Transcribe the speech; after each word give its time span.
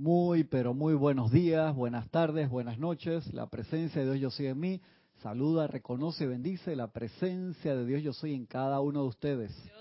Muy, 0.00 0.44
pero 0.44 0.72
muy 0.72 0.94
buenos 0.94 1.30
días, 1.30 1.76
buenas 1.76 2.08
tardes, 2.08 2.48
buenas 2.48 2.78
noches. 2.78 3.34
La 3.34 3.50
presencia 3.50 4.00
de 4.00 4.06
Dios 4.06 4.18
yo 4.18 4.30
soy 4.30 4.46
en 4.46 4.58
mí. 4.58 4.80
Saluda, 5.22 5.66
reconoce 5.66 6.24
y 6.24 6.26
bendice 6.26 6.74
la 6.74 6.86
presencia 6.90 7.76
de 7.76 7.84
Dios 7.84 8.02
yo 8.02 8.14
soy 8.14 8.32
en 8.32 8.46
cada 8.46 8.80
uno 8.80 9.02
de 9.02 9.08
ustedes. 9.08 9.54
Yo 9.66 9.74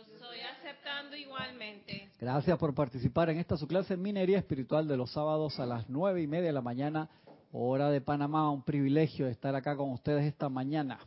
aceptando 0.59 1.15
igualmente. 1.15 2.09
Gracias 2.19 2.57
por 2.57 2.75
participar 2.75 3.29
en 3.29 3.37
esta 3.37 3.55
su 3.55 3.65
clase 3.65 3.93
en 3.93 4.01
Minería 4.01 4.39
Espiritual 4.39 4.89
de 4.89 4.97
los 4.97 5.09
sábados 5.09 5.57
a 5.57 5.65
las 5.65 5.89
nueve 5.89 6.21
y 6.21 6.27
media 6.27 6.47
de 6.47 6.53
la 6.53 6.61
mañana, 6.61 7.09
hora 7.53 7.89
de 7.89 8.01
Panamá. 8.01 8.51
Un 8.51 8.63
privilegio 8.63 9.25
estar 9.25 9.55
acá 9.55 9.77
con 9.77 9.89
ustedes 9.89 10.25
esta 10.25 10.49
mañana. 10.49 10.99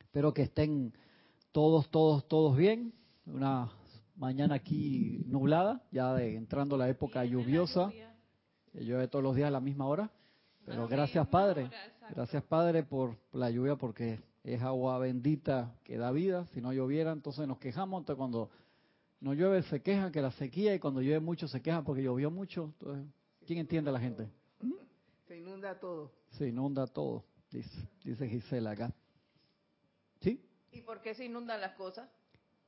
Espero 0.00 0.34
que 0.34 0.42
estén 0.42 0.92
todos, 1.52 1.88
todos, 1.90 2.26
todos 2.26 2.56
bien. 2.56 2.92
Una 3.24 3.70
mañana 4.18 4.56
aquí 4.56 5.22
nublada, 5.26 5.82
ya 5.90 6.12
de, 6.14 6.36
entrando 6.36 6.76
la 6.76 6.88
época 6.88 7.24
lluviosa. 7.24 7.90
Que 8.72 8.84
llueve 8.84 9.08
todos 9.08 9.22
los 9.22 9.34
días 9.34 9.48
a 9.48 9.50
la 9.50 9.60
misma 9.60 9.86
hora. 9.86 10.10
Pero 10.66 10.86
gracias 10.86 11.26
Padre, 11.28 11.70
gracias 12.10 12.42
Padre 12.42 12.82
por 12.82 13.16
la 13.32 13.50
lluvia 13.50 13.76
porque 13.76 14.20
es 14.44 14.60
agua 14.60 14.98
bendita 14.98 15.74
que 15.84 15.96
da 15.96 16.10
vida. 16.10 16.44
Si 16.52 16.60
no 16.60 16.72
lloviera, 16.72 17.12
entonces 17.12 17.48
nos 17.48 17.58
quejamos. 17.58 18.02
Entonces 18.02 18.18
cuando 18.18 18.50
no 19.20 19.32
llueve 19.32 19.62
se 19.62 19.80
quejan 19.80 20.12
que 20.12 20.20
la 20.20 20.30
sequía 20.32 20.74
y 20.74 20.78
cuando 20.78 21.00
llueve 21.00 21.20
mucho 21.20 21.48
se 21.48 21.62
quejan 21.62 21.84
porque 21.84 22.02
llovió 22.02 22.30
mucho. 22.30 22.74
Entonces, 22.78 23.06
¿quién 23.46 23.60
entiende 23.60 23.88
a 23.88 23.94
la 23.94 24.00
gente? 24.00 24.28
Se 25.26 25.38
inunda 25.38 25.78
todo. 25.78 26.12
Se 26.32 26.48
inunda 26.48 26.86
todo, 26.86 27.24
dice, 27.50 27.88
dice 28.04 28.28
Gisela 28.28 28.72
acá. 28.72 28.92
¿Sí? 30.20 30.42
¿Y 30.72 30.82
por 30.82 31.00
qué 31.00 31.14
se 31.14 31.24
inundan 31.24 31.60
las 31.60 31.72
cosas? 31.72 32.08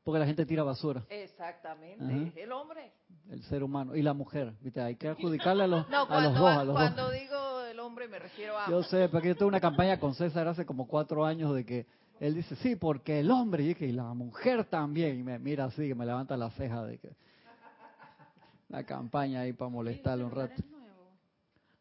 Porque 0.02 0.18
la 0.18 0.26
gente 0.26 0.46
tira 0.46 0.62
basura. 0.62 1.04
Exactamente. 1.08 2.04
Ajá. 2.04 2.40
El 2.40 2.52
hombre. 2.52 2.92
El 3.28 3.42
ser 3.44 3.62
humano 3.62 3.94
y 3.94 4.02
la 4.02 4.14
mujer, 4.14 4.54
¿viste? 4.60 4.80
Hay 4.80 4.96
que 4.96 5.08
adjudicarle 5.10 5.64
a 5.64 5.66
los, 5.66 5.88
No, 5.88 6.04
a 6.08 6.20
los 6.20 6.34
dos, 6.34 6.48
a 6.48 6.64
los 6.64 6.74
cuando 6.74 7.04
dos. 7.04 7.12
digo 7.12 7.60
el 7.70 7.78
hombre 7.78 8.08
me 8.08 8.18
refiero 8.18 8.58
a... 8.58 8.68
Yo 8.68 8.82
sé, 8.82 9.08
porque 9.08 9.28
yo 9.28 9.36
tuve 9.36 9.48
una 9.48 9.60
campaña 9.60 9.98
con 10.00 10.14
César 10.14 10.48
hace 10.48 10.66
como 10.66 10.86
cuatro 10.88 11.24
años 11.24 11.54
de 11.54 11.64
que 11.64 11.86
él 12.18 12.34
dice, 12.34 12.56
sí, 12.56 12.76
porque 12.76 13.20
el 13.20 13.30
hombre, 13.30 13.62
y 13.62 13.68
dije, 13.68 13.86
y 13.86 13.92
la 13.92 14.12
mujer 14.12 14.64
también, 14.66 15.18
y 15.18 15.22
me 15.22 15.38
mira 15.38 15.64
así, 15.66 15.88
que 15.88 15.94
me 15.94 16.04
levanta 16.04 16.36
la 16.36 16.50
ceja 16.50 16.84
de 16.84 16.98
que... 16.98 17.10
La 18.68 18.84
campaña 18.84 19.40
ahí 19.40 19.52
para 19.52 19.70
molestarle 19.70 20.24
un 20.24 20.30
rato. 20.30 20.62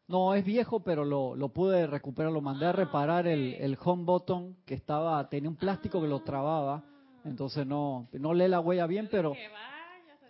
No, 0.08 0.34
es 0.34 0.44
viejo, 0.44 0.80
pero 0.80 1.04
lo, 1.04 1.36
lo 1.36 1.50
pude 1.50 1.86
recuperar, 1.86 2.32
lo 2.32 2.40
mandé 2.40 2.66
a 2.66 2.72
reparar 2.72 3.28
el, 3.28 3.54
el 3.54 3.78
home 3.80 4.04
button 4.04 4.56
que 4.66 4.74
estaba, 4.74 5.28
tenía 5.28 5.48
un 5.48 5.54
plástico 5.56 6.00
que 6.00 6.08
lo 6.08 6.20
trababa, 6.20 6.82
entonces 7.24 7.66
no, 7.66 8.08
no 8.12 8.34
lee 8.34 8.48
la 8.48 8.60
huella 8.60 8.86
bien, 8.86 9.08
pero 9.10 9.34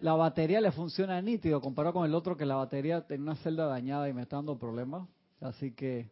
la 0.00 0.14
batería 0.14 0.60
le 0.60 0.72
funciona 0.72 1.20
nítido 1.20 1.60
comparado 1.60 1.94
con 1.94 2.06
el 2.06 2.14
otro 2.14 2.36
que 2.36 2.46
la 2.46 2.56
batería 2.56 3.06
tenía 3.06 3.22
una 3.32 3.36
celda 3.36 3.66
dañada 3.66 4.08
y 4.08 4.12
me 4.12 4.22
está 4.22 4.36
dando 4.36 4.58
problemas. 4.58 5.06
Así 5.40 5.72
que, 5.72 6.10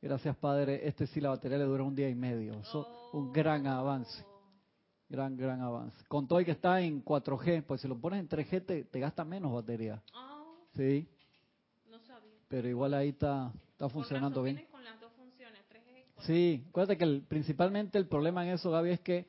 gracias 0.00 0.36
Padre, 0.36 0.86
este 0.86 1.06
sí 1.06 1.20
la 1.20 1.30
batería 1.30 1.58
le 1.58 1.64
dura 1.64 1.82
un 1.82 1.94
día 1.94 2.08
y 2.08 2.14
medio. 2.14 2.54
Eso, 2.60 2.86
un 3.12 3.32
gran 3.32 3.66
avance, 3.66 4.24
gran, 5.08 5.36
gran 5.36 5.60
avance. 5.60 5.96
Con 6.08 6.26
todo 6.28 6.40
y 6.40 6.44
que 6.44 6.50
está 6.52 6.80
en 6.80 7.02
4G, 7.04 7.64
pues 7.64 7.80
si 7.80 7.88
lo 7.88 7.98
pones 7.98 8.20
en 8.20 8.28
3G 8.28 8.64
te, 8.66 8.84
te 8.84 9.00
gasta 9.00 9.24
menos 9.24 9.52
batería. 9.52 10.02
Ah, 10.14 10.28
Sí, 10.74 11.06
no 11.90 11.98
sabía. 12.00 12.32
pero 12.48 12.66
igual 12.68 12.94
ahí 12.94 13.10
está, 13.10 13.52
está 13.72 13.88
funcionando 13.90 14.42
bien. 14.42 14.64
con 14.70 14.82
las 14.84 14.98
dos 15.00 15.12
funciones, 15.12 15.60
3G 15.68 15.98
y 15.98 16.12
4G. 16.14 16.22
Sí, 16.26 16.64
acuérdate 16.70 16.96
que 16.98 17.04
el- 17.04 17.22
principalmente 17.22 17.98
el 17.98 18.06
problema 18.06 18.42
en 18.46 18.52
eso, 18.54 18.70
Gaby, 18.70 18.90
es 18.90 19.00
que 19.00 19.26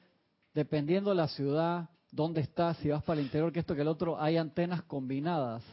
dependiendo 0.53 1.09
de 1.09 1.15
la 1.15 1.27
ciudad, 1.27 1.89
dónde 2.11 2.41
estás, 2.41 2.77
si 2.77 2.89
vas 2.89 3.03
para 3.03 3.19
el 3.19 3.25
interior, 3.25 3.51
que 3.51 3.59
esto 3.59 3.75
que 3.75 3.81
el 3.81 3.87
otro, 3.87 4.19
hay 4.19 4.37
antenas 4.37 4.83
combinadas. 4.83 5.63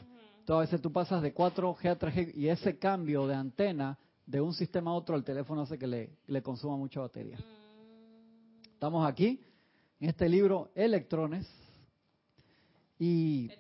Entonces 0.41 0.57
a 0.57 0.61
veces 0.61 0.81
tú 0.81 0.93
pasas 0.93 1.23
de 1.23 1.35
4G 1.35 1.91
a 1.91 1.99
3G 1.99 2.35
y 2.35 2.49
ese 2.49 2.79
cambio 2.79 3.27
de 3.27 3.35
antena 3.35 3.99
de 4.27 4.41
un 4.41 4.55
sistema 4.55 4.91
a 4.91 4.95
otro 4.95 5.15
al 5.15 5.25
teléfono 5.25 5.63
hace 5.63 5.79
que 5.79 5.87
le, 5.87 6.19
le 6.27 6.43
consuma 6.43 6.77
mucha 6.77 7.01
batería. 7.01 7.37
Mm, 7.37 8.69
Estamos 8.73 9.07
aquí 9.07 9.41
en 10.01 10.09
este 10.09 10.29
libro 10.29 10.71
Electrones 10.75 11.47
y 12.99 13.51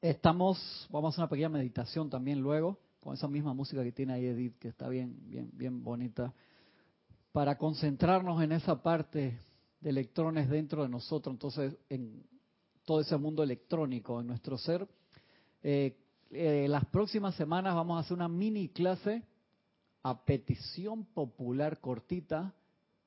estamos, 0.00 0.88
vamos 0.90 1.08
a 1.08 1.10
hacer 1.10 1.22
una 1.22 1.28
pequeña 1.28 1.48
meditación 1.48 2.08
también 2.08 2.40
luego 2.40 2.78
con 3.00 3.14
esa 3.14 3.26
misma 3.26 3.52
música 3.52 3.82
que 3.82 3.90
tiene 3.90 4.12
ahí 4.12 4.26
Edith, 4.26 4.58
que 4.58 4.68
está 4.68 4.88
bien, 4.88 5.16
bien, 5.28 5.50
bien 5.52 5.82
bonita, 5.82 6.32
para 7.32 7.58
concentrarnos 7.58 8.40
en 8.42 8.52
esa 8.52 8.80
parte 8.80 9.38
de 9.82 9.90
electrones 9.90 10.48
dentro 10.48 10.82
de 10.82 10.88
nosotros, 10.88 11.34
entonces 11.34 11.76
en 11.88 12.22
todo 12.84 13.00
ese 13.00 13.16
mundo 13.16 13.42
electrónico 13.42 14.20
en 14.20 14.28
nuestro 14.28 14.56
ser. 14.56 14.86
Eh, 15.62 15.96
eh, 16.30 16.66
las 16.68 16.84
próximas 16.86 17.34
semanas 17.34 17.74
vamos 17.74 17.96
a 17.96 18.00
hacer 18.00 18.16
una 18.16 18.28
mini 18.28 18.68
clase 18.68 19.22
a 20.02 20.24
petición 20.24 21.04
popular 21.04 21.80
cortita 21.80 22.54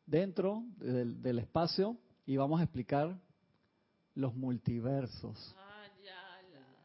dentro 0.05 0.63
del, 0.77 1.21
del 1.21 1.39
espacio 1.39 1.97
y 2.25 2.37
vamos 2.37 2.59
a 2.59 2.63
explicar 2.63 3.17
los 4.13 4.35
multiversos. 4.35 5.55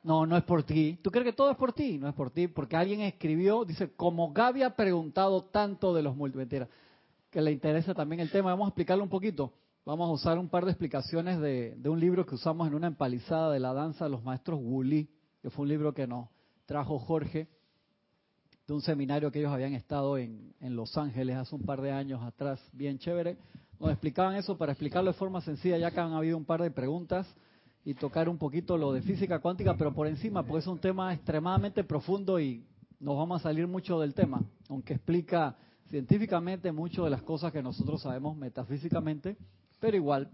No, 0.03 0.25
no 0.25 0.37
es 0.37 0.45
por 0.45 0.63
ti. 0.63 0.99
¿Tú 1.03 1.11
crees 1.11 1.27
que 1.27 1.33
todo 1.33 1.51
es 1.51 1.57
por 1.57 1.73
ti? 1.75 1.99
No 1.99 2.09
es 2.09 2.15
por 2.15 2.31
ti, 2.31 2.49
porque 2.49 2.75
alguien 2.75 3.03
escribió, 3.03 3.65
dice, 3.65 3.93
como 3.93 4.33
Gaby 4.33 4.63
ha 4.63 4.75
preguntado 4.75 5.45
tanto 5.45 5.93
de 5.93 6.03
los 6.03 6.17
multiversos, 6.17 6.69
que 7.31 7.43
le 7.43 7.53
interesa 7.53 7.95
también 7.95 8.21
el 8.21 8.31
tema, 8.31 8.51
vamos 8.51 8.67
a 8.67 8.69
explicarlo 8.71 9.05
un 9.05 9.11
poquito. 9.11 9.53
Vamos 9.91 10.09
a 10.09 10.13
usar 10.13 10.39
un 10.39 10.49
par 10.49 10.65
de 10.65 10.71
explicaciones 10.71 11.41
de, 11.41 11.77
un 11.87 11.99
libro 11.99 12.25
que 12.25 12.37
usamos 12.37 12.69
en 12.69 12.75
una 12.75 12.87
empalizada 12.87 13.51
de 13.51 13.59
la 13.59 13.73
danza 13.73 14.05
de 14.05 14.11
los 14.13 14.23
maestros 14.23 14.61
Wuli, 14.63 15.11
que 15.43 15.51
fue 15.51 15.65
un 15.65 15.69
libro 15.69 15.93
que 15.93 16.07
nos 16.07 16.29
trajo 16.65 17.01
Jorge 17.01 17.49
de 18.69 18.73
un 18.73 18.83
seminario 18.83 19.33
que 19.33 19.41
ellos 19.41 19.51
habían 19.53 19.73
estado 19.73 20.17
en, 20.17 20.55
en 20.61 20.77
Los 20.77 20.97
Ángeles 20.97 21.37
hace 21.37 21.57
un 21.57 21.63
par 21.63 21.81
de 21.81 21.91
años 21.91 22.23
atrás, 22.23 22.61
bien 22.73 23.01
chévere. 23.01 23.37
Nos 23.81 23.91
explicaban 23.91 24.37
eso 24.37 24.57
para 24.57 24.71
explicarlo 24.71 25.11
de 25.11 25.19
forma 25.19 25.41
sencilla, 25.41 25.77
ya 25.77 25.91
que 25.91 25.99
han 25.99 26.13
habido 26.13 26.37
un 26.37 26.45
par 26.45 26.63
de 26.63 26.71
preguntas 26.71 27.27
y 27.85 27.95
tocar 27.95 28.29
un 28.29 28.39
poquito 28.39 28.79
lo 28.79 28.93
de 28.93 29.03
física 29.03 29.41
cuántica, 29.41 29.75
pero 29.77 29.93
por 29.93 30.07
encima, 30.07 30.45
porque 30.45 30.61
es 30.61 30.69
un 30.69 30.79
tema 30.79 31.13
extremadamente 31.13 31.83
profundo 31.83 32.39
y 32.39 32.65
nos 33.01 33.17
vamos 33.17 33.41
a 33.41 33.43
salir 33.43 33.67
mucho 33.67 33.99
del 33.99 34.15
tema, 34.15 34.41
aunque 34.69 34.95
explica 34.95 35.57
científicamente 35.89 36.71
mucho 36.71 37.03
de 37.03 37.11
las 37.11 37.23
cosas 37.23 37.53
que 37.53 37.61
nosotros 37.61 38.03
sabemos 38.03 38.37
metafísicamente, 38.37 39.37
pero 39.81 39.97
igual 39.97 40.31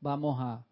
vamos 0.00 0.36
a, 0.40 0.64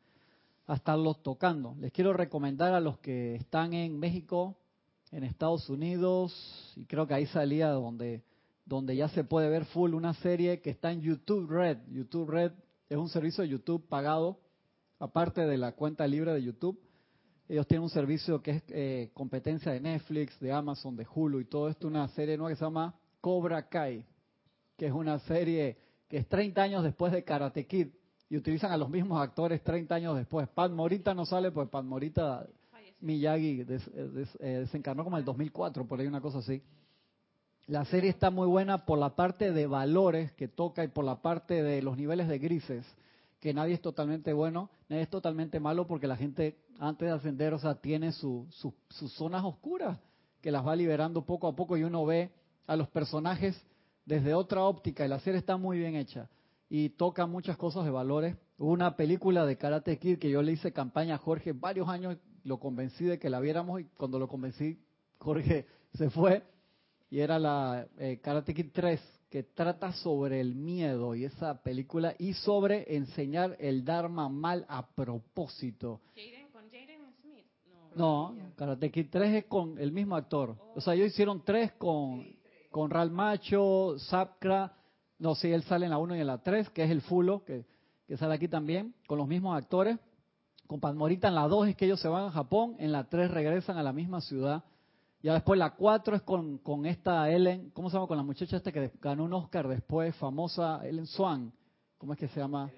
a 0.66 0.74
estarlos 0.74 1.22
tocando. 1.22 1.74
Les 1.80 1.92
quiero 1.92 2.12
recomendar 2.12 2.74
a 2.74 2.80
los 2.80 2.98
que 2.98 3.36
están 3.36 3.72
en 3.72 3.98
México, 3.98 4.58
en 5.10 5.24
Estados 5.24 5.70
Unidos, 5.70 6.74
y 6.76 6.84
creo 6.84 7.06
que 7.06 7.14
ahí 7.14 7.26
salía 7.26 7.70
donde, 7.70 8.22
donde 8.66 8.94
ya 8.94 9.08
se 9.08 9.24
puede 9.24 9.48
ver 9.48 9.64
full 9.66 9.94
una 9.94 10.12
serie 10.14 10.60
que 10.60 10.70
está 10.70 10.92
en 10.92 11.00
YouTube 11.00 11.48
Red. 11.48 11.78
YouTube 11.88 12.28
Red 12.28 12.52
es 12.90 12.98
un 12.98 13.08
servicio 13.08 13.42
de 13.42 13.48
YouTube 13.48 13.88
pagado, 13.88 14.40
aparte 14.98 15.46
de 15.46 15.56
la 15.56 15.72
cuenta 15.72 16.06
libre 16.06 16.34
de 16.34 16.42
YouTube. 16.42 16.78
Ellos 17.48 17.66
tienen 17.66 17.84
un 17.84 17.90
servicio 17.90 18.42
que 18.42 18.50
es 18.50 18.62
eh, 18.68 19.10
competencia 19.14 19.72
de 19.72 19.80
Netflix, 19.80 20.38
de 20.40 20.52
Amazon, 20.52 20.96
de 20.96 21.06
Hulu 21.10 21.40
y 21.40 21.46
todo 21.46 21.70
esto, 21.70 21.86
una 21.86 22.06
serie 22.08 22.36
nueva 22.36 22.50
que 22.50 22.56
se 22.56 22.64
llama 22.64 22.94
Cobra 23.22 23.68
Kai, 23.68 24.04
que 24.76 24.86
es 24.86 24.92
una 24.92 25.18
serie 25.20 25.78
que 26.08 26.18
es 26.18 26.28
30 26.28 26.62
años 26.62 26.82
después 26.82 27.12
de 27.12 27.22
Karate 27.24 27.66
Kid 27.66 27.88
y 28.30 28.36
utilizan 28.36 28.72
a 28.72 28.76
los 28.76 28.88
mismos 28.90 29.20
actores 29.20 29.62
30 29.62 29.94
años 29.94 30.16
después. 30.16 30.48
Pat 30.48 30.70
Morita 30.70 31.14
no 31.14 31.24
sale, 31.26 31.50
pues 31.50 31.68
Pat 31.68 31.84
Morita. 31.84 32.46
Miyagi 33.00 33.62
des- 33.64 33.86
eh, 33.94 34.08
des- 34.12 34.36
eh, 34.40 34.58
desencarnó 34.60 35.04
como 35.04 35.16
en 35.16 35.20
el 35.20 35.24
2004, 35.24 35.86
por 35.86 36.00
ahí 36.00 36.06
una 36.08 36.20
cosa 36.20 36.38
así. 36.38 36.60
La 37.68 37.84
serie 37.84 38.10
está 38.10 38.30
muy 38.30 38.46
buena 38.48 38.86
por 38.86 38.98
la 38.98 39.14
parte 39.14 39.52
de 39.52 39.66
valores 39.66 40.32
que 40.32 40.48
toca 40.48 40.82
y 40.82 40.88
por 40.88 41.04
la 41.04 41.22
parte 41.22 41.62
de 41.62 41.80
los 41.82 41.96
niveles 41.96 42.26
de 42.26 42.38
grises, 42.38 42.84
que 43.40 43.54
nadie 43.54 43.74
es 43.74 43.82
totalmente 43.82 44.32
bueno, 44.32 44.70
nadie 44.88 45.02
es 45.02 45.10
totalmente 45.10 45.60
malo 45.60 45.86
porque 45.86 46.06
la 46.08 46.16
gente 46.16 46.56
antes 46.80 47.06
de 47.08 47.14
ascender, 47.14 47.52
o 47.54 47.58
sea, 47.58 47.74
tiene 47.76 48.10
su- 48.12 48.46
su- 48.50 48.74
sus 48.88 49.12
zonas 49.12 49.44
oscuras 49.44 49.98
que 50.40 50.50
las 50.50 50.66
va 50.66 50.74
liberando 50.74 51.24
poco 51.24 51.46
a 51.46 51.54
poco 51.54 51.76
y 51.76 51.84
uno 51.84 52.04
ve 52.04 52.30
a 52.66 52.74
los 52.74 52.88
personajes 52.88 53.60
desde 54.08 54.32
otra 54.32 54.64
óptica 54.64 55.04
y 55.04 55.08
la 55.08 55.20
serie 55.20 55.38
está 55.38 55.58
muy 55.58 55.78
bien 55.78 55.94
hecha 55.94 56.30
y 56.70 56.88
toca 56.88 57.26
muchas 57.26 57.58
cosas 57.58 57.84
de 57.84 57.90
valores. 57.90 58.36
Hubo 58.56 58.72
una 58.72 58.96
película 58.96 59.44
de 59.44 59.58
Karate 59.58 59.98
Kid 59.98 60.18
que 60.18 60.30
yo 60.30 60.40
le 60.40 60.52
hice 60.52 60.72
campaña 60.72 61.16
a 61.16 61.18
Jorge 61.18 61.52
varios 61.52 61.90
años, 61.90 62.16
lo 62.42 62.58
convencí 62.58 63.04
de 63.04 63.18
que 63.18 63.28
la 63.28 63.38
viéramos 63.38 63.82
y 63.82 63.84
cuando 63.98 64.18
lo 64.18 64.26
convencí, 64.26 64.80
Jorge 65.18 65.66
se 65.94 66.08
fue 66.08 66.42
y 67.10 67.20
era 67.20 67.38
la 67.38 67.86
eh, 67.98 68.18
Karate 68.22 68.54
Kid 68.54 68.70
3 68.72 68.98
que 69.28 69.42
trata 69.42 69.92
sobre 69.92 70.40
el 70.40 70.54
miedo 70.54 71.14
y 71.14 71.26
esa 71.26 71.62
película 71.62 72.14
y 72.18 72.32
sobre 72.32 72.96
enseñar 72.96 73.56
el 73.60 73.84
Dharma 73.84 74.30
mal 74.30 74.64
a 74.70 74.88
propósito. 74.88 76.00
Jaden, 76.14 76.48
con 76.50 76.64
Jaden 76.70 77.02
Smith. 77.20 77.44
No. 77.94 78.32
No, 78.32 78.54
Karate 78.56 78.90
Kid 78.90 79.08
3 79.10 79.34
es 79.34 79.44
con 79.44 79.78
el 79.78 79.92
mismo 79.92 80.16
actor. 80.16 80.56
O 80.74 80.80
sea, 80.80 80.94
ellos 80.94 81.08
hicieron 81.08 81.44
tres 81.44 81.72
con, 81.72 82.24
con 82.36 82.37
Ral 82.90 83.10
Macho, 83.10 83.98
Sapkra, 83.98 84.72
no 85.18 85.34
sé, 85.34 85.52
él 85.54 85.62
sale 85.64 85.86
en 85.86 85.90
la 85.90 85.98
1 85.98 86.16
y 86.16 86.20
en 86.20 86.26
la 86.26 86.38
3, 86.38 86.70
que 86.70 86.84
es 86.84 86.90
el 86.90 87.00
Fulo, 87.02 87.44
que, 87.44 87.64
que 88.06 88.16
sale 88.16 88.34
aquí 88.34 88.48
también, 88.48 88.94
con 89.06 89.18
los 89.18 89.26
mismos 89.26 89.56
actores. 89.56 89.98
Con 90.66 90.80
Padmorita 90.80 91.28
en 91.28 91.34
la 91.34 91.48
2 91.48 91.68
es 91.68 91.76
que 91.76 91.86
ellos 91.86 91.98
se 92.00 92.08
van 92.08 92.26
a 92.26 92.30
Japón, 92.30 92.76
en 92.78 92.92
la 92.92 93.04
3 93.04 93.30
regresan 93.30 93.78
a 93.78 93.82
la 93.82 93.92
misma 93.92 94.20
ciudad. 94.20 94.62
Ya 95.22 95.32
después 95.32 95.58
la 95.58 95.70
4 95.74 96.14
es 96.16 96.22
con, 96.22 96.58
con 96.58 96.86
esta 96.86 97.28
Ellen, 97.30 97.70
¿cómo 97.70 97.88
se 97.90 97.94
llama? 97.96 98.06
Con 98.06 98.18
la 98.18 98.22
muchacha 98.22 98.56
esta 98.58 98.70
que 98.70 98.92
ganó 99.00 99.24
un 99.24 99.32
Oscar 99.32 99.66
después, 99.66 100.14
famosa 100.16 100.80
Ellen 100.86 101.06
Swan. 101.06 101.52
¿Cómo 101.96 102.12
es 102.12 102.18
que 102.18 102.28
se 102.28 102.38
llama? 102.38 102.70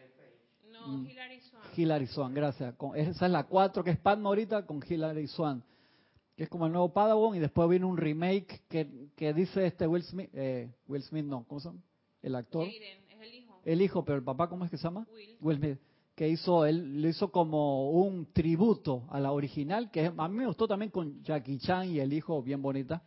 No, 0.73 0.87
Mm. 0.87 1.07
Hilary 1.09 1.41
Swan. 1.41 1.63
Hilary 1.77 2.07
Swan, 2.07 2.33
gracias. 2.35 2.75
Con- 2.77 2.97
esa 2.97 3.27
es 3.27 3.33
la 3.33 3.43
4 3.45 3.85
que 3.85 3.91
es 3.91 3.99
Padmorita 3.99 4.65
con 4.65 4.81
Hilary 4.89 5.27
Swan, 5.27 5.63
que 6.41 6.45
es 6.45 6.49
como 6.49 6.65
el 6.65 6.73
nuevo 6.73 6.91
Padawan. 6.95 7.37
Y 7.37 7.39
después 7.39 7.69
viene 7.69 7.85
un 7.85 7.99
remake 7.99 8.63
que, 8.67 9.11
que 9.15 9.35
dice 9.35 9.67
este 9.67 9.87
Will 9.87 10.03
Smith, 10.03 10.31
eh, 10.33 10.73
Will 10.89 11.03
Smith 11.03 11.27
no, 11.27 11.45
¿cómo 11.47 11.61
se 11.61 11.69
llama? 11.69 11.83
El 12.23 12.35
actor. 12.35 12.65
Jaden, 12.65 12.99
es 13.11 13.21
el 13.21 13.35
hijo. 13.35 13.61
El 13.63 13.83
hijo, 13.83 14.05
pero 14.07 14.17
el 14.17 14.25
papá, 14.25 14.49
¿cómo 14.49 14.65
es 14.65 14.71
que 14.71 14.79
se 14.79 14.85
llama? 14.85 15.07
Will. 15.13 15.37
Will 15.43 15.59
Smith, 15.59 15.79
que 16.15 16.31
hizo, 16.31 16.65
él 16.65 17.03
lo 17.03 17.09
hizo 17.11 17.31
como 17.31 17.91
un 17.91 18.33
tributo 18.33 19.05
a 19.11 19.21
la 19.21 19.33
original, 19.33 19.91
que 19.91 20.07
a 20.07 20.29
mí 20.29 20.35
me 20.35 20.47
gustó 20.47 20.67
también 20.67 20.91
con 20.91 21.23
Jackie 21.23 21.59
Chan 21.59 21.91
y 21.91 22.01
el 22.01 22.11
hijo, 22.11 22.43
bien 22.43 22.63
bonita. 22.63 23.03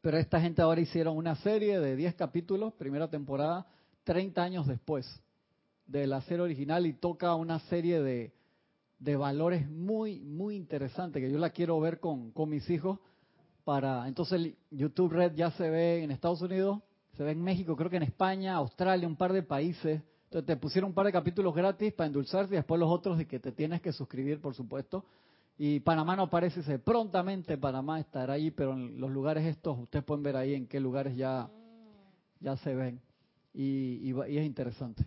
Pero 0.00 0.16
esta 0.16 0.40
gente 0.40 0.62
ahora 0.62 0.80
hicieron 0.80 1.16
una 1.16 1.34
serie 1.34 1.80
de 1.80 1.96
10 1.96 2.14
capítulos, 2.14 2.74
primera 2.74 3.10
temporada, 3.10 3.66
30 4.04 4.40
años 4.40 4.68
después 4.68 5.20
de 5.84 6.06
la 6.06 6.20
serie 6.20 6.44
original 6.44 6.86
y 6.86 6.92
toca 6.92 7.34
una 7.34 7.58
serie 7.58 8.00
de, 8.00 8.32
de 9.00 9.16
valores 9.16 9.68
muy, 9.68 10.20
muy 10.20 10.54
interesantes 10.54 11.22
que 11.22 11.30
yo 11.30 11.38
la 11.38 11.50
quiero 11.50 11.80
ver 11.80 11.98
con, 11.98 12.30
con 12.30 12.50
mis 12.50 12.68
hijos. 12.70 12.98
para 13.64 14.06
Entonces 14.06 14.54
YouTube 14.70 15.12
Red 15.12 15.34
ya 15.34 15.50
se 15.52 15.68
ve 15.68 16.04
en 16.04 16.10
Estados 16.10 16.42
Unidos, 16.42 16.80
se 17.16 17.24
ve 17.24 17.32
en 17.32 17.42
México, 17.42 17.76
creo 17.76 17.90
que 17.90 17.96
en 17.96 18.02
España, 18.04 18.54
Australia, 18.54 19.08
un 19.08 19.16
par 19.16 19.32
de 19.32 19.42
países. 19.42 20.02
Entonces 20.24 20.46
te 20.46 20.56
pusieron 20.56 20.90
un 20.90 20.94
par 20.94 21.06
de 21.06 21.12
capítulos 21.12 21.54
gratis 21.54 21.92
para 21.92 22.06
endulzarse 22.06 22.54
y 22.54 22.56
después 22.56 22.78
los 22.78 22.90
otros 22.90 23.18
de 23.18 23.26
que 23.26 23.40
te 23.40 23.50
tienes 23.52 23.80
que 23.80 23.92
suscribir, 23.92 24.40
por 24.40 24.54
supuesto. 24.54 25.04
Y 25.58 25.80
Panamá 25.80 26.14
no 26.14 26.22
aparece, 26.22 26.60
dice, 26.60 26.78
prontamente 26.78 27.58
Panamá 27.58 28.00
estará 28.00 28.34
ahí, 28.34 28.50
pero 28.50 28.72
en 28.74 29.00
los 29.00 29.10
lugares 29.10 29.44
estos, 29.44 29.78
ustedes 29.78 30.04
pueden 30.04 30.22
ver 30.22 30.36
ahí 30.36 30.54
en 30.54 30.66
qué 30.66 30.78
lugares 30.78 31.16
ya, 31.16 31.50
ya 32.38 32.56
se 32.58 32.74
ven. 32.74 33.00
Y, 33.52 34.10
y 34.10 34.14
y 34.28 34.38
es 34.38 34.46
interesante. 34.46 35.04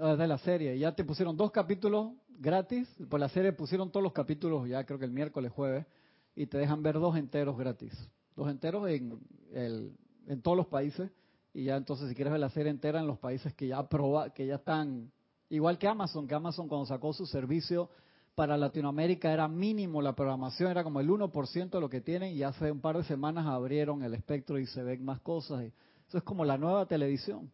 Ah, 0.00 0.16
de 0.16 0.26
la 0.26 0.38
serie. 0.38 0.78
Ya 0.78 0.94
te 0.94 1.04
pusieron 1.04 1.36
dos 1.36 1.50
capítulos 1.50 2.12
gratis. 2.38 2.88
Por 3.08 3.20
la 3.20 3.28
serie 3.28 3.52
pusieron 3.52 3.90
todos 3.90 4.02
los 4.02 4.12
capítulos, 4.12 4.68
ya 4.68 4.84
creo 4.84 4.98
que 4.98 5.04
el 5.04 5.12
miércoles, 5.12 5.52
jueves. 5.52 5.86
Y 6.34 6.46
te 6.46 6.58
dejan 6.58 6.82
ver 6.82 6.94
dos 6.94 7.16
enteros 7.16 7.56
gratis. 7.56 7.92
Dos 8.34 8.50
enteros 8.50 8.88
en, 8.88 9.20
el, 9.52 9.96
en 10.26 10.42
todos 10.42 10.56
los 10.56 10.66
países. 10.66 11.10
Y 11.52 11.64
ya 11.64 11.76
entonces, 11.76 12.08
si 12.08 12.14
quieres 12.14 12.32
ver 12.32 12.40
la 12.40 12.50
serie 12.50 12.70
entera 12.70 12.98
en 12.98 13.06
los 13.06 13.18
países 13.18 13.54
que 13.54 13.68
ya 13.68 13.78
aproba, 13.78 14.30
que 14.30 14.46
ya 14.46 14.56
están. 14.56 15.12
Igual 15.48 15.78
que 15.78 15.86
Amazon, 15.86 16.26
que 16.26 16.34
Amazon 16.34 16.66
cuando 16.66 16.86
sacó 16.86 17.12
su 17.12 17.26
servicio 17.26 17.88
para 18.34 18.56
Latinoamérica 18.56 19.32
era 19.32 19.46
mínimo 19.46 20.02
la 20.02 20.16
programación, 20.16 20.72
era 20.72 20.82
como 20.82 20.98
el 20.98 21.08
1% 21.08 21.70
de 21.70 21.80
lo 21.80 21.88
que 21.88 22.00
tienen. 22.00 22.34
Y 22.34 22.42
hace 22.42 22.72
un 22.72 22.80
par 22.80 22.96
de 22.96 23.04
semanas 23.04 23.46
abrieron 23.46 24.02
el 24.02 24.14
espectro 24.14 24.58
y 24.58 24.66
se 24.66 24.82
ven 24.82 25.04
más 25.04 25.20
cosas. 25.20 25.62
Eso 26.08 26.18
es 26.18 26.24
como 26.24 26.44
la 26.44 26.58
nueva 26.58 26.86
televisión. 26.86 27.52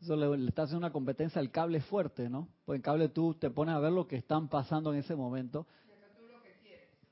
Eso 0.00 0.14
le, 0.16 0.36
le 0.36 0.48
está 0.48 0.62
haciendo 0.62 0.86
una 0.86 0.92
competencia 0.92 1.40
al 1.40 1.50
cable 1.50 1.80
fuerte, 1.80 2.28
¿no? 2.28 2.48
Pues 2.64 2.76
en 2.76 2.82
cable 2.82 3.08
tú 3.08 3.34
te 3.34 3.50
pones 3.50 3.74
a 3.74 3.78
ver 3.78 3.92
lo 3.92 4.06
que 4.06 4.16
están 4.16 4.48
pasando 4.48 4.92
en 4.92 4.98
ese 5.00 5.16
momento. 5.16 5.66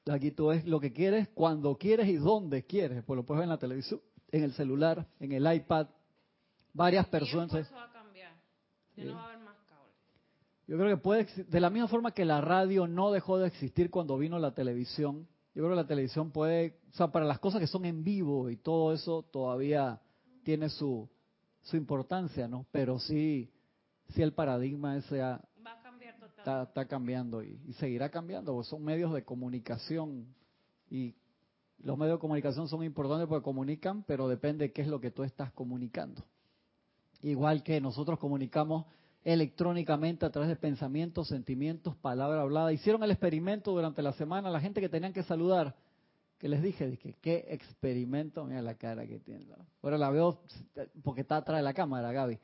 Aquí 0.07 0.31
tú 0.33 0.49
ves 0.49 0.67
lo 0.67 0.81
que 0.81 0.93
quieres, 0.93 1.29
cuando 1.35 1.77
quieres 1.79 2.09
y 2.09 2.17
dónde 2.17 2.65
quieres. 2.65 3.03
Pues 3.05 3.17
lo 3.17 3.25
puedes 3.25 3.39
ver 3.39 3.45
en 3.45 3.51
la 3.51 3.59
televisión, 3.59 4.01
en 4.31 4.45
el 4.45 4.53
celular, 4.53 5.07
en 5.19 5.33
el 5.33 5.51
iPad. 5.51 5.87
Varias 6.75 7.07
el 7.07 7.11
personas. 7.11 7.55
Eso 7.55 7.75
va 7.75 7.85
a 7.85 7.93
cambiar. 7.93 8.33
Ya 8.97 9.03
Sí. 9.03 9.09
no 9.09 9.15
va 9.15 9.23
a 9.23 9.27
haber 9.29 9.39
más 9.39 9.57
cable. 9.67 9.93
Yo 10.67 10.77
creo 10.77 10.89
que 10.91 11.03
puede, 11.03 11.27
de 11.45 11.61
la 11.61 11.71
misma 11.71 11.89
forma 11.89 12.13
que 12.13 12.27
la 12.27 12.43
radio 12.43 12.87
no 12.87 13.13
dejó 13.13 13.39
de 13.39 13.47
existir 13.47 13.91
cuando 13.91 14.19
vino 14.19 14.39
la 14.39 14.53
televisión, 14.53 15.27
yo 15.55 15.63
creo 15.63 15.71
que 15.71 15.77
la 15.77 15.87
televisión 15.87 16.33
puede, 16.33 16.81
o 16.91 16.97
sea, 16.97 17.09
para 17.09 17.25
las 17.25 17.39
cosas 17.39 17.61
que 17.61 17.67
son 17.67 17.87
en 17.87 18.05
vivo 18.05 18.51
y 18.51 18.57
todo 18.57 18.93
eso 18.93 19.23
todavía 19.23 20.01
tiene 20.43 20.69
su, 20.69 21.09
su 21.65 21.77
importancia, 21.77 22.49
¿no? 22.49 22.67
Pero 22.73 22.99
sí, 22.99 23.51
sí 24.15 24.23
el 24.23 24.33
paradigma 24.33 24.97
ese 24.97 25.21
ha- 25.23 25.43
Va 25.67 25.73
a 25.73 25.83
cambiar 25.83 26.15
está, 26.39 26.63
está 26.65 26.87
cambiando 26.87 27.43
y, 27.43 27.61
y 27.67 27.73
seguirá 27.75 28.09
cambiando, 28.11 28.53
porque 28.53 28.69
son 28.71 28.83
medios 28.85 29.13
de 29.13 29.25
comunicación 29.25 30.27
y 30.91 31.15
los 31.83 31.99
medios 31.99 32.17
de 32.17 32.21
comunicación 32.21 32.69
son 32.69 32.83
importantes 32.85 33.29
porque 33.29 33.45
comunican, 33.45 34.03
pero 34.05 34.29
depende 34.29 34.67
de 34.67 34.73
qué 34.73 34.83
es 34.83 34.89
lo 34.89 35.01
que 35.01 35.11
tú 35.11 35.23
estás 35.23 35.53
comunicando. 35.53 36.23
Igual 37.23 37.63
que 37.63 37.81
nosotros 37.81 38.19
comunicamos 38.19 38.87
electrónicamente 39.25 40.27
a 40.27 40.31
través 40.31 40.49
de 40.51 40.57
pensamientos, 40.57 41.29
sentimientos, 41.29 41.97
palabra 41.97 42.43
hablada. 42.43 42.73
Hicieron 42.73 43.03
el 43.03 43.11
experimento 43.11 43.73
durante 43.73 44.03
la 44.03 44.13
semana, 44.13 44.51
la 44.51 44.61
gente 44.61 44.81
que 44.81 44.89
tenían 44.91 45.13
que 45.15 45.23
saludar, 45.23 45.75
que 46.45 46.49
les 46.51 46.63
dije, 46.63 46.91
dije, 46.91 47.15
qué 47.23 47.47
experimento, 47.49 48.45
mira 48.45 48.61
la 48.61 48.75
cara 48.75 49.07
que 49.07 49.19
tiene. 49.19 49.47
Ahora 49.81 49.97
la 49.97 50.11
veo 50.11 50.43
porque 51.03 51.23
está 51.23 51.39
atrás 51.39 51.57
de 51.57 51.63
la 51.63 51.73
cámara, 51.73 52.13
Gaby. 52.13 52.39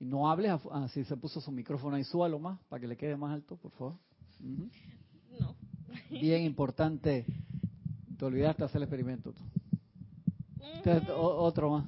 Y 0.00 0.04
no 0.04 0.28
hables, 0.28 0.50
af- 0.50 0.68
ah, 0.72 0.88
se 0.88 1.16
puso 1.16 1.40
su 1.40 1.52
micrófono 1.52 1.94
ahí, 1.94 2.02
súbalo 2.02 2.40
más, 2.40 2.58
para 2.68 2.80
que 2.80 2.88
le 2.88 2.96
quede 2.96 3.16
más 3.16 3.32
alto, 3.32 3.54
por 3.56 3.70
favor. 3.70 3.94
Ujú. 4.40 4.68
No. 5.38 5.54
Bien 6.10 6.42
importante, 6.42 7.24
te 8.18 8.24
olvidaste 8.24 8.64
hacer 8.64 8.78
el 8.78 8.82
experimento. 8.82 9.32
tú. 9.32 9.42
Entonces, 10.74 11.08
o- 11.10 11.36
otro 11.44 11.70
más. 11.70 11.86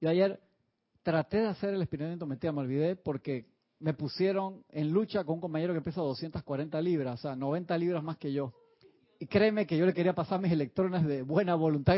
Yo 0.00 0.08
ayer 0.08 0.40
traté 1.02 1.36
de 1.42 1.48
hacer 1.48 1.74
el 1.74 1.82
experimento, 1.82 2.24
mentira, 2.26 2.50
me 2.50 2.60
olvidé, 2.60 2.96
porque 2.96 3.46
me 3.78 3.92
pusieron 3.92 4.64
en 4.70 4.90
lucha 4.90 5.22
con 5.24 5.34
un 5.34 5.40
compañero 5.42 5.74
que 5.74 5.82
pesa 5.82 6.00
240 6.00 6.80
libras, 6.80 7.20
o 7.20 7.22
sea, 7.24 7.36
90 7.36 7.76
libras 7.76 8.02
más 8.02 8.16
que 8.16 8.32
yo. 8.32 8.54
Y 9.20 9.26
créeme 9.26 9.66
que 9.66 9.76
yo 9.76 9.84
le 9.86 9.92
quería 9.94 10.14
pasar 10.14 10.40
mis 10.40 10.50
electrones 10.50 11.06
de 11.06 11.20
buena 11.22 11.54
voluntad. 11.54 11.94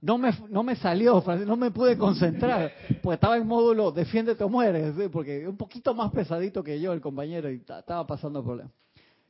No 0.00 0.16
me, 0.16 0.30
no 0.48 0.62
me 0.62 0.76
salió, 0.76 1.22
no 1.44 1.56
me 1.56 1.70
pude 1.72 1.98
concentrar, 1.98 2.72
porque 3.02 3.14
estaba 3.14 3.36
en 3.36 3.46
módulo 3.46 3.90
defiéndete 3.90 4.44
o 4.44 4.48
mueres, 4.48 4.94
porque 5.10 5.48
un 5.48 5.56
poquito 5.56 5.92
más 5.92 6.12
pesadito 6.12 6.62
que 6.62 6.80
yo 6.80 6.92
el 6.92 7.00
compañero 7.00 7.50
y 7.50 7.58
ta- 7.58 7.80
estaba 7.80 8.06
pasando 8.06 8.44
problemas. 8.44 8.72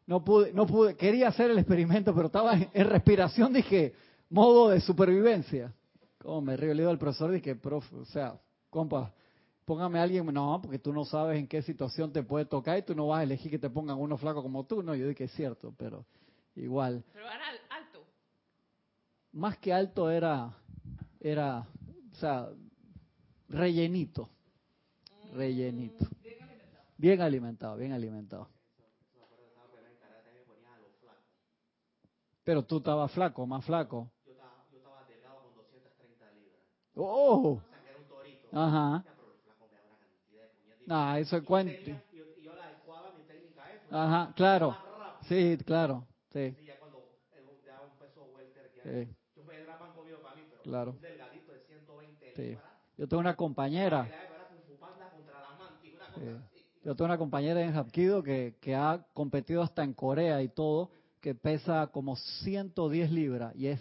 No 0.06 0.22
pude, 0.22 0.52
no 0.52 0.66
pude, 0.66 0.94
quería 0.94 1.28
hacer 1.28 1.50
el 1.50 1.58
experimento, 1.58 2.14
pero 2.14 2.26
estaba 2.26 2.52
en, 2.54 2.86
respiración, 2.86 3.52
dije, 3.52 3.94
modo 4.28 4.68
de 4.68 4.80
supervivencia. 4.80 5.72
Como 6.18 6.42
me 6.42 6.56
río, 6.56 6.74
le 6.74 6.84
al 6.84 6.98
profesor, 6.98 7.30
dije, 7.30 7.56
profe, 7.56 7.96
o 7.96 8.04
sea, 8.04 8.34
compa, 8.68 9.12
póngame 9.64 9.98
a 9.98 10.02
alguien, 10.02 10.26
no, 10.26 10.60
porque 10.62 10.78
tú 10.78 10.92
no 10.92 11.04
sabes 11.06 11.38
en 11.38 11.46
qué 11.48 11.62
situación 11.62 12.12
te 12.12 12.22
puede 12.22 12.44
tocar 12.44 12.76
y 12.78 12.82
tú 12.82 12.94
no 12.94 13.06
vas 13.08 13.20
a 13.20 13.22
elegir 13.22 13.50
que 13.50 13.58
te 13.58 13.70
pongan 13.70 13.98
uno 13.98 14.18
flaco 14.18 14.42
como 14.42 14.64
tú, 14.66 14.82
no, 14.82 14.94
yo 14.94 15.08
dije, 15.08 15.24
es 15.24 15.32
cierto, 15.32 15.72
pero 15.78 16.04
igual. 16.56 17.04
Pero 17.12 17.26
era 17.26 17.48
al- 17.48 17.60
alto. 17.70 18.04
Más 19.32 19.58
que 19.58 19.72
alto 19.72 20.10
era, 20.10 20.52
era, 21.20 21.66
o 22.12 22.14
sea, 22.14 22.48
rellenito, 23.48 24.28
rellenito. 25.32 26.06
Bien 26.98 27.20
alimentado, 27.20 27.76
bien 27.76 27.92
alimentado. 27.92 28.48
Pero 32.44 32.64
tú 32.64 32.78
estabas 32.78 33.10
flaco, 33.12 33.46
más 33.46 33.64
flaco. 33.64 34.10
Yo 34.24 34.32
estaba, 34.32 34.64
yo 34.70 34.78
estaba 34.78 35.04
delgado 35.08 35.40
con 35.42 35.54
230 35.56 36.30
libras. 36.32 36.60
¡Oh! 36.94 37.54
O 37.54 37.62
sea, 37.68 37.80
que 37.82 37.88
era 37.88 37.98
un 37.98 38.04
torito. 38.06 38.48
Ajá. 38.52 39.04
Nah, 40.86 41.18
eso 41.18 41.36
es 41.36 41.42
Y 41.42 42.16
yo, 42.16 42.24
yo 42.40 42.54
la 42.54 42.64
adecuaba 42.66 43.12
mi 43.18 43.24
técnica 43.24 43.64
a 43.64 43.72
eso. 43.72 43.86
Ajá, 43.90 44.32
claro. 44.36 44.76
Sí, 45.28 45.58
claro. 45.66 46.06
Sí, 46.36 46.54
Sí, 46.54 46.66
ya 46.66 46.76
cuando 46.78 46.98
un 46.98 47.98
peso 47.98 48.28
welter 48.36 48.70
que 48.70 49.06
sí, 49.06 49.10
yo 49.34 49.44
me 49.44 49.56
era 49.56 49.78
para 49.78 49.90
mí, 50.34 50.42
pero 50.50 50.62
Claro. 50.62 50.90
un 50.92 51.00
delgadito 51.00 51.52
de 51.52 51.60
120 51.60 52.32
sí. 52.36 52.42
libras. 52.42 52.64
Yo 52.98 53.08
tengo 53.08 53.20
una 53.20 53.36
compañera. 53.36 54.12
Yo 56.84 56.94
tengo 56.94 57.06
una 57.06 57.18
compañera 57.18 57.62
en 57.62 57.74
Hapkido 57.74 58.22
que, 58.22 58.56
que 58.60 58.74
ha 58.74 59.02
competido 59.14 59.62
hasta 59.62 59.82
en 59.82 59.94
Corea 59.94 60.42
y 60.42 60.48
todo, 60.48 60.90
que 61.20 61.34
pesa 61.34 61.86
como 61.88 62.16
110 62.16 63.10
libras 63.10 63.54
y 63.56 63.68
es 63.68 63.80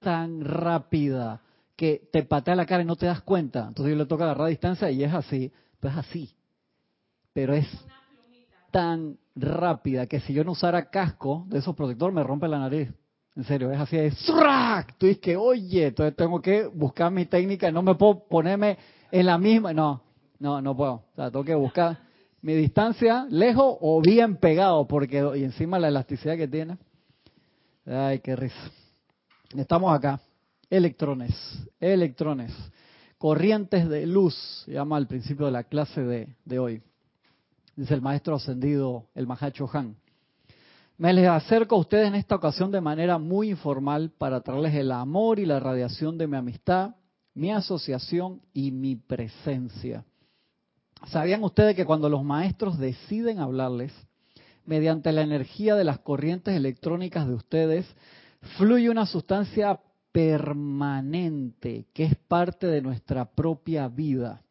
tan 0.00 0.40
rápida 0.40 1.40
que 1.76 2.08
te 2.12 2.24
patea 2.24 2.56
la 2.56 2.66
cara 2.66 2.82
y 2.82 2.86
no 2.86 2.96
te 2.96 3.06
das 3.06 3.22
cuenta. 3.22 3.66
Entonces 3.68 3.92
yo 3.92 3.98
le 3.98 4.06
toca 4.06 4.24
agarrar 4.24 4.48
distancia 4.48 4.90
y 4.90 5.04
es 5.04 5.14
así, 5.14 5.52
pues 5.80 5.96
así. 5.96 6.34
Pero 7.32 7.54
es 7.54 7.66
tan 8.70 9.18
rápida 9.34 10.06
que 10.06 10.20
si 10.20 10.32
yo 10.32 10.44
no 10.44 10.52
usara 10.52 10.90
casco 10.90 11.44
de 11.48 11.58
esos 11.58 11.74
protectores 11.74 12.14
me 12.14 12.22
rompe 12.22 12.48
la 12.48 12.58
nariz. 12.58 12.88
En 13.36 13.44
serio, 13.44 13.70
es 13.70 13.78
así, 13.78 13.96
¡zrac! 14.26 14.96
Tú 14.98 15.06
dices 15.06 15.22
que, 15.22 15.36
oye, 15.36 15.86
entonces 15.86 16.16
tengo 16.16 16.42
que 16.42 16.66
buscar 16.66 17.12
mi 17.12 17.24
técnica, 17.26 17.70
no 17.70 17.82
me 17.82 17.94
puedo 17.94 18.26
ponerme 18.26 18.76
en 19.12 19.26
la 19.26 19.38
misma, 19.38 19.72
no, 19.72 20.02
no, 20.40 20.60
no 20.60 20.76
puedo. 20.76 20.92
O 20.92 21.12
sea, 21.14 21.30
tengo 21.30 21.44
que 21.44 21.54
buscar 21.54 21.98
mi 22.42 22.54
distancia 22.54 23.26
lejos 23.30 23.76
o 23.80 24.00
bien 24.00 24.36
pegado, 24.36 24.88
porque, 24.88 25.24
y 25.36 25.44
encima 25.44 25.78
la 25.78 25.88
elasticidad 25.88 26.36
que 26.36 26.48
tiene. 26.48 26.78
Ay, 27.86 28.18
qué 28.18 28.34
risa. 28.34 28.72
Estamos 29.56 29.94
acá. 29.94 30.20
Electrones, 30.68 31.32
electrones. 31.78 32.52
corrientes 33.18 33.88
de 33.88 34.06
luz, 34.06 34.64
llama 34.66 34.96
al 34.96 35.06
principio 35.06 35.46
de 35.46 35.52
la 35.52 35.64
clase 35.64 36.02
de, 36.02 36.28
de 36.44 36.58
hoy. 36.58 36.82
Dice 37.78 37.94
el 37.94 38.02
maestro 38.02 38.34
ascendido, 38.34 39.06
el 39.14 39.28
Mahacho 39.28 39.70
Han. 39.72 39.94
Me 40.96 41.12
les 41.12 41.28
acerco 41.28 41.76
a 41.76 41.78
ustedes 41.78 42.08
en 42.08 42.16
esta 42.16 42.34
ocasión 42.34 42.72
de 42.72 42.80
manera 42.80 43.18
muy 43.18 43.50
informal 43.50 44.10
para 44.18 44.40
traerles 44.40 44.74
el 44.74 44.90
amor 44.90 45.38
y 45.38 45.46
la 45.46 45.60
radiación 45.60 46.18
de 46.18 46.26
mi 46.26 46.36
amistad, 46.36 46.96
mi 47.34 47.52
asociación 47.52 48.42
y 48.52 48.72
mi 48.72 48.96
presencia. 48.96 50.04
¿Sabían 51.06 51.44
ustedes 51.44 51.76
que 51.76 51.84
cuando 51.84 52.08
los 52.08 52.24
maestros 52.24 52.80
deciden 52.80 53.38
hablarles, 53.38 53.92
mediante 54.64 55.12
la 55.12 55.22
energía 55.22 55.76
de 55.76 55.84
las 55.84 56.00
corrientes 56.00 56.56
electrónicas 56.56 57.28
de 57.28 57.34
ustedes, 57.34 57.86
fluye 58.56 58.90
una 58.90 59.06
sustancia 59.06 59.78
permanente 60.10 61.86
que 61.94 62.06
es 62.06 62.16
parte 62.26 62.66
de 62.66 62.82
nuestra 62.82 63.24
propia 63.24 63.86
vida 63.86 64.42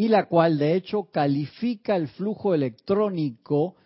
y 0.00 0.08
la 0.08 0.24
cual 0.24 0.56
de 0.56 0.76
hecho 0.76 1.10
califica 1.12 1.94
el 1.94 2.08
flujo 2.08 2.54
electrónico 2.54 3.76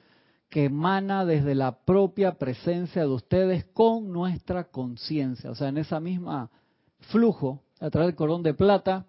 que 0.49 0.66
emana 0.66 1.25
desde 1.25 1.56
la 1.56 1.85
propia 1.85 2.38
presencia 2.38 3.02
de 3.02 3.09
ustedes 3.09 3.64
con 3.73 4.12
nuestra 4.12 4.71
conciencia. 4.71 5.50
O 5.50 5.56
sea, 5.56 5.71
en 5.71 5.78
esa 5.78 5.99
misma 5.99 6.52
flujo, 7.11 7.64
a 7.80 7.90
través 7.90 8.11
del 8.11 8.14
cordón 8.14 8.44
de 8.44 8.54
plata, 8.54 9.06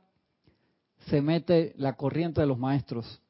se 1.08 1.22
mete 1.22 1.76
la 1.78 1.94
corriente 1.94 2.42
de 2.42 2.48
los 2.48 2.58
maestros. 2.58 3.22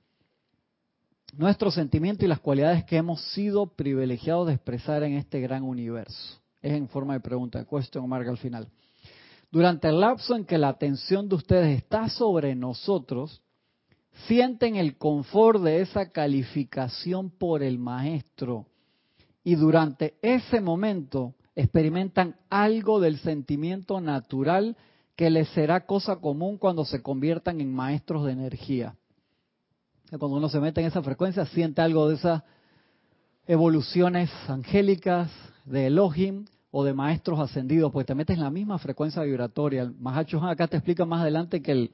Nuestro 1.33 1.69
sentimiento 1.69 2.23
y 2.23 2.29
las 2.29 2.39
cualidades 2.39 2.85
que 2.85 2.95
hemos 2.95 3.19
sido 3.33 3.75
privilegiados 3.75 4.47
de 4.47 4.53
expresar 4.53 5.03
en 5.03 5.17
este 5.17 5.41
gran 5.41 5.63
universo. 5.63 6.39
Es 6.61 6.71
en 6.71 6.87
forma 6.87 7.15
de 7.15 7.19
pregunta, 7.19 7.65
question 7.65 8.07
marca 8.07 8.29
al 8.29 8.37
final. 8.37 8.69
Durante 9.51 9.89
el 9.89 9.99
lapso 9.99 10.33
en 10.33 10.45
que 10.45 10.57
la 10.57 10.69
atención 10.69 11.27
de 11.27 11.35
ustedes 11.35 11.77
está 11.77 12.07
sobre 12.07 12.55
nosotros, 12.55 13.41
sienten 14.27 14.75
el 14.75 14.97
confort 14.97 15.61
de 15.61 15.81
esa 15.81 16.11
calificación 16.11 17.29
por 17.29 17.63
el 17.63 17.77
maestro 17.77 18.65
y 19.43 19.55
durante 19.55 20.15
ese 20.21 20.61
momento 20.61 21.35
experimentan 21.55 22.35
algo 22.49 22.99
del 22.99 23.17
sentimiento 23.19 24.01
natural 24.01 24.75
que 25.15 25.29
les 25.29 25.47
será 25.49 25.85
cosa 25.85 26.17
común 26.17 26.57
cuando 26.57 26.83
se 26.83 27.01
conviertan 27.01 27.61
en 27.61 27.73
maestros 27.73 28.25
de 28.25 28.33
energía. 28.33 28.95
Cuando 30.09 30.37
uno 30.37 30.49
se 30.49 30.59
mete 30.59 30.81
en 30.81 30.87
esa 30.87 31.01
frecuencia, 31.01 31.45
siente 31.45 31.81
algo 31.81 32.09
de 32.09 32.15
esas 32.15 32.43
evoluciones 33.47 34.29
angélicas, 34.47 35.31
de 35.65 35.87
Elohim 35.87 36.45
o 36.71 36.83
de 36.83 36.93
maestros 36.93 37.39
ascendidos, 37.39 37.91
porque 37.91 38.07
te 38.07 38.15
metes 38.15 38.35
en 38.35 38.43
la 38.43 38.51
misma 38.51 38.77
frecuencia 38.77 39.23
vibratoria. 39.23 39.83
El 39.83 39.95
Mahacho 39.95 40.43
acá 40.43 40.67
te 40.67 40.77
explica 40.77 41.05
más 41.05 41.21
adelante 41.21 41.61
que 41.61 41.71
el, 41.71 41.91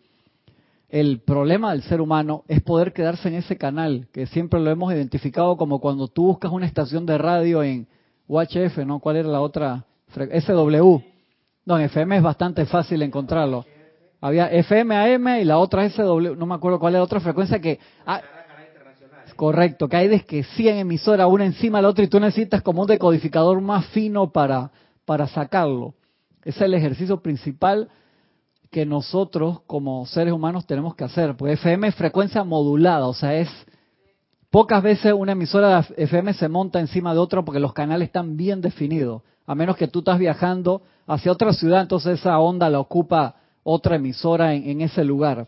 el 0.91 1.21
problema 1.21 1.71
del 1.71 1.83
ser 1.83 2.01
humano 2.01 2.43
es 2.49 2.61
poder 2.61 2.91
quedarse 2.91 3.29
en 3.29 3.35
ese 3.35 3.57
canal, 3.57 4.09
que 4.11 4.25
siempre 4.25 4.59
lo 4.59 4.69
hemos 4.69 4.93
identificado 4.93 5.55
como 5.55 5.79
cuando 5.79 6.09
tú 6.09 6.23
buscas 6.23 6.51
una 6.51 6.65
estación 6.65 7.05
de 7.05 7.17
radio 7.17 7.63
en 7.63 7.87
UHF, 8.27 8.79
¿no? 8.85 8.99
¿Cuál 8.99 9.15
era 9.15 9.29
la 9.29 9.39
otra? 9.39 9.85
SW. 10.13 10.97
No, 11.65 11.79
en 11.79 11.85
FM 11.85 12.17
es 12.17 12.21
bastante 12.21 12.65
fácil 12.65 13.01
encontrarlo. 13.03 13.65
Había 14.19 14.51
FM 14.51 14.93
AM 14.97 15.39
y 15.39 15.45
la 15.45 15.59
otra 15.59 15.89
SW, 15.89 16.35
no 16.35 16.45
me 16.45 16.55
acuerdo 16.55 16.77
cuál 16.77 16.95
es 16.95 16.99
la 16.99 17.03
otra 17.03 17.21
frecuencia 17.21 17.61
que... 17.61 17.79
Ah, 18.05 18.21
correcto, 19.37 19.87
que 19.87 19.95
hay 19.95 20.09
de 20.09 20.19
que 20.25 20.43
100 20.43 20.79
emisoras 20.79 21.27
una 21.29 21.45
encima 21.45 21.77
de 21.77 21.83
la 21.83 21.87
otra 21.87 22.03
y 22.03 22.09
tú 22.09 22.19
necesitas 22.19 22.61
como 22.61 22.81
un 22.81 22.87
decodificador 22.87 23.61
más 23.61 23.85
fino 23.87 24.29
para, 24.29 24.71
para 25.05 25.25
sacarlo. 25.27 25.93
Ese 26.43 26.59
es 26.59 26.61
el 26.63 26.73
ejercicio 26.73 27.21
principal 27.21 27.87
que 28.71 28.85
nosotros 28.85 29.59
como 29.67 30.05
seres 30.05 30.33
humanos 30.33 30.65
tenemos 30.65 30.95
que 30.95 31.03
hacer, 31.03 31.35
porque 31.35 31.53
FM 31.53 31.89
es 31.89 31.95
frecuencia 31.95 32.43
modulada, 32.45 33.05
o 33.05 33.13
sea, 33.13 33.35
es 33.35 33.49
pocas 34.49 34.81
veces 34.81 35.13
una 35.13 35.33
emisora 35.33 35.81
de 35.81 36.03
FM 36.03 36.33
se 36.33 36.47
monta 36.47 36.79
encima 36.79 37.13
de 37.13 37.19
otra 37.19 37.43
porque 37.43 37.59
los 37.59 37.73
canales 37.73 38.07
están 38.07 38.37
bien 38.37 38.61
definidos, 38.61 39.23
a 39.45 39.55
menos 39.55 39.75
que 39.75 39.87
tú 39.89 39.99
estás 39.99 40.17
viajando 40.17 40.81
hacia 41.05 41.33
otra 41.33 41.51
ciudad, 41.51 41.81
entonces 41.81 42.19
esa 42.19 42.39
onda 42.39 42.69
la 42.69 42.79
ocupa 42.79 43.35
otra 43.63 43.97
emisora 43.97 44.55
en, 44.55 44.69
en 44.69 44.81
ese 44.81 45.03
lugar. 45.03 45.47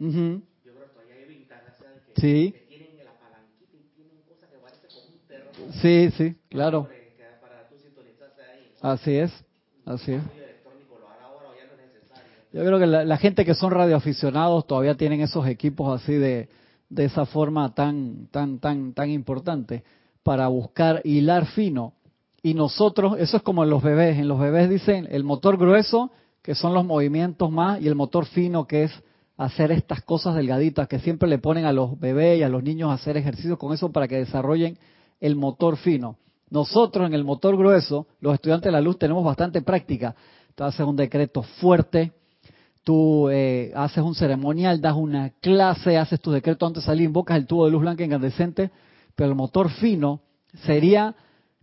Uh 0.00 0.40
Sí. 2.16 2.52
Sí, 5.80 6.10
sí, 6.16 6.36
claro. 6.48 6.88
Así 8.80 9.14
es, 9.14 9.32
así 9.86 10.12
es. 10.12 10.47
Yo 12.52 12.64
creo 12.64 12.78
que 12.78 12.86
la, 12.86 13.16
gente 13.18 13.44
que 13.44 13.54
son 13.54 13.70
radioaficionados 13.70 14.66
todavía 14.66 14.94
tienen 14.94 15.20
esos 15.20 15.46
equipos 15.46 16.00
así 16.00 16.14
de, 16.14 16.48
de 16.88 17.04
esa 17.04 17.26
forma 17.26 17.74
tan, 17.74 18.28
tan, 18.30 18.58
tan, 18.58 18.94
tan 18.94 19.10
importante 19.10 19.84
para 20.22 20.48
buscar 20.48 21.02
hilar 21.04 21.46
fino. 21.46 21.94
Y 22.42 22.54
nosotros, 22.54 23.18
eso 23.18 23.36
es 23.36 23.42
como 23.42 23.64
en 23.64 23.70
los 23.70 23.82
bebés. 23.82 24.18
En 24.18 24.28
los 24.28 24.40
bebés 24.40 24.70
dicen 24.70 25.06
el 25.10 25.24
motor 25.24 25.58
grueso, 25.58 26.10
que 26.42 26.54
son 26.54 26.72
los 26.72 26.84
movimientos 26.84 27.50
más, 27.50 27.80
y 27.82 27.88
el 27.88 27.94
motor 27.94 28.24
fino, 28.24 28.66
que 28.66 28.84
es 28.84 28.92
hacer 29.36 29.70
estas 29.70 30.02
cosas 30.02 30.34
delgaditas, 30.34 30.88
que 30.88 30.98
siempre 30.98 31.28
le 31.28 31.38
ponen 31.38 31.66
a 31.66 31.72
los 31.72 31.98
bebés 32.00 32.40
y 32.40 32.42
a 32.42 32.48
los 32.48 32.62
niños 32.62 32.90
a 32.90 32.94
hacer 32.94 33.16
ejercicios 33.16 33.58
con 33.58 33.74
eso 33.74 33.92
para 33.92 34.08
que 34.08 34.16
desarrollen 34.16 34.78
el 35.20 35.36
motor 35.36 35.76
fino. 35.76 36.16
Nosotros 36.50 37.06
en 37.06 37.14
el 37.14 37.24
motor 37.24 37.56
grueso, 37.56 38.06
los 38.20 38.34
estudiantes 38.34 38.66
de 38.68 38.72
la 38.72 38.80
luz, 38.80 38.98
tenemos 38.98 39.24
bastante 39.24 39.60
práctica. 39.60 40.14
Tú 40.54 40.64
haces 40.64 40.86
un 40.86 40.96
decreto 40.96 41.42
fuerte, 41.42 42.12
tú 42.88 43.28
eh, 43.28 43.70
haces 43.76 44.02
un 44.02 44.14
ceremonial, 44.14 44.80
das 44.80 44.96
una 44.96 45.28
clase, 45.42 45.98
haces 45.98 46.22
tu 46.22 46.30
decreto 46.30 46.64
antes 46.64 46.82
de 46.82 46.86
salir, 46.86 47.04
invocas 47.04 47.36
el 47.36 47.46
tubo 47.46 47.66
de 47.66 47.70
luz 47.70 47.82
blanca 47.82 48.02
incandescente, 48.02 48.70
pero 49.14 49.28
el 49.28 49.34
motor 49.34 49.68
fino 49.68 50.22
sería 50.64 51.14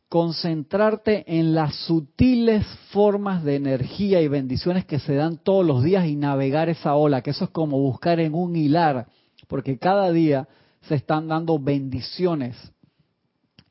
concentrarte 0.08 1.25
en 1.25 1.55
las 1.55 1.74
sutiles 1.88 2.63
formas 2.91 3.44
de 3.44 3.55
energía 3.55 4.22
y 4.22 4.27
bendiciones 4.27 4.86
que 4.86 5.00
se 5.00 5.15
dan 5.15 5.38
todos 5.38 5.65
los 5.65 5.84
días 5.84 6.05
y 6.05 6.15
navegar 6.15 6.70
esa 6.70 6.94
ola, 6.94 7.24
que 7.24 7.32
eso 7.32 7.46
es 7.46 7.50
como 7.50 7.79
buscar 7.79 8.20
en 8.20 8.36
un 8.36 8.55
hilar, 8.55 9.08
porque 9.48 9.79
cada 9.79 10.12
día 10.12 10.48
se 10.82 10.94
están 10.94 11.27
dando 11.27 11.58
bendiciones. 11.58 12.55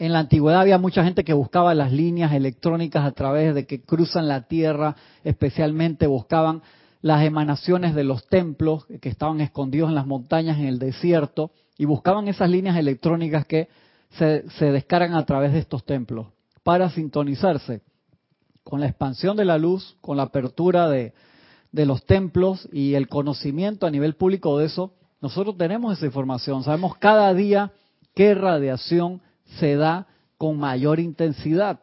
En 0.00 0.12
la 0.12 0.18
antigüedad 0.18 0.62
había 0.62 0.78
mucha 0.78 1.04
gente 1.04 1.22
que 1.22 1.34
buscaba 1.34 1.72
las 1.72 1.92
líneas 1.92 2.32
electrónicas 2.32 3.04
a 3.04 3.12
través 3.12 3.54
de 3.54 3.64
que 3.64 3.80
cruzan 3.80 4.26
la 4.26 4.48
tierra, 4.48 4.96
especialmente 5.22 6.08
buscaban 6.08 6.62
las 7.04 7.22
emanaciones 7.22 7.94
de 7.94 8.02
los 8.02 8.26
templos 8.28 8.86
que 9.02 9.10
estaban 9.10 9.42
escondidos 9.42 9.90
en 9.90 9.94
las 9.94 10.06
montañas, 10.06 10.56
en 10.56 10.64
el 10.64 10.78
desierto, 10.78 11.50
y 11.76 11.84
buscaban 11.84 12.28
esas 12.28 12.48
líneas 12.48 12.78
electrónicas 12.78 13.44
que 13.44 13.68
se, 14.12 14.72
descargan 14.72 15.12
a 15.12 15.26
través 15.26 15.52
de 15.52 15.58
estos 15.58 15.84
templos 15.84 16.28
para 16.62 16.88
sintonizarse 16.88 17.82
con 18.62 18.80
la 18.80 18.86
expansión 18.86 19.36
de 19.36 19.44
la 19.44 19.58
luz, 19.58 19.98
con 20.00 20.16
la 20.16 20.22
apertura 20.22 20.88
de, 20.88 21.12
de 21.72 21.84
los 21.84 22.06
templos 22.06 22.66
y 22.72 22.94
el 22.94 23.06
conocimiento 23.06 23.86
a 23.86 23.90
nivel 23.90 24.14
público 24.14 24.56
de 24.56 24.64
eso, 24.64 24.94
nosotros 25.20 25.58
tenemos 25.58 25.98
esa 25.98 26.06
información, 26.06 26.64
sabemos 26.64 26.96
cada 26.96 27.34
día 27.34 27.72
qué 28.14 28.34
radiación 28.34 29.20
se 29.58 29.76
da 29.76 30.06
con 30.38 30.56
mayor 30.56 31.00
intensidad, 31.00 31.80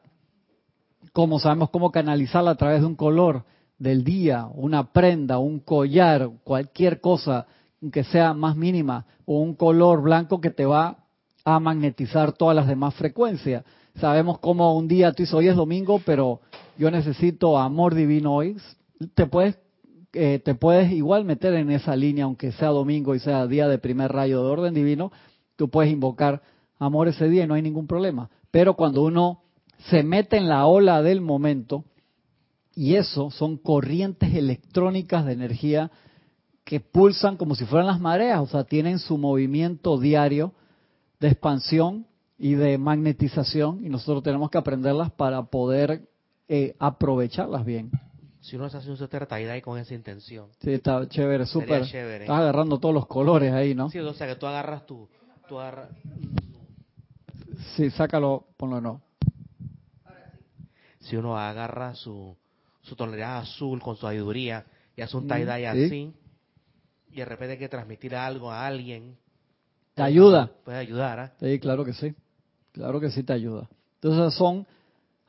como 1.14 1.38
sabemos 1.38 1.70
cómo 1.70 1.92
canalizarla 1.92 2.50
a 2.50 2.56
través 2.56 2.82
de 2.82 2.88
un 2.88 2.96
color, 2.96 3.46
del 3.82 4.04
día, 4.04 4.46
una 4.54 4.94
prenda, 4.94 5.40
un 5.40 5.60
collar, 5.60 6.30
cualquier 6.44 7.02
cosa 7.02 7.48
que 7.92 8.04
sea 8.04 8.36
más 8.36 8.56
mínima, 8.56 9.08
o 9.26 9.40
un 9.40 9.56
color 9.56 10.04
blanco 10.04 10.40
que 10.40 10.52
te 10.52 10.66
va 10.66 10.98
a 11.44 11.60
magnetizar 11.60 12.32
todas 12.32 12.56
las 12.56 12.68
demás 12.68 12.94
frecuencias. 12.94 13.64
Sabemos 13.96 14.38
cómo 14.38 14.78
un 14.78 14.88
día 14.88 15.12
tú 15.14 15.24
dices, 15.24 15.34
hoy 15.34 15.48
es 15.48 15.56
domingo, 15.56 16.00
pero 16.06 16.42
yo 16.78 16.92
necesito 16.92 17.58
amor 17.58 17.96
divino 17.96 18.36
hoy. 18.36 18.56
Te 19.16 19.26
puedes, 19.26 19.58
eh, 20.14 20.40
te 20.46 20.54
puedes 20.54 20.92
igual 20.92 21.26
meter 21.26 21.56
en 21.56 21.72
esa 21.72 21.96
línea, 21.96 22.26
aunque 22.26 22.52
sea 22.52 22.68
domingo 22.68 23.16
y 23.16 23.20
sea 23.20 23.48
día 23.48 23.68
de 23.68 23.80
primer 23.80 24.12
rayo 24.12 24.44
de 24.44 24.50
orden 24.52 24.76
divino, 24.76 25.12
tú 25.56 25.72
puedes 25.72 25.92
invocar 25.92 26.44
amor 26.78 27.08
ese 27.08 27.28
día 27.30 27.46
y 27.46 27.48
no 27.48 27.56
hay 27.56 27.64
ningún 27.64 27.88
problema. 27.88 28.30
Pero 28.52 28.76
cuando 28.76 29.02
uno 29.02 29.42
se 29.90 30.04
mete 30.04 30.38
en 30.38 30.48
la 30.48 30.68
ola 30.68 31.02
del 31.02 31.22
momento, 31.22 31.84
y 32.76 32.96
eso 32.96 33.32
son 33.32 33.58
corrientes 33.58 34.34
electrónicas 34.34 35.26
de 35.26 35.34
energía 35.34 35.92
que 36.64 36.80
pulsan 36.80 37.38
como 37.38 37.56
si 37.56 37.66
fueran 37.66 37.88
las 37.88 38.00
mareas, 38.00 38.40
o 38.40 38.48
sea, 38.48 38.64
tienen 38.64 39.00
su 39.00 39.18
movimiento 39.18 40.00
diario 40.00 40.54
de 41.20 41.30
expansión 41.30 42.06
y 42.38 42.54
de 42.54 42.78
magnetización 42.78 43.86
y 43.86 43.90
nosotros 43.90 44.24
tenemos 44.24 44.50
que 44.50 44.58
aprenderlas 44.58 45.12
para 45.12 45.44
poder 45.44 46.08
eh, 46.48 46.76
aprovecharlas 46.80 47.66
bien. 47.66 47.92
Si 48.40 48.56
uno 48.56 48.70
se 48.70 48.78
hace 48.78 48.90
un 48.90 48.98
suéter 48.98 49.28
ahí 49.30 49.62
con 49.62 49.78
esa 49.78 49.94
intención. 49.94 50.48
Sí, 50.60 50.74
está 50.74 51.08
chévere, 51.08 51.46
súper. 51.46 51.84
Estás 51.84 52.30
agarrando 52.30 52.80
todos 52.80 52.96
los 52.96 53.06
colores 53.06 53.54
ahí, 53.54 53.76
¿no? 53.76 53.90
Sí, 53.92 54.00
o 54.00 54.14
sea, 54.14 54.28
que 54.28 54.36
tú 54.36 54.48
agarras 54.48 54.86
tu... 54.88 55.08
Tú 55.48 55.60
agarras... 55.60 55.90
Sí, 57.76 57.92
sácalo, 57.92 58.48
ponlo 58.58 58.82
no. 58.82 59.02
Si 61.02 61.16
uno 61.16 61.38
agarra 61.38 61.94
su 61.94 62.36
su 62.92 62.96
tonalidad 62.98 63.38
azul 63.38 63.80
con 63.82 63.96
su 63.96 64.02
sabiduría 64.02 64.66
y 64.98 65.02
hace 65.02 65.16
un 65.16 65.24
Mm, 65.24 65.30
tie-dye 65.30 65.72
sí. 65.74 65.86
así, 65.86 66.14
y 67.14 67.16
de 67.16 67.24
repente 67.26 67.54
hay 67.54 67.58
que 67.58 67.70
transmitir 67.70 68.14
algo 68.14 68.52
a 68.52 68.68
alguien. 68.68 69.16
Te 69.94 70.04
ayuda. 70.04 70.52
Puede 70.66 70.78
ayudar. 70.80 71.32
Sí, 71.40 71.58
claro 71.60 71.86
que 71.86 71.94
sí. 71.94 72.14
Claro 72.74 73.00
que 73.00 73.10
sí 73.10 73.24
te 73.24 73.32
ayuda. 73.32 73.70
Entonces 74.02 74.38
son 74.38 74.68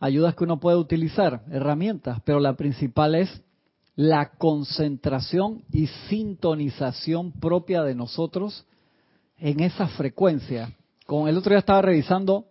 ayudas 0.00 0.34
que 0.34 0.42
uno 0.42 0.58
puede 0.58 0.76
utilizar, 0.76 1.44
herramientas, 1.52 2.18
pero 2.24 2.40
la 2.40 2.54
principal 2.54 3.14
es 3.14 3.42
la 3.94 4.30
concentración 4.30 5.62
y 5.70 5.86
sintonización 6.08 7.30
propia 7.30 7.84
de 7.84 7.94
nosotros 7.94 8.66
en 9.38 9.60
esa 9.60 9.86
frecuencia. 9.86 10.72
Con 11.06 11.28
el 11.28 11.36
otro 11.38 11.50
día 11.50 11.60
estaba 11.60 11.82
revisando 11.82 12.46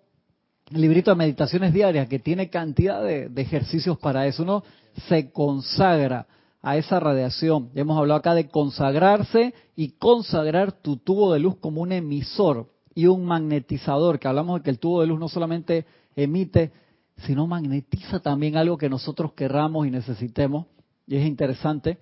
librito 0.71 1.11
de 1.11 1.15
meditaciones 1.15 1.73
diarias 1.73 2.07
que 2.07 2.19
tiene 2.19 2.49
cantidad 2.49 3.03
de, 3.03 3.29
ejercicios 3.35 3.97
para 3.97 4.27
eso. 4.27 4.43
Uno 4.43 4.63
se 5.07 5.31
consagra 5.31 6.27
a 6.61 6.77
esa 6.77 6.99
radiación. 6.99 7.69
Ya 7.73 7.81
hemos 7.81 7.97
hablado 7.97 8.19
acá 8.19 8.33
de 8.33 8.49
consagrarse 8.49 9.53
y 9.75 9.89
consagrar 9.91 10.71
tu 10.71 10.97
tubo 10.97 11.33
de 11.33 11.39
luz 11.39 11.57
como 11.57 11.81
un 11.81 11.91
emisor 11.91 12.71
y 12.93 13.07
un 13.07 13.25
magnetizador, 13.25 14.19
que 14.19 14.27
hablamos 14.27 14.59
de 14.59 14.63
que 14.63 14.69
el 14.69 14.79
tubo 14.79 15.01
de 15.01 15.07
luz 15.07 15.19
no 15.19 15.29
solamente 15.29 15.85
emite, 16.15 16.71
sino 17.25 17.47
magnetiza 17.47 18.19
también 18.19 18.57
algo 18.57 18.77
que 18.77 18.89
nosotros 18.89 19.33
querramos 19.33 19.87
y 19.87 19.91
necesitemos. 19.91 20.67
Y 21.07 21.17
es 21.17 21.25
interesante. 21.25 21.99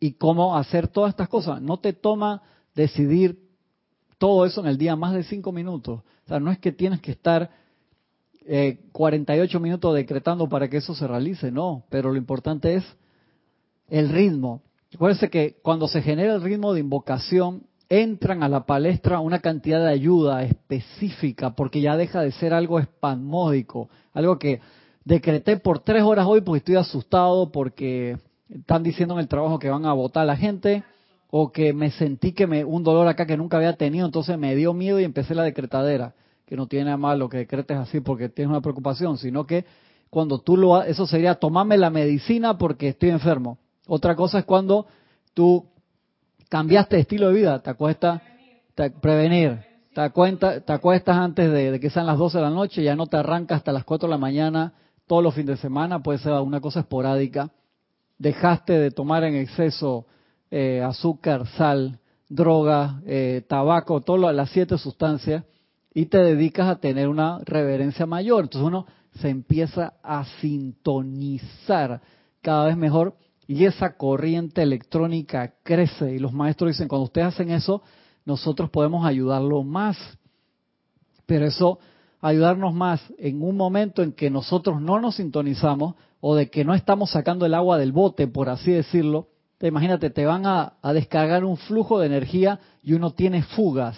Y 0.00 0.12
cómo 0.12 0.56
hacer 0.56 0.88
todas 0.88 1.10
estas 1.10 1.28
cosas. 1.28 1.62
No 1.62 1.78
te 1.78 1.92
toma 1.92 2.42
decidir 2.74 3.38
todo 4.18 4.44
eso 4.44 4.60
en 4.60 4.66
el 4.66 4.78
día 4.78 4.96
más 4.96 5.14
de 5.14 5.22
cinco 5.22 5.52
minutos. 5.52 6.00
O 6.00 6.28
sea, 6.28 6.40
no 6.40 6.50
es 6.50 6.58
que 6.58 6.72
tienes 6.72 7.00
que 7.00 7.12
estar 7.12 7.50
eh, 8.46 8.78
48 8.92 9.60
minutos 9.60 9.94
decretando 9.94 10.48
para 10.48 10.68
que 10.68 10.78
eso 10.78 10.94
se 10.94 11.06
realice, 11.06 11.50
no. 11.50 11.84
Pero 11.88 12.10
lo 12.10 12.16
importante 12.16 12.74
es 12.74 12.84
el 13.88 14.08
ritmo. 14.08 14.62
Acuérdense 14.94 15.30
que 15.30 15.56
cuando 15.62 15.88
se 15.88 16.02
genera 16.02 16.34
el 16.34 16.42
ritmo 16.42 16.74
de 16.74 16.80
invocación, 16.80 17.62
entran 17.88 18.42
a 18.42 18.48
la 18.48 18.64
palestra 18.64 19.20
una 19.20 19.40
cantidad 19.40 19.80
de 19.84 19.90
ayuda 19.90 20.44
específica, 20.44 21.54
porque 21.54 21.82
ya 21.82 21.96
deja 21.96 22.22
de 22.22 22.32
ser 22.32 22.54
algo 22.54 22.78
espasmódico, 22.78 23.90
algo 24.14 24.38
que 24.38 24.60
decreté 25.04 25.58
por 25.58 25.80
tres 25.80 26.02
horas 26.02 26.26
hoy 26.26 26.40
porque 26.40 26.58
estoy 26.58 26.76
asustado, 26.76 27.52
porque 27.52 28.16
están 28.48 28.82
diciendo 28.82 29.14
en 29.14 29.20
el 29.20 29.28
trabajo 29.28 29.58
que 29.58 29.68
van 29.68 29.84
a 29.84 29.92
votar 29.92 30.22
a 30.22 30.26
la 30.26 30.36
gente, 30.36 30.84
o 31.30 31.52
que 31.52 31.72
me 31.72 31.90
sentí 31.90 32.32
que 32.32 32.46
me 32.46 32.64
un 32.64 32.82
dolor 32.82 33.08
acá 33.08 33.26
que 33.26 33.36
nunca 33.36 33.56
había 33.56 33.74
tenido, 33.74 34.06
entonces 34.06 34.38
me 34.38 34.54
dio 34.54 34.72
miedo 34.74 35.00
y 35.00 35.04
empecé 35.04 35.34
la 35.34 35.42
decretadera, 35.42 36.14
que 36.52 36.56
no 36.58 36.66
tiene 36.66 36.84
nada 36.84 36.98
malo 36.98 37.30
que 37.30 37.38
decretes 37.38 37.78
así 37.78 38.00
porque 38.00 38.28
tienes 38.28 38.50
una 38.50 38.60
preocupación, 38.60 39.16
sino 39.16 39.46
que 39.46 39.64
cuando 40.10 40.38
tú 40.38 40.58
lo 40.58 40.82
eso 40.82 41.06
sería 41.06 41.36
tomarme 41.36 41.78
la 41.78 41.88
medicina 41.88 42.58
porque 42.58 42.88
estoy 42.88 43.08
enfermo. 43.08 43.56
Otra 43.86 44.14
cosa 44.14 44.40
es 44.40 44.44
cuando 44.44 44.86
tú 45.32 45.64
cambiaste 46.50 46.96
de 46.96 47.02
estilo 47.02 47.28
de 47.28 47.34
vida, 47.36 47.58
te 47.62 47.70
acuestas, 47.70 48.20
te- 48.74 48.90
prevenir, 48.90 49.60
te, 49.94 50.02
acuenta- 50.02 50.60
te 50.60 50.72
acuestas 50.74 51.16
antes 51.16 51.50
de, 51.50 51.80
que 51.80 51.88
sean 51.88 52.04
las 52.04 52.18
12 52.18 52.36
de 52.36 52.44
la 52.44 52.50
noche, 52.50 52.82
ya 52.82 52.96
no 52.96 53.06
te 53.06 53.16
arrancas 53.16 53.56
hasta 53.56 53.72
las 53.72 53.84
4 53.84 54.06
de 54.06 54.10
la 54.10 54.18
mañana 54.18 54.74
todos 55.06 55.22
los 55.22 55.32
fines 55.34 55.56
de 55.56 55.62
semana, 55.62 56.02
puede 56.02 56.18
ser 56.18 56.34
una 56.34 56.60
cosa 56.60 56.80
esporádica, 56.80 57.48
dejaste 58.18 58.74
de 58.78 58.90
tomar 58.90 59.24
en 59.24 59.36
exceso 59.36 60.04
eh, 60.50 60.82
azúcar, 60.84 61.46
sal, 61.56 61.98
droga, 62.28 63.00
eh, 63.06 63.42
tabaco, 63.48 64.02
todas 64.02 64.34
las 64.36 64.50
siete 64.50 64.76
sustancias, 64.76 65.44
y 65.94 66.06
te 66.06 66.18
dedicas 66.18 66.68
a 66.68 66.76
tener 66.76 67.08
una 67.08 67.38
reverencia 67.44 68.06
mayor. 68.06 68.44
Entonces 68.44 68.66
uno 68.66 68.86
se 69.20 69.28
empieza 69.28 69.94
a 70.02 70.24
sintonizar 70.40 72.00
cada 72.40 72.66
vez 72.66 72.76
mejor 72.76 73.14
y 73.46 73.66
esa 73.66 73.96
corriente 73.96 74.62
electrónica 74.62 75.54
crece. 75.62 76.14
Y 76.14 76.18
los 76.18 76.32
maestros 76.32 76.70
dicen, 76.70 76.88
cuando 76.88 77.04
ustedes 77.04 77.28
hacen 77.28 77.50
eso, 77.50 77.82
nosotros 78.24 78.70
podemos 78.70 79.04
ayudarlo 79.04 79.62
más. 79.62 79.98
Pero 81.26 81.46
eso, 81.46 81.78
ayudarnos 82.20 82.72
más 82.72 83.02
en 83.18 83.42
un 83.42 83.56
momento 83.56 84.02
en 84.02 84.12
que 84.12 84.30
nosotros 84.30 84.80
no 84.80 85.00
nos 85.00 85.16
sintonizamos 85.16 85.94
o 86.20 86.34
de 86.34 86.50
que 86.50 86.64
no 86.64 86.74
estamos 86.74 87.10
sacando 87.10 87.44
el 87.44 87.54
agua 87.54 87.78
del 87.78 87.92
bote, 87.92 88.28
por 88.28 88.48
así 88.48 88.70
decirlo, 88.70 89.28
te 89.58 89.68
imagínate, 89.68 90.10
te 90.10 90.24
van 90.24 90.46
a, 90.46 90.74
a 90.80 90.92
descargar 90.92 91.44
un 91.44 91.56
flujo 91.56 91.98
de 91.98 92.06
energía 92.06 92.60
y 92.82 92.94
uno 92.94 93.12
tiene 93.12 93.42
fugas. 93.42 93.96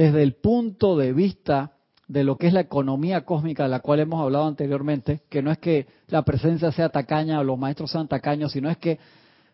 Desde 0.00 0.22
el 0.22 0.32
punto 0.32 0.96
de 0.96 1.12
vista 1.12 1.72
de 2.08 2.24
lo 2.24 2.38
que 2.38 2.46
es 2.46 2.54
la 2.54 2.60
economía 2.60 3.26
cósmica 3.26 3.64
de 3.64 3.68
la 3.68 3.80
cual 3.80 4.00
hemos 4.00 4.22
hablado 4.22 4.46
anteriormente, 4.46 5.20
que 5.28 5.42
no 5.42 5.50
es 5.50 5.58
que 5.58 5.88
la 6.08 6.22
presencia 6.22 6.72
sea 6.72 6.88
tacaña 6.88 7.38
o 7.38 7.44
los 7.44 7.58
maestros 7.58 7.90
sean 7.90 8.08
tacaños, 8.08 8.52
sino 8.52 8.70
es 8.70 8.78
que 8.78 8.98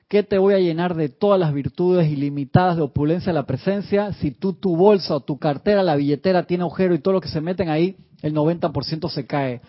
¿qué 0.07 0.23
te 0.23 0.39
voy 0.39 0.55
a 0.55 0.61
llenar 0.61 0.95
de 0.95 1.09
todas 1.09 1.41
las 1.41 1.53
virtudes 1.53 2.09
ilimitadas 2.09 2.77
de 2.77 2.83
opulencia 2.83 3.33
de 3.33 3.41
la 3.41 3.45
presencia 3.45 4.13
si 4.13 4.31
tú 4.31 4.53
tu 4.53 4.77
bolsa 4.77 5.17
o 5.17 5.21
tu 5.21 5.37
cartera, 5.37 5.83
la 5.83 5.97
billetera 5.97 6.45
tiene 6.45 6.63
agujero 6.63 6.95
y 6.95 7.01
todo 7.01 7.15
lo 7.15 7.21
que 7.21 7.29
se 7.29 7.41
meten 7.41 7.69
ahí, 7.69 7.97
el 8.23 8.33
90% 8.33 9.09
se 9.09 9.27
cae? 9.27 9.61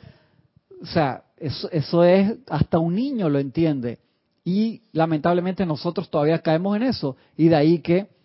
O 0.83 0.85
sea, 0.85 1.23
eso, 1.37 1.71
eso 1.71 2.03
es, 2.03 2.35
hasta 2.51 2.77
un 2.77 2.93
niño 2.93 3.29
lo 3.29 3.39
entiende. 3.39 3.97
Y 4.45 4.83
lamentablemente 4.91 5.65
nosotros 5.65 6.07
todavía 6.11 6.43
caemos 6.43 6.77
en 6.77 6.83
eso. 6.83 7.17
Y 7.35 7.47
de 7.47 7.55
ahí 7.55 7.79
que 7.79 8.15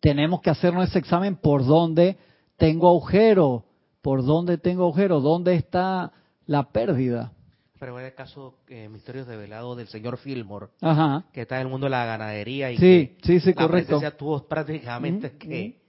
tenemos 0.00 0.40
que 0.40 0.50
hacernos 0.50 0.88
ese 0.88 0.98
examen 0.98 1.36
por 1.36 1.64
dónde 1.64 2.16
tengo 2.56 2.88
agujero, 2.88 3.64
por 4.00 4.24
dónde 4.24 4.58
tengo 4.58 4.84
agujero, 4.84 5.20
dónde 5.20 5.54
está 5.54 6.12
la 6.46 6.64
pérdida. 6.70 7.32
Pero 7.78 7.98
en 7.98 8.06
el 8.06 8.14
caso 8.14 8.54
eh, 8.68 8.88
Misterios 8.88 9.26
Develados 9.26 9.76
del 9.76 9.88
señor 9.88 10.16
Fillmore, 10.18 10.66
Ajá. 10.80 11.24
que 11.32 11.42
está 11.42 11.56
en 11.56 11.62
el 11.62 11.68
mundo 11.68 11.86
de 11.86 11.90
la 11.90 12.04
ganadería 12.04 12.70
y 12.70 12.76
Sí, 12.78 13.16
sí, 13.24 13.40
sí, 13.40 13.48
la 13.48 13.54
correcto. 13.66 13.98
presencia 13.98 14.16
tuvo 14.16 14.44
prácticamente 14.46 15.32
que, 15.36 15.80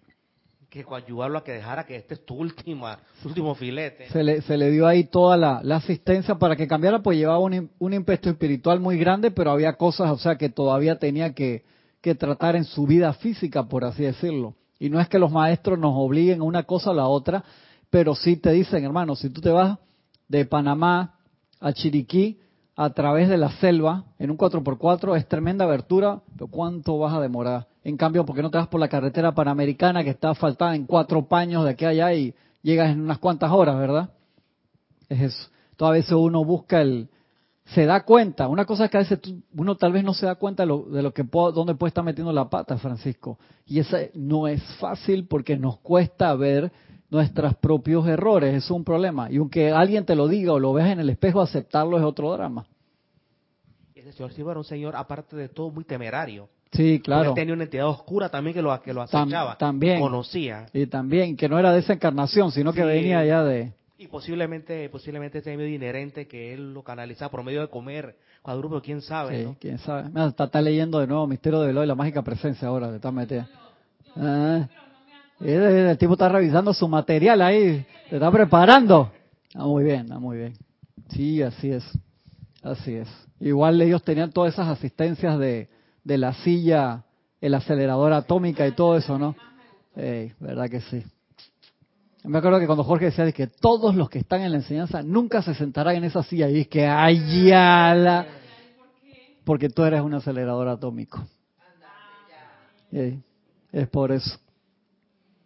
que 0.71 0.83
coadyuvarlo 0.83 1.37
a 1.37 1.43
que 1.43 1.51
dejara 1.51 1.85
que 1.85 1.95
este 1.95 2.15
es 2.15 2.25
tu 2.25 2.33
última, 2.33 2.97
tu 3.21 3.29
último 3.29 3.53
filete. 3.53 4.09
Se 4.09 4.23
le, 4.23 4.41
se 4.41 4.57
le 4.57 4.71
dio 4.71 4.87
ahí 4.87 5.03
toda 5.03 5.37
la, 5.37 5.59
la 5.61 5.75
asistencia 5.75 6.33
para 6.35 6.55
que 6.55 6.67
cambiara, 6.67 7.03
pues 7.03 7.15
llevaba 7.15 7.37
un, 7.37 7.69
un 7.77 7.93
impeto 7.93 8.27
espiritual 8.31 8.79
muy 8.79 8.97
grande, 8.97 9.29
pero 9.29 9.51
había 9.51 9.73
cosas, 9.73 10.09
o 10.09 10.17
sea, 10.17 10.35
que 10.35 10.49
todavía 10.49 10.97
tenía 10.97 11.35
que, 11.35 11.63
que 12.03 12.15
tratar 12.15 12.57
en 12.57 12.65
su 12.65 12.85
vida 12.85 13.13
física, 13.13 13.63
por 13.63 13.85
así 13.85 14.03
decirlo. 14.03 14.55
Y 14.77 14.89
no 14.89 14.99
es 14.99 15.07
que 15.07 15.17
los 15.17 15.31
maestros 15.31 15.79
nos 15.79 15.93
obliguen 15.95 16.41
a 16.41 16.43
una 16.43 16.63
cosa 16.63 16.91
o 16.91 16.93
la 16.93 17.07
otra, 17.07 17.45
pero 17.89 18.13
sí 18.13 18.35
te 18.35 18.51
dicen, 18.51 18.83
hermano, 18.83 19.15
si 19.15 19.29
tú 19.29 19.39
te 19.39 19.49
vas 19.49 19.79
de 20.27 20.45
Panamá 20.45 21.15
a 21.61 21.71
Chiriquí 21.71 22.41
a 22.75 22.89
través 22.89 23.29
de 23.29 23.37
la 23.37 23.51
selva 23.51 24.03
en 24.19 24.31
un 24.31 24.37
4x4 24.37 25.15
es 25.15 25.29
tremenda 25.29 25.63
abertura, 25.63 26.21
pero 26.33 26.47
¿cuánto 26.47 26.99
vas 26.99 27.13
a 27.13 27.21
demorar? 27.21 27.67
En 27.85 27.95
cambio, 27.95 28.25
¿por 28.25 28.35
qué 28.35 28.41
no 28.41 28.51
te 28.51 28.57
vas 28.57 28.67
por 28.67 28.81
la 28.81 28.89
carretera 28.89 29.33
panamericana 29.33 30.03
que 30.03 30.09
está 30.09 30.31
asfaltada 30.31 30.75
en 30.75 30.85
cuatro 30.85 31.25
paños 31.29 31.63
de 31.63 31.69
aquí 31.69 31.85
a 31.85 31.89
allá 31.89 32.13
y 32.13 32.35
llegas 32.63 32.91
en 32.91 32.99
unas 32.99 33.19
cuantas 33.19 33.49
horas, 33.49 33.77
verdad? 33.77 34.09
Es 35.07 35.21
eso. 35.21 35.49
Todas 35.77 35.93
veces 35.93 36.11
uno 36.11 36.43
busca 36.43 36.81
el... 36.81 37.07
Se 37.65 37.85
da 37.85 38.03
cuenta. 38.03 38.47
Una 38.49 38.65
cosa 38.65 38.85
es 38.85 38.91
que 38.91 38.97
a 38.97 39.01
veces 39.01 39.19
uno 39.55 39.75
tal 39.77 39.93
vez 39.93 40.03
no 40.03 40.13
se 40.13 40.25
da 40.25 40.35
cuenta 40.35 40.63
de 40.63 40.67
lo, 40.67 40.81
de 40.83 41.01
lo 41.01 41.13
que 41.13 41.23
puedo, 41.23 41.51
dónde 41.53 41.75
puede 41.75 41.89
estar 41.89 42.03
metiendo 42.03 42.33
la 42.33 42.49
pata, 42.49 42.77
Francisco. 42.77 43.39
Y 43.65 43.79
esa 43.79 43.99
no 44.13 44.47
es 44.47 44.61
fácil 44.79 45.25
porque 45.27 45.57
nos 45.57 45.79
cuesta 45.79 46.33
ver 46.35 46.71
nuestros 47.09 47.55
propios 47.55 48.05
errores. 48.07 48.53
Es 48.53 48.69
un 48.69 48.83
problema. 48.83 49.31
Y 49.31 49.37
aunque 49.37 49.71
alguien 49.71 50.05
te 50.05 50.15
lo 50.15 50.27
diga 50.27 50.51
o 50.53 50.59
lo 50.59 50.73
veas 50.73 50.89
en 50.89 50.99
el 50.99 51.09
espejo, 51.09 51.39
aceptarlo 51.41 51.97
es 51.97 52.03
otro 52.03 52.33
drama. 52.33 52.65
Y 53.95 53.99
ese 54.01 54.11
señor 54.11 54.33
Silva 54.33 54.51
era 54.51 54.59
un 54.59 54.65
señor, 54.65 54.95
aparte 54.95 55.35
de 55.37 55.47
todo, 55.47 55.69
muy 55.71 55.85
temerario. 55.85 56.49
Sí, 56.73 56.99
claro. 56.99 57.29
él 57.29 57.35
tenía 57.35 57.53
una 57.53 57.63
entidad 57.65 57.87
oscura 57.87 58.29
también 58.29 58.55
que 58.55 58.61
lo, 58.61 58.81
que 58.81 58.93
lo 58.93 59.05
Tam- 59.05 59.21
acechaba. 59.23 59.57
también. 59.57 60.01
Conocía. 60.01 60.65
Y 60.73 60.87
también 60.87 61.37
que 61.37 61.47
no 61.47 61.59
era 61.59 61.71
de 61.71 61.79
esa 61.79 61.93
encarnación, 61.93 62.51
sino 62.51 62.73
que 62.73 62.81
Sí. 62.81 62.87
venía 62.87 63.23
ya 63.23 63.43
de... 63.43 63.73
Y 64.03 64.07
posiblemente, 64.07 64.89
posiblemente 64.89 65.37
ese 65.37 65.55
medio 65.55 65.73
inherente 65.73 66.27
que 66.27 66.53
él 66.53 66.73
lo 66.73 66.83
canalizaba 66.83 67.31
por 67.31 67.41
medio 67.41 67.61
de 67.61 67.69
comer 67.69 68.17
cuadrúpedo, 68.41 68.81
quién 68.81 69.01
sabe, 69.01 69.37
Sí, 69.37 69.45
¿no? 69.45 69.55
quién 69.57 69.77
sabe. 69.77 70.09
Mira, 70.09 70.25
está, 70.27 70.43
está 70.43 70.61
leyendo 70.61 70.99
de 70.99 71.07
nuevo 71.07 71.25
Misterio 71.25 71.61
de 71.61 71.67
Velo 71.67 71.85
y 71.85 71.87
la 71.87 71.95
mágica 71.95 72.21
presencia 72.21 72.67
ahora, 72.67 72.89
le 72.89 72.97
está 72.97 73.13
metiendo. 73.13 73.47
Ah, 74.17 74.67
el, 75.39 75.63
el 75.63 75.97
tipo 75.97 76.13
está 76.13 76.27
revisando 76.27 76.73
su 76.73 76.85
material 76.89 77.41
ahí, 77.41 77.85
se 78.09 78.15
está 78.15 78.29
preparando. 78.29 79.09
Ah, 79.55 79.63
muy 79.67 79.85
bien, 79.85 80.11
ah, 80.11 80.19
muy 80.19 80.35
bien. 80.37 80.53
Sí, 81.07 81.41
así 81.41 81.71
es. 81.71 81.85
Así 82.61 82.95
es. 82.95 83.07
Igual 83.39 83.81
ellos 83.81 84.03
tenían 84.03 84.33
todas 84.33 84.53
esas 84.53 84.67
asistencias 84.67 85.39
de, 85.39 85.69
de 86.03 86.17
la 86.17 86.33
silla, 86.33 87.05
el 87.39 87.53
acelerador 87.53 88.11
atómica 88.11 88.67
y 88.67 88.73
todo 88.73 88.97
eso, 88.97 89.17
¿no? 89.17 89.33
Ey, 89.95 90.33
verdad 90.41 90.69
que 90.69 90.81
sí. 90.81 91.05
Me 92.23 92.37
acuerdo 92.37 92.59
que 92.59 92.65
cuando 92.65 92.83
Jorge 92.83 93.05
decía 93.05 93.25
de 93.25 93.33
que 93.33 93.47
todos 93.47 93.95
los 93.95 94.09
que 94.09 94.19
están 94.19 94.41
en 94.41 94.51
la 94.51 94.57
enseñanza 94.57 95.03
nunca 95.03 95.41
se 95.41 95.53
sentarán 95.53 95.95
en 95.95 96.05
esa 96.05 96.23
silla 96.23 96.49
y 96.49 96.61
es 96.61 96.67
que 96.67 96.85
ay 96.85 97.47
ya 97.47 97.93
la 97.95 98.25
porque 99.43 99.69
tú 99.69 99.83
eres 99.83 100.01
un 100.01 100.13
acelerador 100.13 100.67
atómico. 100.67 101.21
Ey, 102.91 103.21
es 103.71 103.87
por 103.89 104.11
eso. 104.11 104.37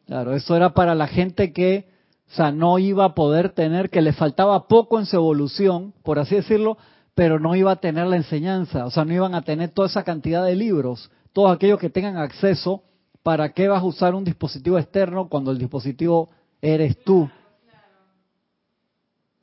Claro, 0.06 0.36
eso 0.36 0.56
era 0.56 0.74
para 0.74 0.96
la 0.96 1.08
gente 1.08 1.52
que, 1.52 1.88
o 2.32 2.36
sea, 2.36 2.52
no 2.52 2.78
iba 2.80 3.06
a 3.06 3.16
poder 3.16 3.54
tener, 3.54 3.90
que 3.90 4.02
le 4.02 4.14
faltaba 4.14 4.68
poco 4.68 5.00
en 5.00 5.06
su 5.06 5.16
evolución, 5.16 5.94
por 6.04 6.20
así 6.20 6.36
decirlo, 6.36 6.78
pero 7.16 7.40
no 7.40 7.56
iba 7.56 7.72
a 7.72 7.78
tener 7.78 8.08
la 8.08 8.18
enseñanza, 8.18 8.86
o 8.86 8.92
sea, 8.92 9.04
no 9.04 9.14
iban 9.14 9.34
a 9.34 9.42
tener 9.42 9.72
toda 9.72 9.88
esa 9.88 10.04
cantidad 10.04 10.46
de 10.46 10.56
libros, 10.56 11.10
todos 11.34 11.52
aquellos 11.52 11.80
que 11.80 11.90
tengan 11.90 12.18
acceso, 12.18 12.84
¿para 13.24 13.54
qué 13.54 13.68
vas 13.68 13.82
a 13.82 13.86
usar 13.86 14.14
un 14.14 14.24
dispositivo 14.24 14.78
externo 14.78 15.28
cuando 15.28 15.52
el 15.52 15.58
dispositivo 15.58 16.30
eres 16.62 17.04
tú? 17.04 17.30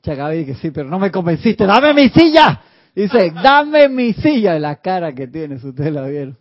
Chagabi 0.03 0.45
que 0.45 0.55
sí, 0.55 0.71
pero 0.71 0.87
no 0.87 0.99
me 0.99 1.11
convenciste, 1.11 1.65
dame 1.65 1.93
mi 1.93 2.09
silla. 2.09 2.61
Dice, 2.95 3.31
dame 3.31 3.89
mi 3.89 4.13
silla, 4.13 4.57
la 4.59 4.77
cara 4.77 5.13
que 5.13 5.27
tienes, 5.27 5.63
ustedes 5.63 5.91
la 5.91 6.07
vieron. 6.07 6.37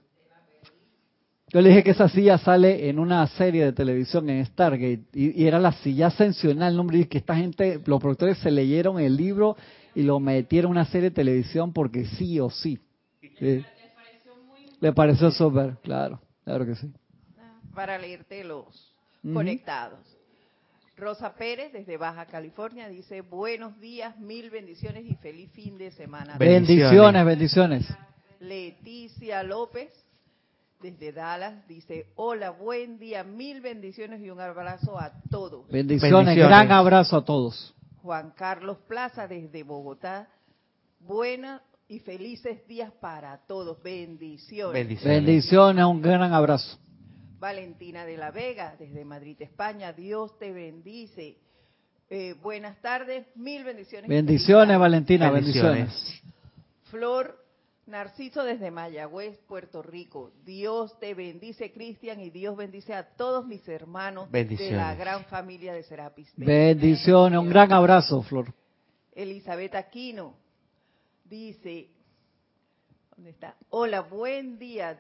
Yo 1.49 1.61
le 1.61 1.69
dije 1.69 1.85
que 1.85 1.91
esa 1.93 2.09
silla 2.09 2.37
sale 2.37 2.89
en 2.89 2.99
una 2.99 3.27
serie 3.29 3.65
de 3.65 3.73
televisión 3.73 4.29
en 4.29 4.45
Stargate 4.45 5.05
y, 5.13 5.43
y 5.43 5.47
era 5.47 5.59
la 5.61 5.73
silla 5.73 6.09
ascensional, 6.09 6.73
el 6.73 6.77
nombre 6.77 6.99
y 6.99 7.05
que 7.07 7.19
esta 7.19 7.37
gente, 7.37 7.81
los 7.87 8.01
productores 8.01 8.39
se 8.39 8.51
leyeron 8.51 8.99
el 8.99 9.17
libro 9.17 9.57
y 9.95 10.03
lo 10.03 10.19
metieron 10.19 10.71
en 10.71 10.79
una 10.79 10.85
serie 10.85 11.11
de 11.11 11.15
televisión 11.15 11.73
porque 11.73 12.07
sí 12.07 12.41
o 12.41 12.51
sí. 12.51 12.79
Sí. 13.39 13.65
Le 14.81 14.93
pareció 14.93 15.31
súper, 15.31 15.77
claro, 15.83 16.21
claro 16.45 16.67
que 16.67 16.75
sí. 16.75 16.93
Para 17.75 17.99
leerte 17.99 18.45
los 18.45 18.93
conectados. 19.23 20.14
Rosa 20.97 21.35
Pérez, 21.35 21.73
desde 21.73 21.97
Baja 21.97 22.27
California, 22.27 22.89
dice, 22.89 23.21
buenos 23.21 23.79
días, 23.81 24.17
mil 24.19 24.51
bendiciones 24.51 25.05
y 25.05 25.15
feliz 25.17 25.51
fin 25.53 25.77
de 25.77 25.91
semana. 25.91 26.37
Bendiciones, 26.39 27.25
bendiciones. 27.25 27.87
Leticia 28.39 29.43
López, 29.43 29.91
desde 30.81 31.13
Dallas, 31.13 31.67
dice, 31.67 32.07
hola, 32.15 32.51
buen 32.51 32.99
día, 32.99 33.25
mil 33.25 33.61
bendiciones 33.61 34.21
y 34.21 34.31
un 34.31 34.41
abrazo 34.41 34.99
a 34.99 35.13
todos. 35.31 35.67
Bendiciones, 35.69 36.27
Bendiciones. 36.27 36.49
gran 36.49 36.71
abrazo 36.71 37.17
a 37.17 37.25
todos. 37.25 37.75
Juan 38.03 38.33
Carlos 38.37 38.79
Plaza, 38.87 39.27
desde 39.27 39.63
Bogotá, 39.63 40.29
buenas 41.01 41.63
y 41.89 41.99
felices 41.99 42.67
días 42.69 42.93
para 43.01 43.39
todos. 43.49 43.83
Bendiciones. 43.83 44.75
Bendiciones. 44.75 45.25
Bendiciones, 45.25 45.85
un 45.85 46.03
gran 46.03 46.33
abrazo. 46.33 46.79
Valentina 47.45 48.07
de 48.07 48.17
la 48.17 48.31
Vega, 48.31 48.75
desde 48.79 49.05
Madrid, 49.05 49.37
España, 49.43 49.93
Dios 49.93 50.39
te 50.39 50.51
bendice. 50.51 51.37
Eh, 52.09 52.35
buenas 52.43 52.81
tardes, 52.81 53.27
mil 53.35 53.65
bendiciones. 53.65 54.09
Bendiciones, 54.09 54.79
Valentina, 54.79 55.31
Bendiciones. 55.31 55.75
bendiciones. 55.75 56.23
Flor 56.85 57.45
Narciso 57.85 58.45
desde 58.45 58.71
Mayagüez, 58.71 59.37
Puerto 59.47 59.83
Rico. 59.83 60.33
Dios 60.47 60.99
te 60.99 61.13
bendice, 61.13 61.71
Cristian, 61.71 62.19
y 62.21 62.31
Dios 62.31 62.57
bendice 62.57 62.95
a 62.95 63.15
todos 63.15 63.47
mis 63.47 63.69
hermanos 63.69 64.33
de 64.33 64.71
la 64.71 64.95
gran 64.95 65.27
familia 65.27 65.75
de 65.75 65.83
Serapis. 65.83 66.33
Bendiciones, 66.39 67.39
un 67.39 67.51
gran 67.51 67.71
abrazo, 67.75 68.23
Flor. 68.23 68.55
Elizabeth 69.15 69.75
Aquino 69.75 70.35
dice, 71.27 71.91
¿dónde 73.15 73.33
está? 73.33 73.55
Hola, 73.69 74.01
buen 74.01 74.59
día, 74.59 74.99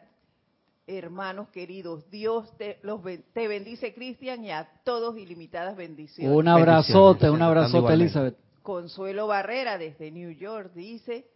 hermanos 0.86 1.48
queridos. 1.48 2.08
Dios 2.10 2.56
te, 2.56 2.78
los 2.82 3.00
te 3.32 3.48
bendice, 3.48 3.94
Cristian, 3.94 4.44
y 4.44 4.50
a 4.50 4.68
todos 4.84 5.16
ilimitadas 5.16 5.76
bendiciones. 5.76 6.36
Un 6.36 6.48
abrazote, 6.48 7.30
un 7.30 7.38
Bendiciones, 7.38 7.42
abrazote. 7.42 7.92
Elizabeth. 7.94 8.36
Consuelo 8.62 9.26
Barrera 9.26 9.76
desde 9.76 10.10
New 10.10 10.30
York 10.30 10.72
dice, 10.74 11.26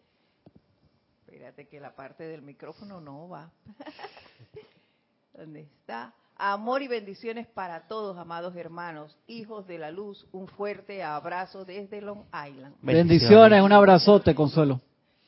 espérate 1.20 1.68
que 1.68 1.78
la 1.78 1.94
parte 1.94 2.24
del 2.24 2.40
micrófono 2.40 3.00
no 3.00 3.28
va. 3.28 3.50
¿Dónde 5.34 5.60
está? 5.60 6.14
Amor 6.36 6.82
y 6.82 6.88
bendiciones 6.88 7.46
para 7.48 7.88
todos, 7.88 8.16
amados 8.16 8.54
hermanos, 8.56 9.18
hijos 9.26 9.66
de 9.66 9.76
la 9.76 9.90
luz. 9.90 10.26
Un 10.32 10.46
fuerte 10.46 11.02
abrazo 11.02 11.64
desde 11.64 12.00
Long 12.00 12.24
Island. 12.28 12.76
Bendiciones, 12.80 13.62
un 13.62 13.72
abrazote, 13.72 14.34
Consuelo. 14.34 14.80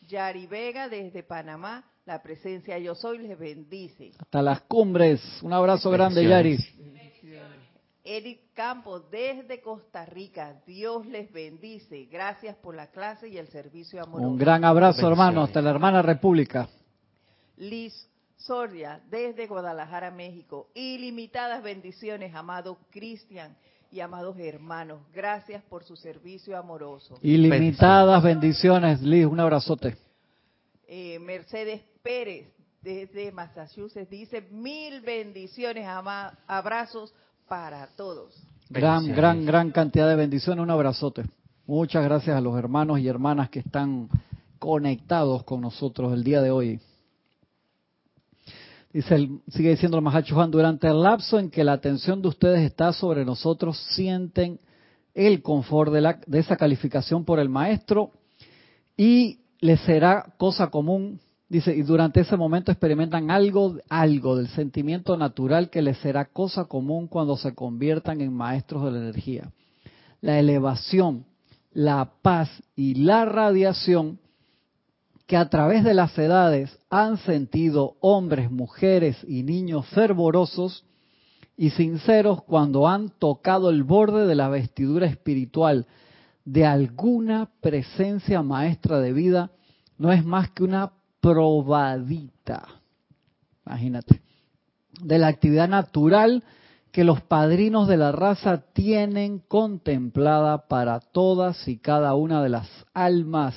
Yari 0.08 0.46
Vega 0.46 0.88
desde 0.88 1.22
Panamá, 1.22 1.84
la 2.10 2.20
presencia 2.20 2.76
yo 2.76 2.96
soy 2.96 3.18
les 3.18 3.38
bendice. 3.38 4.10
Hasta 4.18 4.42
las 4.42 4.62
cumbres. 4.62 5.22
Un 5.42 5.52
abrazo 5.52 5.92
grande, 5.92 6.26
Yari. 6.26 6.56
Bendiciones. 6.76 7.60
Edith 8.02 8.40
Campos 8.52 9.08
desde 9.12 9.60
Costa 9.60 10.04
Rica, 10.06 10.60
Dios 10.66 11.06
les 11.06 11.32
bendice. 11.32 12.08
Gracias 12.10 12.56
por 12.56 12.74
la 12.74 12.88
clase 12.88 13.28
y 13.28 13.38
el 13.38 13.46
servicio 13.46 14.02
amoroso. 14.02 14.28
Un 14.28 14.36
gran 14.36 14.64
abrazo, 14.64 15.06
hermano. 15.06 15.44
Hasta 15.44 15.62
la 15.62 15.70
hermana 15.70 16.02
República. 16.02 16.68
Liz 17.56 17.94
Soria, 18.36 19.00
desde 19.08 19.46
Guadalajara, 19.46 20.10
México. 20.10 20.66
Ilimitadas 20.74 21.62
bendiciones, 21.62 22.34
amado 22.34 22.78
Cristian 22.90 23.56
y 23.92 24.00
amados 24.00 24.36
hermanos. 24.40 25.00
Gracias 25.14 25.62
por 25.62 25.84
su 25.84 25.94
servicio 25.94 26.58
amoroso. 26.58 27.20
Ilimitadas 27.22 28.20
bendiciones, 28.20 29.00
Liz. 29.00 29.26
Un 29.26 29.38
abrazote. 29.38 30.09
Eh, 30.92 31.20
Mercedes 31.20 31.82
Pérez, 32.02 32.48
desde 32.82 33.30
Massachusetts, 33.30 34.10
dice 34.10 34.40
mil 34.50 35.00
bendiciones, 35.02 35.86
ama- 35.86 36.36
abrazos 36.48 37.14
para 37.46 37.86
todos. 37.96 38.34
Gran, 38.68 39.06
gran, 39.14 39.46
gran 39.46 39.70
cantidad 39.70 40.08
de 40.08 40.16
bendiciones. 40.16 40.60
Un 40.62 40.70
abrazote. 40.70 41.22
Muchas 41.66 42.02
gracias 42.02 42.36
a 42.36 42.40
los 42.40 42.58
hermanos 42.58 42.98
y 42.98 43.06
hermanas 43.06 43.50
que 43.50 43.60
están 43.60 44.08
conectados 44.58 45.44
con 45.44 45.60
nosotros 45.60 46.12
el 46.12 46.24
día 46.24 46.42
de 46.42 46.50
hoy. 46.50 46.80
Dice, 48.92 49.14
el- 49.14 49.40
sigue 49.48 49.70
diciendo 49.70 49.96
el 49.96 50.02
Mahacho 50.02 50.34
Juan, 50.34 50.50
durante 50.50 50.88
el 50.88 51.00
lapso 51.02 51.38
en 51.38 51.50
que 51.50 51.62
la 51.62 51.74
atención 51.74 52.20
de 52.20 52.28
ustedes 52.28 52.62
está 52.62 52.92
sobre 52.92 53.24
nosotros, 53.24 53.78
sienten 53.94 54.58
el 55.14 55.40
confort 55.42 55.92
de, 55.92 56.00
la, 56.00 56.20
de 56.26 56.38
esa 56.40 56.56
calificación 56.56 57.24
por 57.24 57.38
el 57.38 57.48
maestro 57.48 58.10
y 58.96 59.39
les 59.60 59.80
será 59.80 60.32
cosa 60.38 60.68
común, 60.68 61.20
dice, 61.48 61.74
y 61.74 61.82
durante 61.82 62.20
ese 62.20 62.36
momento 62.36 62.72
experimentan 62.72 63.30
algo, 63.30 63.76
algo 63.88 64.36
del 64.36 64.48
sentimiento 64.48 65.16
natural 65.16 65.70
que 65.70 65.82
les 65.82 65.98
será 65.98 66.26
cosa 66.26 66.64
común 66.64 67.06
cuando 67.08 67.36
se 67.36 67.54
conviertan 67.54 68.20
en 68.20 68.32
maestros 68.32 68.84
de 68.84 68.92
la 68.92 68.98
energía. 68.98 69.52
La 70.20 70.38
elevación, 70.38 71.26
la 71.72 72.10
paz 72.22 72.50
y 72.74 72.94
la 72.94 73.24
radiación 73.24 74.18
que 75.26 75.36
a 75.36 75.48
través 75.48 75.84
de 75.84 75.94
las 75.94 76.18
edades 76.18 76.76
han 76.90 77.16
sentido 77.18 77.96
hombres, 78.00 78.50
mujeres 78.50 79.16
y 79.28 79.44
niños 79.44 79.86
fervorosos 79.86 80.84
y 81.56 81.70
sinceros 81.70 82.42
cuando 82.42 82.88
han 82.88 83.10
tocado 83.10 83.70
el 83.70 83.84
borde 83.84 84.26
de 84.26 84.34
la 84.34 84.48
vestidura 84.48 85.06
espiritual 85.06 85.86
de 86.44 86.66
alguna 86.66 87.50
presencia 87.60 88.42
maestra 88.42 89.00
de 89.00 89.12
vida, 89.12 89.50
no 89.98 90.12
es 90.12 90.24
más 90.24 90.50
que 90.50 90.64
una 90.64 90.92
probadita, 91.20 92.66
imagínate, 93.66 94.22
de 95.02 95.18
la 95.18 95.28
actividad 95.28 95.68
natural 95.68 96.42
que 96.92 97.04
los 97.04 97.20
padrinos 97.20 97.86
de 97.86 97.96
la 97.96 98.12
raza 98.12 98.62
tienen 98.72 99.38
contemplada 99.38 100.66
para 100.66 101.00
todas 101.00 101.68
y 101.68 101.78
cada 101.78 102.14
una 102.14 102.42
de 102.42 102.48
las 102.48 102.68
almas 102.94 103.54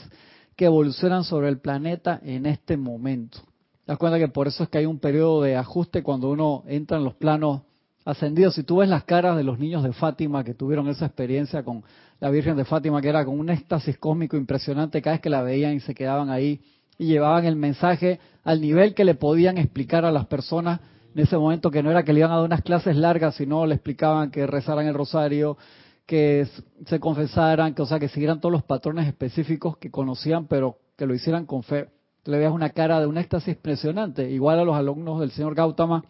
que 0.56 0.66
evolucionan 0.66 1.24
sobre 1.24 1.50
el 1.50 1.60
planeta 1.60 2.20
en 2.24 2.46
este 2.46 2.78
momento. 2.78 3.40
Te 3.86 3.92
das 3.92 3.98
cuenta 3.98 4.20
que 4.20 4.28
por 4.28 4.48
eso 4.48 4.64
es 4.64 4.70
que 4.70 4.78
hay 4.78 4.86
un 4.86 5.00
periodo 5.00 5.42
de 5.42 5.56
ajuste 5.56 6.04
cuando 6.04 6.30
uno 6.30 6.64
entra 6.68 6.98
en 6.98 7.04
los 7.04 7.16
planos 7.16 7.62
ascendidos. 8.06 8.56
Si 8.56 8.64
tú 8.64 8.78
ves 8.78 8.90
las 8.90 9.04
caras 9.04 9.36
de 9.36 9.44
los 9.44 9.60
niños 9.60 9.84
de 9.84 9.94
Fátima 9.94 10.44
que 10.44 10.54
tuvieron 10.54 10.88
esa 10.88 11.06
experiencia 11.06 11.64
con 11.64 11.84
la 12.24 12.30
Virgen 12.30 12.56
de 12.56 12.64
Fátima, 12.64 13.02
que 13.02 13.10
era 13.10 13.26
con 13.26 13.38
un 13.38 13.50
éxtasis 13.50 13.98
cósmico 13.98 14.38
impresionante 14.38 15.02
cada 15.02 15.16
vez 15.16 15.22
que 15.22 15.30
la 15.30 15.42
veían 15.42 15.74
y 15.74 15.82
se 15.82 15.94
quedaban 15.94 16.30
ahí 16.30 16.62
y 16.98 17.08
llevaban 17.08 17.44
el 17.44 17.58
mensaje 17.58 18.18
al 18.46 18.62
nivel 18.62 18.94
que 18.94 19.04
le 19.04 19.16
podían 19.16 19.58
explicar 19.58 20.06
a 20.06 20.12
las 20.14 20.26
personas 20.28 20.80
en 21.14 21.22
ese 21.22 21.36
momento, 21.36 21.70
que 21.70 21.84
no 21.84 21.92
era 21.92 22.04
que 22.04 22.14
le 22.14 22.20
iban 22.20 22.32
a 22.32 22.36
dar 22.36 22.46
unas 22.46 22.62
clases 22.62 22.96
largas, 22.96 23.36
sino 23.36 23.66
le 23.66 23.76
explicaban 23.76 24.32
que 24.32 24.48
rezaran 24.48 24.88
el 24.88 24.94
rosario, 24.94 25.58
que 26.06 26.48
se 26.86 26.98
confesaran, 27.02 27.74
que 27.74 27.82
o 27.82 27.86
sea, 27.86 28.00
que 28.00 28.08
siguieran 28.08 28.40
todos 28.40 28.54
los 28.54 28.64
patrones 28.64 29.06
específicos 29.06 29.76
que 29.76 29.92
conocían, 29.92 30.48
pero 30.48 30.78
que 30.96 31.06
lo 31.06 31.14
hicieran 31.14 31.46
con 31.46 31.62
fe. 31.62 31.90
Le 32.24 32.38
veas 32.38 32.54
una 32.54 32.70
cara 32.70 33.02
de 33.02 33.06
un 33.06 33.18
éxtasis 33.18 33.58
impresionante, 33.58 34.32
igual 34.32 34.60
a 34.60 34.64
los 34.64 34.78
alumnos 34.78 35.20
del 35.20 35.32
señor 35.32 35.56
Gautama 35.56 36.06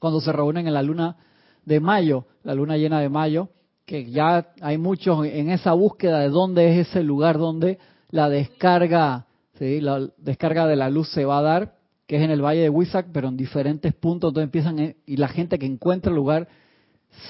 cuando 0.00 0.22
se 0.22 0.32
reúnen 0.32 0.66
en 0.66 0.72
la 0.72 0.82
luna 0.82 1.18
de 1.66 1.80
mayo, 1.80 2.28
la 2.44 2.54
luna 2.54 2.78
llena 2.78 3.00
de 3.00 3.10
mayo, 3.10 3.50
que 3.86 4.10
ya 4.10 4.48
hay 4.60 4.78
muchos 4.78 5.26
en 5.26 5.50
esa 5.50 5.72
búsqueda 5.72 6.20
de 6.20 6.28
dónde 6.28 6.72
es 6.72 6.88
ese 6.88 7.02
lugar 7.02 7.38
donde 7.38 7.78
la 8.10 8.28
descarga, 8.28 9.26
¿sí? 9.58 9.80
la 9.80 10.08
descarga 10.18 10.66
de 10.66 10.76
la 10.76 10.90
luz 10.90 11.08
se 11.10 11.24
va 11.24 11.38
a 11.38 11.42
dar, 11.42 11.74
que 12.06 12.16
es 12.16 12.22
en 12.22 12.30
el 12.30 12.42
valle 12.42 12.62
de 12.62 12.70
Huizac, 12.70 13.08
pero 13.12 13.28
en 13.28 13.36
diferentes 13.36 13.94
puntos, 13.94 14.30
entonces 14.30 14.46
empiezan, 14.46 14.78
eh, 14.78 14.96
y 15.06 15.16
la 15.16 15.28
gente 15.28 15.58
que 15.58 15.66
encuentra 15.66 16.10
el 16.10 16.16
lugar 16.16 16.48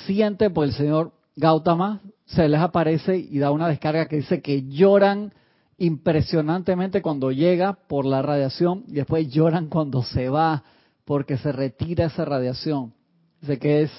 siente 0.07 0.51
por 0.51 0.65
el 0.65 0.73
señor 0.73 1.13
Gautama, 1.37 2.01
se 2.27 2.49
les 2.49 2.61
aparece 2.61 3.17
y 3.17 3.39
da 3.39 3.51
una 3.51 3.69
descarga 3.69 4.07
que 4.07 4.17
dice 4.17 4.41
que 4.41 4.69
lloran 4.69 5.33
impresionantemente 5.79 7.03
cuando 7.03 7.33
llega 7.33 7.75
por 7.89 8.05
la 8.05 8.23
radiación 8.23 8.85
y 8.87 8.95
después 8.95 9.29
lloran 9.29 9.69
cuando 9.69 10.03
se 10.03 10.29
va 10.29 10.63
porque 11.05 11.37
se 11.37 11.53
retira 11.53 12.07
esa 12.07 12.25
radiación. 12.25 12.95
Dice 13.41 13.59
que 13.59 13.83
es, 13.83 13.91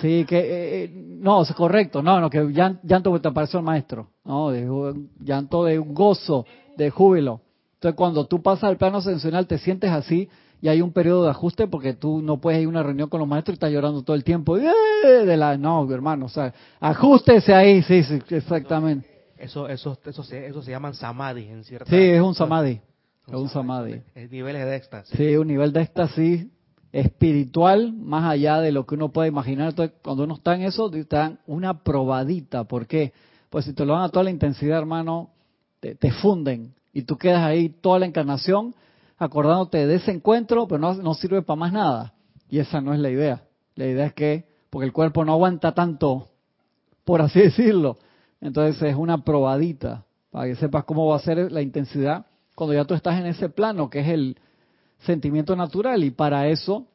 Sí, 0.00 0.24
que 0.26 0.38
eh, 0.38 0.84
eh, 0.84 0.90
no, 0.94 1.42
es 1.42 1.52
correcto, 1.52 2.02
no, 2.02 2.20
no, 2.20 2.28
que 2.28 2.42
llan- 2.42 2.78
llanto 2.82 3.12
que 3.12 3.20
te 3.20 3.28
apareció 3.28 3.58
el 3.58 3.64
maestro, 3.64 4.08
no, 4.24 4.50
de 4.50 4.94
llanto 5.20 5.64
de 5.64 5.78
gozo, 5.78 6.44
de 6.76 6.90
júbilo. 6.90 7.40
Entonces, 7.74 7.96
cuando 7.96 8.26
tú 8.26 8.42
pasas 8.42 8.64
al 8.64 8.76
plano 8.76 8.98
ascensional, 8.98 9.46
te 9.46 9.58
sientes 9.58 9.90
así 9.90 10.28
y 10.60 10.68
hay 10.68 10.82
un 10.82 10.92
periodo 10.92 11.24
de 11.24 11.30
ajuste 11.30 11.66
porque 11.66 11.94
tú 11.94 12.20
no 12.20 12.38
puedes 12.38 12.60
ir 12.60 12.66
a 12.66 12.70
una 12.70 12.82
reunión 12.82 13.08
con 13.08 13.20
los 13.20 13.28
maestros 13.28 13.54
y 13.54 13.56
estás 13.56 13.70
llorando 13.70 14.02
todo 14.02 14.16
el 14.16 14.24
tiempo. 14.24 14.56
¡Eh! 14.58 14.70
De 15.24 15.36
la, 15.36 15.56
no, 15.56 15.90
hermano, 15.92 16.26
o 16.26 16.28
sea, 16.28 16.52
ajustese 16.80 17.54
ahí, 17.54 17.82
sí, 17.82 18.02
sí, 18.02 18.18
exactamente. 18.30 19.08
Eso, 19.38 19.68
eso, 19.68 19.98
eso, 20.04 20.22
se, 20.22 20.46
eso 20.46 20.62
se 20.62 20.70
llaman 20.70 20.94
samadhi 20.94 21.44
en 21.44 21.62
cierta... 21.64 21.90
Sí, 21.90 21.96
es 21.96 22.22
un 22.22 22.34
samadhi, 22.34 22.80
es 23.28 23.34
un 23.34 23.48
samadhi. 23.50 24.00
Es 24.14 24.30
niveles 24.30 24.64
de 24.64 24.76
éxtasis. 24.76 25.16
Sí, 25.16 25.36
un 25.36 25.46
nivel 25.46 25.72
de 25.72 25.82
éxtasis 25.82 26.46
espiritual 27.00 27.92
más 27.92 28.24
allá 28.24 28.60
de 28.60 28.72
lo 28.72 28.86
que 28.86 28.94
uno 28.94 29.12
puede 29.12 29.28
imaginar. 29.28 29.70
Entonces, 29.70 29.96
cuando 30.02 30.24
uno 30.24 30.34
está 30.34 30.54
en 30.54 30.62
eso, 30.62 30.90
te 30.90 31.04
dan 31.04 31.38
una 31.46 31.82
probadita. 31.82 32.64
¿Por 32.64 32.86
qué? 32.86 33.12
Pues 33.50 33.66
si 33.66 33.74
te 33.74 33.84
lo 33.84 33.92
dan 33.92 34.04
a 34.04 34.08
toda 34.08 34.24
la 34.24 34.30
intensidad, 34.30 34.78
hermano, 34.78 35.30
te, 35.80 35.94
te 35.94 36.10
funden 36.10 36.74
y 36.94 37.02
tú 37.02 37.18
quedas 37.18 37.42
ahí 37.42 37.68
toda 37.68 37.98
la 37.98 38.06
encarnación 38.06 38.74
acordándote 39.18 39.86
de 39.86 39.96
ese 39.96 40.10
encuentro, 40.10 40.66
pero 40.66 40.78
no, 40.78 40.94
no 40.94 41.12
sirve 41.12 41.42
para 41.42 41.56
más 41.56 41.72
nada. 41.72 42.14
Y 42.48 42.60
esa 42.60 42.80
no 42.80 42.94
es 42.94 43.00
la 43.00 43.10
idea. 43.10 43.42
La 43.74 43.86
idea 43.86 44.06
es 44.06 44.14
que, 44.14 44.48
porque 44.70 44.86
el 44.86 44.92
cuerpo 44.92 45.22
no 45.24 45.32
aguanta 45.32 45.72
tanto, 45.72 46.28
por 47.04 47.20
así 47.20 47.40
decirlo. 47.42 47.98
Entonces 48.40 48.82
es 48.82 48.96
una 48.96 49.22
probadita 49.22 50.06
para 50.30 50.46
que 50.46 50.54
sepas 50.54 50.84
cómo 50.84 51.06
va 51.06 51.16
a 51.16 51.20
ser 51.20 51.52
la 51.52 51.60
intensidad 51.60 52.24
cuando 52.54 52.72
ya 52.72 52.86
tú 52.86 52.94
estás 52.94 53.20
en 53.20 53.26
ese 53.26 53.50
plano, 53.50 53.90
que 53.90 54.00
es 54.00 54.08
el, 54.08 54.38
sentimiento 55.00 55.54
natural 55.56 56.02
y 56.04 56.10
para 56.10 56.48
eso 56.48 56.86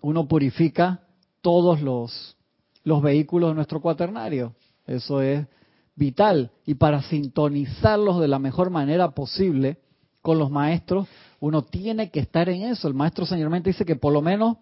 uno 0.00 0.26
purifica 0.26 1.00
todos 1.40 1.80
los, 1.80 2.36
los 2.84 3.02
vehículos 3.02 3.50
de 3.50 3.54
nuestro 3.54 3.80
cuaternario. 3.80 4.54
Eso 4.86 5.22
es 5.22 5.46
vital. 5.94 6.50
Y 6.66 6.74
para 6.74 7.02
sintonizarlos 7.02 8.20
de 8.20 8.28
la 8.28 8.38
mejor 8.38 8.70
manera 8.70 9.10
posible 9.10 9.78
con 10.20 10.38
los 10.38 10.50
maestros, 10.50 11.08
uno 11.40 11.62
tiene 11.62 12.10
que 12.10 12.20
estar 12.20 12.48
en 12.48 12.62
eso. 12.62 12.88
El 12.88 12.94
maestro 12.94 13.26
señormente 13.26 13.70
dice 13.70 13.84
que 13.84 13.96
por 13.96 14.12
lo 14.12 14.22
menos, 14.22 14.56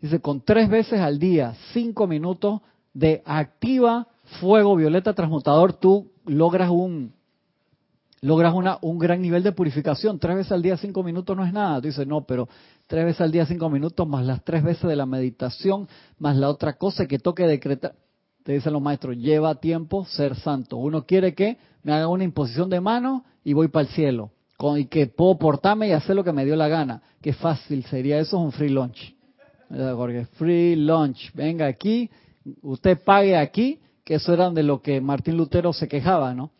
dice, 0.00 0.20
con 0.20 0.40
tres 0.40 0.68
veces 0.68 1.00
al 1.00 1.18
día, 1.18 1.54
cinco 1.72 2.06
minutos 2.06 2.60
de 2.92 3.22
activa 3.26 4.08
fuego 4.40 4.76
violeta 4.76 5.12
transmutador, 5.12 5.74
tú 5.74 6.10
logras 6.24 6.70
un, 6.70 7.12
logras 8.24 8.54
una, 8.54 8.78
un 8.80 8.98
gran 8.98 9.20
nivel 9.20 9.42
de 9.42 9.52
purificación. 9.52 10.18
Tres 10.18 10.36
veces 10.36 10.52
al 10.52 10.62
día, 10.62 10.78
cinco 10.78 11.02
minutos 11.02 11.36
no 11.36 11.44
es 11.44 11.52
nada. 11.52 11.78
Tú 11.82 11.88
dices, 11.88 12.06
no, 12.06 12.22
pero 12.24 12.48
tres 12.86 13.04
veces 13.04 13.20
al 13.20 13.30
día, 13.30 13.44
cinco 13.44 13.68
minutos, 13.68 14.08
más 14.08 14.24
las 14.24 14.42
tres 14.42 14.62
veces 14.62 14.88
de 14.88 14.96
la 14.96 15.04
meditación, 15.04 15.86
más 16.18 16.34
la 16.34 16.48
otra 16.48 16.72
cosa 16.78 17.06
que 17.06 17.18
toque 17.18 17.46
decretar. 17.46 17.94
Te 18.42 18.52
dicen 18.52 18.72
los 18.72 18.80
maestros, 18.80 19.18
lleva 19.18 19.54
tiempo 19.56 20.06
ser 20.06 20.36
santo. 20.36 20.78
Uno 20.78 21.04
quiere 21.04 21.34
que 21.34 21.58
me 21.82 21.92
haga 21.92 22.08
una 22.08 22.24
imposición 22.24 22.70
de 22.70 22.80
mano 22.80 23.24
y 23.44 23.52
voy 23.52 23.68
para 23.68 23.86
el 23.86 23.92
cielo. 23.92 24.30
Con, 24.56 24.78
y 24.78 24.86
que 24.86 25.06
puedo 25.06 25.36
portarme 25.36 25.88
y 25.88 25.92
hacer 25.92 26.16
lo 26.16 26.24
que 26.24 26.32
me 26.32 26.46
dio 26.46 26.56
la 26.56 26.68
gana. 26.68 27.02
Qué 27.20 27.34
fácil 27.34 27.84
sería 27.84 28.18
eso, 28.18 28.38
es 28.38 28.42
un 28.42 28.52
free 28.52 28.70
lunch. 28.70 29.14
¿Verdad, 29.68 29.96
Jorge? 29.96 30.24
Free 30.36 30.76
lunch. 30.76 31.30
Venga 31.34 31.66
aquí, 31.66 32.08
usted 32.62 32.98
pague 33.04 33.36
aquí, 33.36 33.80
que 34.02 34.14
eso 34.14 34.32
era 34.32 34.48
de 34.50 34.62
lo 34.62 34.80
que 34.80 35.02
Martín 35.02 35.36
Lutero 35.36 35.74
se 35.74 35.88
quejaba, 35.88 36.32
¿no? 36.32 36.52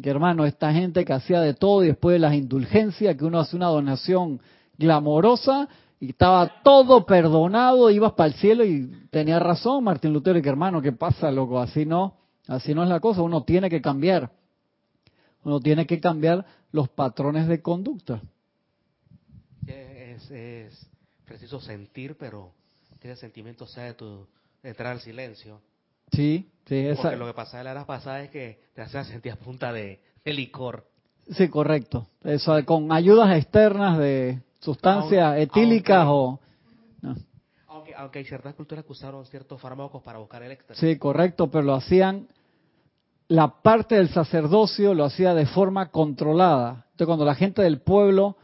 Que 0.00 0.10
hermano, 0.10 0.44
esta 0.44 0.72
gente 0.72 1.04
que 1.04 1.12
hacía 1.12 1.40
de 1.40 1.54
todo 1.54 1.84
y 1.84 1.88
después 1.88 2.14
de 2.14 2.20
las 2.20 2.34
indulgencias, 2.34 3.16
que 3.16 3.24
uno 3.24 3.40
hace 3.40 3.56
una 3.56 3.66
donación 3.66 4.40
glamorosa 4.78 5.68
y 6.00 6.10
estaba 6.10 6.62
todo 6.62 7.04
perdonado, 7.04 7.90
ibas 7.90 8.12
para 8.12 8.28
el 8.28 8.34
cielo 8.34 8.64
y 8.64 9.06
tenía 9.10 9.38
razón 9.38 9.84
Martín 9.84 10.12
Lutero, 10.12 10.40
que 10.40 10.48
hermano, 10.48 10.80
¿qué 10.80 10.92
pasa, 10.92 11.30
loco? 11.30 11.60
Así 11.60 11.84
no, 11.84 12.16
así 12.48 12.74
no 12.74 12.82
es 12.82 12.88
la 12.88 13.00
cosa, 13.00 13.22
uno 13.22 13.44
tiene 13.44 13.68
que 13.68 13.80
cambiar. 13.80 14.30
Uno 15.42 15.60
tiene 15.60 15.86
que 15.86 16.00
cambiar 16.00 16.44
los 16.72 16.88
patrones 16.90 17.48
de 17.48 17.62
conducta. 17.62 18.20
Es, 19.66 20.30
es 20.30 20.86
preciso 21.24 21.60
sentir, 21.60 22.16
pero 22.18 22.52
que 23.00 23.10
ese 23.10 23.22
sentimiento 23.22 23.66
sea 23.66 23.84
de 23.84 23.94
tu 23.94 24.26
de 24.62 24.68
entrar 24.68 24.92
al 24.92 25.00
silencio. 25.00 25.60
Sí, 26.12 26.48
sí, 26.66 26.76
esa, 26.76 27.02
Porque 27.02 27.16
lo 27.16 27.26
que 27.26 27.34
pasaba 27.34 27.62
la 27.64 27.70
era 27.72 27.86
pasada 27.86 28.22
es 28.22 28.30
que 28.30 28.60
te 28.74 28.82
hacía 28.82 29.04
sentir 29.04 29.32
a 29.32 29.36
punta 29.36 29.72
de, 29.72 30.00
de 30.24 30.32
licor. 30.32 30.86
sí, 31.30 31.48
correcto. 31.48 32.06
Eso, 32.24 32.54
con 32.64 32.92
ayudas 32.92 33.36
externas 33.36 33.98
de 33.98 34.40
sustancias 34.58 35.24
Aunque- 35.24 35.42
etílicas 35.42 36.04
aunque- 36.06 36.38
o... 36.38 36.40
no. 37.02 37.16
Aunque, 37.68 37.94
aunque 37.94 38.18
hay 38.18 38.24
ciertas 38.24 38.54
culturas 38.54 38.84
que 38.84 38.92
usaron 38.92 39.24
ciertos 39.26 39.60
fármacos 39.60 40.02
para 40.02 40.18
buscar 40.18 40.42
el 40.42 40.50
éxtasis. 40.52 40.80
Sí, 40.80 40.98
correcto, 40.98 41.50
pero 41.50 41.64
lo 41.64 41.74
hacían, 41.74 42.26
la 43.28 43.62
parte 43.62 43.94
del 43.94 44.08
sacerdocio 44.08 44.92
lo 44.92 45.04
hacía 45.04 45.34
de 45.34 45.46
forma 45.46 45.90
controlada. 45.90 46.84
Entonces, 46.90 47.06
cuando 47.06 47.24
la 47.24 47.36
gente 47.36 47.62
del 47.62 47.80
pueblo 47.80 48.36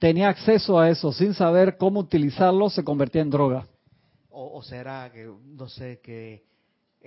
tenía 0.00 0.28
acceso 0.28 0.78
a 0.80 0.90
eso 0.90 1.12
sin 1.12 1.32
saber 1.34 1.76
cómo 1.76 2.00
utilizarlo, 2.00 2.68
se 2.70 2.82
convertía 2.82 3.22
en 3.22 3.30
droga. 3.30 3.66
O, 4.30 4.58
o 4.58 4.62
será 4.62 5.10
que, 5.12 5.30
no 5.44 5.68
sé, 5.68 6.00
que 6.02 6.42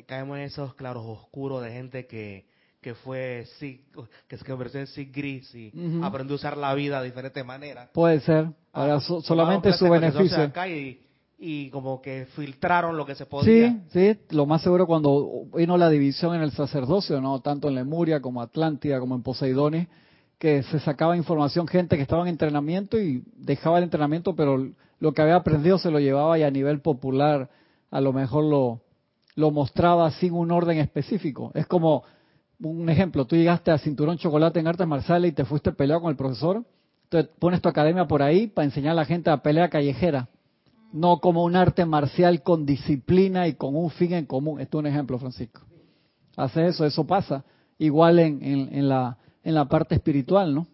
caemos 0.08 0.38
en 0.38 0.44
esos 0.44 0.74
claros 0.76 1.04
oscuros 1.06 1.64
de 1.64 1.72
gente 1.72 2.06
que, 2.08 2.46
que 2.82 2.96
fue 2.96 3.46
sí, 3.60 3.86
que 4.28 4.38
se 4.38 4.46
convirtió 4.46 4.80
en 4.80 4.88
sí 4.88 5.06
gris 5.06 5.54
y 5.56 5.72
Ujú. 5.74 6.04
aprendió 6.04 6.34
a 6.34 6.38
usar 6.38 6.58
la 6.58 6.74
vida 6.74 7.00
de 7.02 7.06
diferentes 7.08 7.46
maneras. 7.46 7.90
Puede 7.94 8.20
ser, 8.22 8.48
para 8.72 8.96
Ah, 8.96 9.00
so- 9.02 9.22
solamente 9.22 9.72
su 9.74 9.88
beneficio. 9.90 10.42
acá 10.44 10.68
y, 10.68 11.00
y 11.38 11.70
como 11.70 12.02
que 12.02 12.26
filtraron 12.36 12.98
lo 12.98 13.06
que 13.06 13.16
se 13.16 13.26
podía. 13.26 13.78
Sí, 13.92 14.14
sí, 14.16 14.20
lo 14.36 14.46
más 14.46 14.62
seguro 14.64 14.88
cuando 14.88 15.46
vino 15.56 15.78
la 15.78 15.90
división 15.90 16.36
en 16.36 16.42
el 16.42 16.52
sacerdocio, 16.52 17.22
no 17.22 17.40
tanto 17.42 17.68
en 17.70 17.76
Lemuria 17.76 18.20
como 18.22 18.42
Atlántida 18.42 19.00
como 19.00 19.16
en 19.16 19.22
Poseidones, 19.24 19.88
que 20.40 20.64
se 20.64 20.80
sacaba 20.80 21.16
información 21.16 21.68
gente 21.68 21.96
que 21.96 22.02
estaba 22.02 22.24
en 22.24 22.30
entrenamiento 22.30 23.00
y 23.00 23.24
dejaba 23.38 23.78
el 23.78 23.86
entrenamiento, 23.86 24.36
pero 24.36 24.58
lo 25.00 25.14
que 25.14 25.22
había 25.22 25.36
aprendido 25.36 25.78
se 25.78 25.92
lo 25.92 26.00
llevaba 26.00 26.38
y 26.40 26.44
a 26.44 26.52
nivel 26.52 26.82
popular 26.82 27.50
a 27.92 28.02
lo 28.02 28.12
mejor 28.12 28.44
lo, 28.46 28.82
lo 29.36 29.52
mostraba 29.52 30.10
sin 30.12 30.34
un 30.34 30.52
orden 30.52 30.78
específico. 30.78 31.52
Es 31.54 31.68
como 31.68 32.04
un 32.62 32.90
ejemplo, 32.90 33.26
tú 33.26 33.36
llegaste 33.36 33.72
a 33.72 33.78
cinturón 33.78 34.18
chocolate 34.18 34.60
en 34.60 34.68
artes 34.68 34.88
marciales 34.88 35.32
y 35.32 35.34
te 35.34 35.46
fuiste 35.46 35.72
peleado 35.72 36.02
con 36.02 36.12
el 36.12 36.16
profesor, 36.16 36.64
entonces 37.06 37.32
pones 37.40 37.62
tu 37.62 37.70
academia 37.70 38.08
por 38.08 38.22
ahí 38.22 38.48
para 38.48 38.66
enseñar 38.66 38.92
a 38.94 38.96
la 38.96 39.06
gente 39.06 39.30
a 39.30 39.38
pelea 39.38 39.70
callejera 39.70 40.30
no 40.94 41.20
como 41.20 41.44
un 41.44 41.56
arte 41.56 41.86
marcial 41.86 42.44
con 42.44 42.66
disciplina 42.66 43.48
y 43.48 43.56
con 43.56 43.76
un 43.76 43.90
fin 43.90 44.14
en 44.14 44.26
común. 44.26 44.62
Esto 44.62 44.78
es 44.78 44.80
un 44.82 44.88
ejemplo, 44.88 45.18
Francisco. 45.18 45.62
Hace 46.38 46.68
eso, 46.68 46.86
eso 46.86 47.06
pasa. 47.06 47.44
Igual 47.80 48.20
en, 48.20 48.42
en, 48.44 48.70
en 48.74 48.88
la, 48.88 49.18
en 49.44 49.56
la 49.56 49.66
parte 49.66 49.96
espiritual, 49.96 50.54
¿no? 50.54 50.68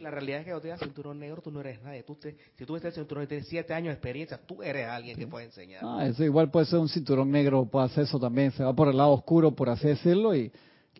La 0.00 0.10
realidad 0.10 0.38
es 0.40 0.44
que 0.46 0.50
cuando 0.52 0.62
tienes 0.62 0.80
cinturón 0.80 1.18
negro, 1.18 1.42
tú 1.42 1.50
no 1.50 1.60
eres 1.60 1.82
nadie. 1.82 2.02
Tú 2.02 2.14
te- 2.14 2.36
si 2.56 2.64
tú 2.64 2.72
ves 2.74 2.84
el 2.84 2.92
cinturón 2.92 3.24
y 3.24 3.26
tienes 3.26 3.46
siete 3.48 3.74
años 3.74 3.88
de 3.88 3.92
experiencia, 3.94 4.40
tú 4.46 4.62
eres 4.62 4.88
alguien 4.88 5.16
que 5.16 5.26
puede 5.26 5.46
enseñar. 5.46 5.80
Ah, 5.84 6.06
eso 6.06 6.24
igual 6.24 6.50
puede 6.50 6.66
ser 6.66 6.78
un 6.78 6.88
cinturón 6.88 7.30
negro, 7.30 7.66
puede 7.66 7.86
hacer 7.86 8.04
eso 8.04 8.18
también. 8.18 8.50
Se 8.52 8.64
va 8.64 8.72
por 8.72 8.88
el 8.88 8.96
lado 8.96 9.10
oscuro, 9.10 9.50
por 9.52 9.68
así 9.68 9.88
decirlo, 9.88 10.34
y 10.34 10.50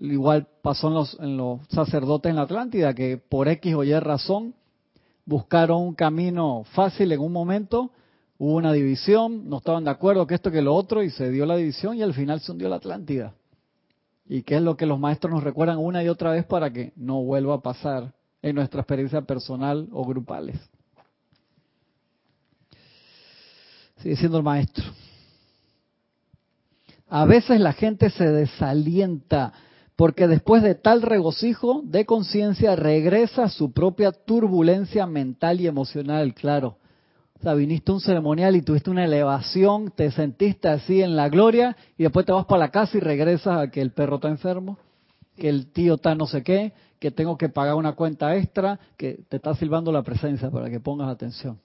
igual 0.00 0.46
pasó 0.62 0.88
en 0.88 0.94
los, 0.94 1.18
en 1.20 1.36
los 1.36 1.60
sacerdotes 1.68 2.28
en 2.30 2.36
la 2.36 2.42
Atlántida, 2.42 2.94
que 2.94 3.16
por 3.16 3.48
X 3.48 3.74
o 3.74 3.84
Y 3.84 3.98
razón 3.98 4.54
buscaron 5.24 5.80
un 5.82 5.94
camino 5.94 6.64
fácil 6.72 7.12
en 7.12 7.20
un 7.20 7.32
momento, 7.32 7.90
hubo 8.38 8.54
una 8.56 8.72
división, 8.72 9.48
no 9.48 9.58
estaban 9.58 9.84
de 9.84 9.90
acuerdo 9.90 10.26
que 10.26 10.34
esto 10.34 10.50
que 10.50 10.60
lo 10.62 10.74
otro, 10.74 11.02
y 11.02 11.10
se 11.10 11.30
dio 11.30 11.46
la 11.46 11.56
división 11.56 11.96
y 11.96 12.02
al 12.02 12.14
final 12.14 12.40
se 12.40 12.52
hundió 12.52 12.68
la 12.68 12.76
Atlántida. 12.76 13.34
¿Y 14.26 14.42
qué 14.42 14.56
es 14.56 14.62
lo 14.62 14.76
que 14.76 14.86
los 14.86 14.98
maestros 14.98 15.32
nos 15.32 15.42
recuerdan 15.42 15.78
una 15.78 16.04
y 16.04 16.08
otra 16.08 16.30
vez 16.32 16.44
para 16.44 16.70
que 16.72 16.92
no 16.96 17.22
vuelva 17.22 17.54
a 17.54 17.60
pasar 17.60 18.12
en 18.42 18.54
nuestra 18.54 18.80
experiencia 18.80 19.22
personal 19.22 19.88
o 19.92 20.04
grupales? 20.04 20.58
Sigue 23.98 24.16
siendo 24.16 24.38
el 24.38 24.44
maestro. 24.44 24.84
A 27.08 27.24
veces 27.24 27.60
la 27.60 27.72
gente 27.72 28.08
se 28.10 28.24
desalienta 28.24 29.52
porque 29.96 30.28
después 30.28 30.62
de 30.62 30.74
tal 30.74 31.02
regocijo 31.02 31.82
de 31.84 32.06
conciencia 32.06 32.74
regresa 32.76 33.44
a 33.44 33.48
su 33.50 33.72
propia 33.72 34.12
turbulencia 34.12 35.06
mental 35.06 35.60
y 35.60 35.66
emocional, 35.66 36.32
claro. 36.32 36.78
O 37.38 37.42
sea, 37.42 37.54
viniste 37.54 37.90
a 37.90 37.94
un 37.96 38.00
ceremonial 38.00 38.56
y 38.56 38.62
tuviste 38.62 38.90
una 38.90 39.04
elevación, 39.04 39.90
te 39.90 40.10
sentiste 40.10 40.68
así 40.68 41.02
en 41.02 41.16
la 41.16 41.28
gloria 41.28 41.76
y 41.98 42.04
después 42.04 42.24
te 42.24 42.32
vas 42.32 42.46
para 42.46 42.60
la 42.60 42.70
casa 42.70 42.96
y 42.96 43.00
regresas 43.00 43.58
a 43.58 43.70
que 43.70 43.82
el 43.82 43.92
perro 43.92 44.16
está 44.16 44.28
enfermo, 44.28 44.78
que 45.36 45.48
el 45.48 45.72
tío 45.72 45.94
está 45.96 46.14
no 46.14 46.26
sé 46.26 46.42
qué, 46.42 46.72
que 47.00 47.10
tengo 47.10 47.36
que 47.36 47.48
pagar 47.48 47.74
una 47.74 47.94
cuenta 47.94 48.36
extra, 48.36 48.78
que 48.96 49.24
te 49.28 49.36
está 49.36 49.54
silbando 49.56 49.90
la 49.90 50.02
presencia 50.02 50.50
para 50.50 50.70
que 50.70 50.78
pongas 50.78 51.08
atención. 51.08 51.58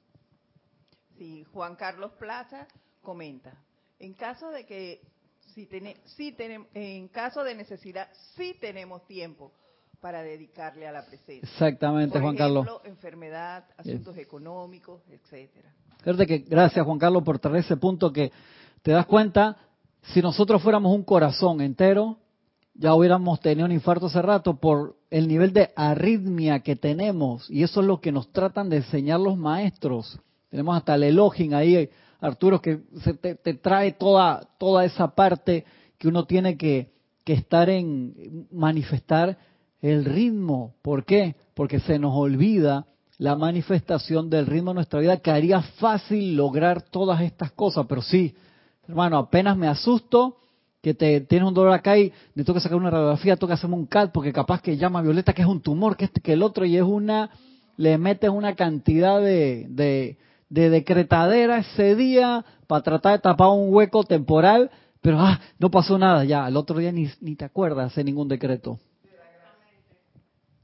Sí, 1.18 1.44
Juan 1.54 1.76
Carlos 1.76 2.12
Plaza 2.18 2.68
comenta, 3.04 3.54
en 4.00 4.14
caso 4.14 4.50
de 4.50 4.66
que 4.66 5.02
si 5.54 5.68
tene- 5.68 5.98
si 6.06 6.36
tenem- 6.36 6.66
en 6.74 7.08
caso 7.10 7.44
de 7.44 7.54
necesidad 7.54 8.08
sí 8.36 8.56
tenemos 8.60 9.06
tiempo 9.06 9.52
para 10.02 10.24
dedicarle 10.24 10.88
a 10.88 10.92
la 10.92 11.06
presencia. 11.06 11.42
Exactamente, 11.44 12.14
Por 12.14 12.22
Juan 12.24 12.36
Carlos. 12.36 12.66
ejemplo, 12.66 12.90
enfermedad, 12.90 13.66
asuntos 13.78 14.18
económicos, 14.18 15.02
etcétera. 15.10 15.70
Fíjate 16.04 16.26
que 16.28 16.38
gracias 16.40 16.86
Juan 16.86 17.00
Carlos 17.00 17.24
por 17.24 17.40
traer 17.40 17.58
ese 17.58 17.78
punto 17.78 18.12
que 18.12 18.32
¿Te 18.82 18.92
das 18.92 19.08
cuenta? 19.08 19.58
Si 20.14 20.22
nosotros 20.22 20.62
fuéramos 20.62 20.94
un 20.94 21.02
corazón 21.04 21.60
entero, 21.60 22.20
ya 22.78 22.94
hubiéramos 22.94 23.40
tenido 23.40 23.66
un 23.66 23.72
infarto 23.72 24.08
hace 24.08 24.22
rato 24.22 24.60
por 24.60 24.98
el 25.10 25.28
nivel 25.28 25.54
de 25.54 25.72
arritmia 25.76 26.60
que 26.60 26.76
tenemos. 26.76 27.50
Y 27.50 27.64
eso 27.64 27.80
es 27.80 27.88
lo 27.88 28.02
que 28.02 28.12
nos 28.12 28.32
tratan 28.32 28.70
de 28.70 28.78
enseñar 28.78 29.20
los 29.20 29.38
maestros. 29.38 30.20
Tenemos 30.50 30.76
hasta 30.76 30.96
el 30.96 31.04
elogio 31.04 31.56
ahí, 31.56 31.90
Arturo, 32.20 32.62
que 32.62 32.82
se 33.02 33.14
te, 33.14 33.36
trae 33.56 33.94
toda, 33.94 34.50
toda 34.58 34.84
esa 34.84 35.16
parte 35.16 35.66
que 35.98 36.10
uno 36.10 36.26
tiene 36.26 36.58
que, 36.58 36.92
que 37.24 37.34
estar 37.34 37.70
en 37.70 38.48
manifestar 38.52 39.38
el 39.82 40.04
ritmo. 40.04 40.76
¿Por 40.82 41.06
qué? 41.06 41.36
Porque 41.54 41.80
se 41.80 41.98
nos 41.98 42.14
olvida 42.14 42.88
la 43.18 43.38
manifestación 43.38 44.30
del 44.30 44.48
ritmo 44.48 44.72
de 44.72 44.76
nuestra 44.76 45.00
vida 45.00 45.18
que 45.18 45.32
haría 45.32 45.62
fácil 45.62 46.36
lograr 46.36 46.82
todas 46.82 47.22
estas 47.22 47.52
cosas. 47.54 47.86
Pero 47.88 48.02
sí, 48.02 48.36
hermano, 48.86 49.18
apenas 49.18 49.56
me 49.56 49.70
asusto 49.70 50.40
que 50.86 50.94
te 50.94 51.20
tienes 51.22 51.48
un 51.48 51.56
dolor 51.56 51.74
acá 51.74 51.98
y 51.98 52.14
me 52.36 52.44
toca 52.44 52.60
sacar 52.60 52.78
una 52.78 52.92
radiografía, 52.92 53.38
toca 53.38 53.56
hacerme 53.56 53.76
un 53.76 53.88
CAT 53.88 54.12
porque 54.12 54.32
capaz 54.32 54.62
que 54.62 54.78
llama 54.78 55.02
Violeta 55.02 55.34
que 55.34 55.42
es 55.42 55.48
un 55.48 55.60
tumor, 55.60 55.98
que 55.98 56.06
este, 56.06 56.22
que 56.22 56.34
el 56.34 56.44
otro 56.44 56.64
y 56.64 56.78
es 56.78 56.84
una, 56.84 57.32
le 57.76 57.98
metes 57.98 58.30
una 58.30 58.54
cantidad 58.54 59.20
de, 59.20 59.66
de, 59.68 60.20
de 60.50 60.70
decretadera 60.70 61.58
ese 61.58 61.96
día 61.96 62.46
para 62.68 62.84
tratar 62.84 63.14
de 63.14 63.18
tapar 63.18 63.48
un 63.50 63.74
hueco 63.74 64.04
temporal, 64.04 64.70
pero 65.02 65.20
ah, 65.20 65.40
no 65.58 65.72
pasó 65.72 65.98
nada 65.98 66.24
ya, 66.24 66.48
el 66.48 66.56
otro 66.56 66.78
día 66.78 66.92
ni, 66.92 67.10
ni 67.20 67.36
te 67.36 67.46
acuerdas 67.46 67.96
de 67.96 68.04
ningún 68.04 68.28
decreto. 68.28 68.78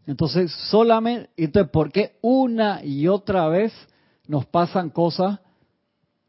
Entonces, 0.05 0.51
solamente, 0.69 1.31
entonces, 1.35 1.71
¿por 1.71 1.91
qué 1.91 2.17
una 2.21 2.85
y 2.85 3.07
otra 3.07 3.47
vez 3.47 3.73
nos 4.27 4.45
pasan 4.45 4.91
cosas 4.91 5.39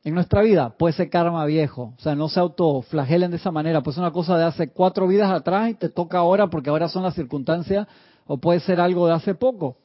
en 0.05 0.15
nuestra 0.15 0.43
vida? 0.43 0.71
Puede 0.77 0.95
ser 0.95 1.11
karma 1.11 1.45
viejo, 1.45 1.95
o 1.97 2.01
sea, 2.01 2.15
no 2.15 2.29
se 2.29 2.41
autoflagelen 2.41 3.31
de 3.31 3.37
esa 3.37 3.51
manera, 3.51 3.83
pues 3.83 3.97
es 3.97 3.99
una 3.99 4.11
cosa 4.11 4.37
de 4.37 4.45
hace 4.45 4.69
cuatro 4.71 5.07
vidas 5.07 5.31
atrás 5.31 5.71
y 5.71 5.75
te 5.75 5.89
toca 5.89 6.19
ahora 6.19 6.49
porque 6.49 6.71
ahora 6.71 6.89
son 6.89 7.03
las 7.03 7.15
circunstancias, 7.15 7.87
o 8.27 8.39
puede 8.39 8.61
ser 8.61 8.81
algo 8.81 9.07
de 9.07 9.15
hace 9.15 9.35
poco. 9.35 9.77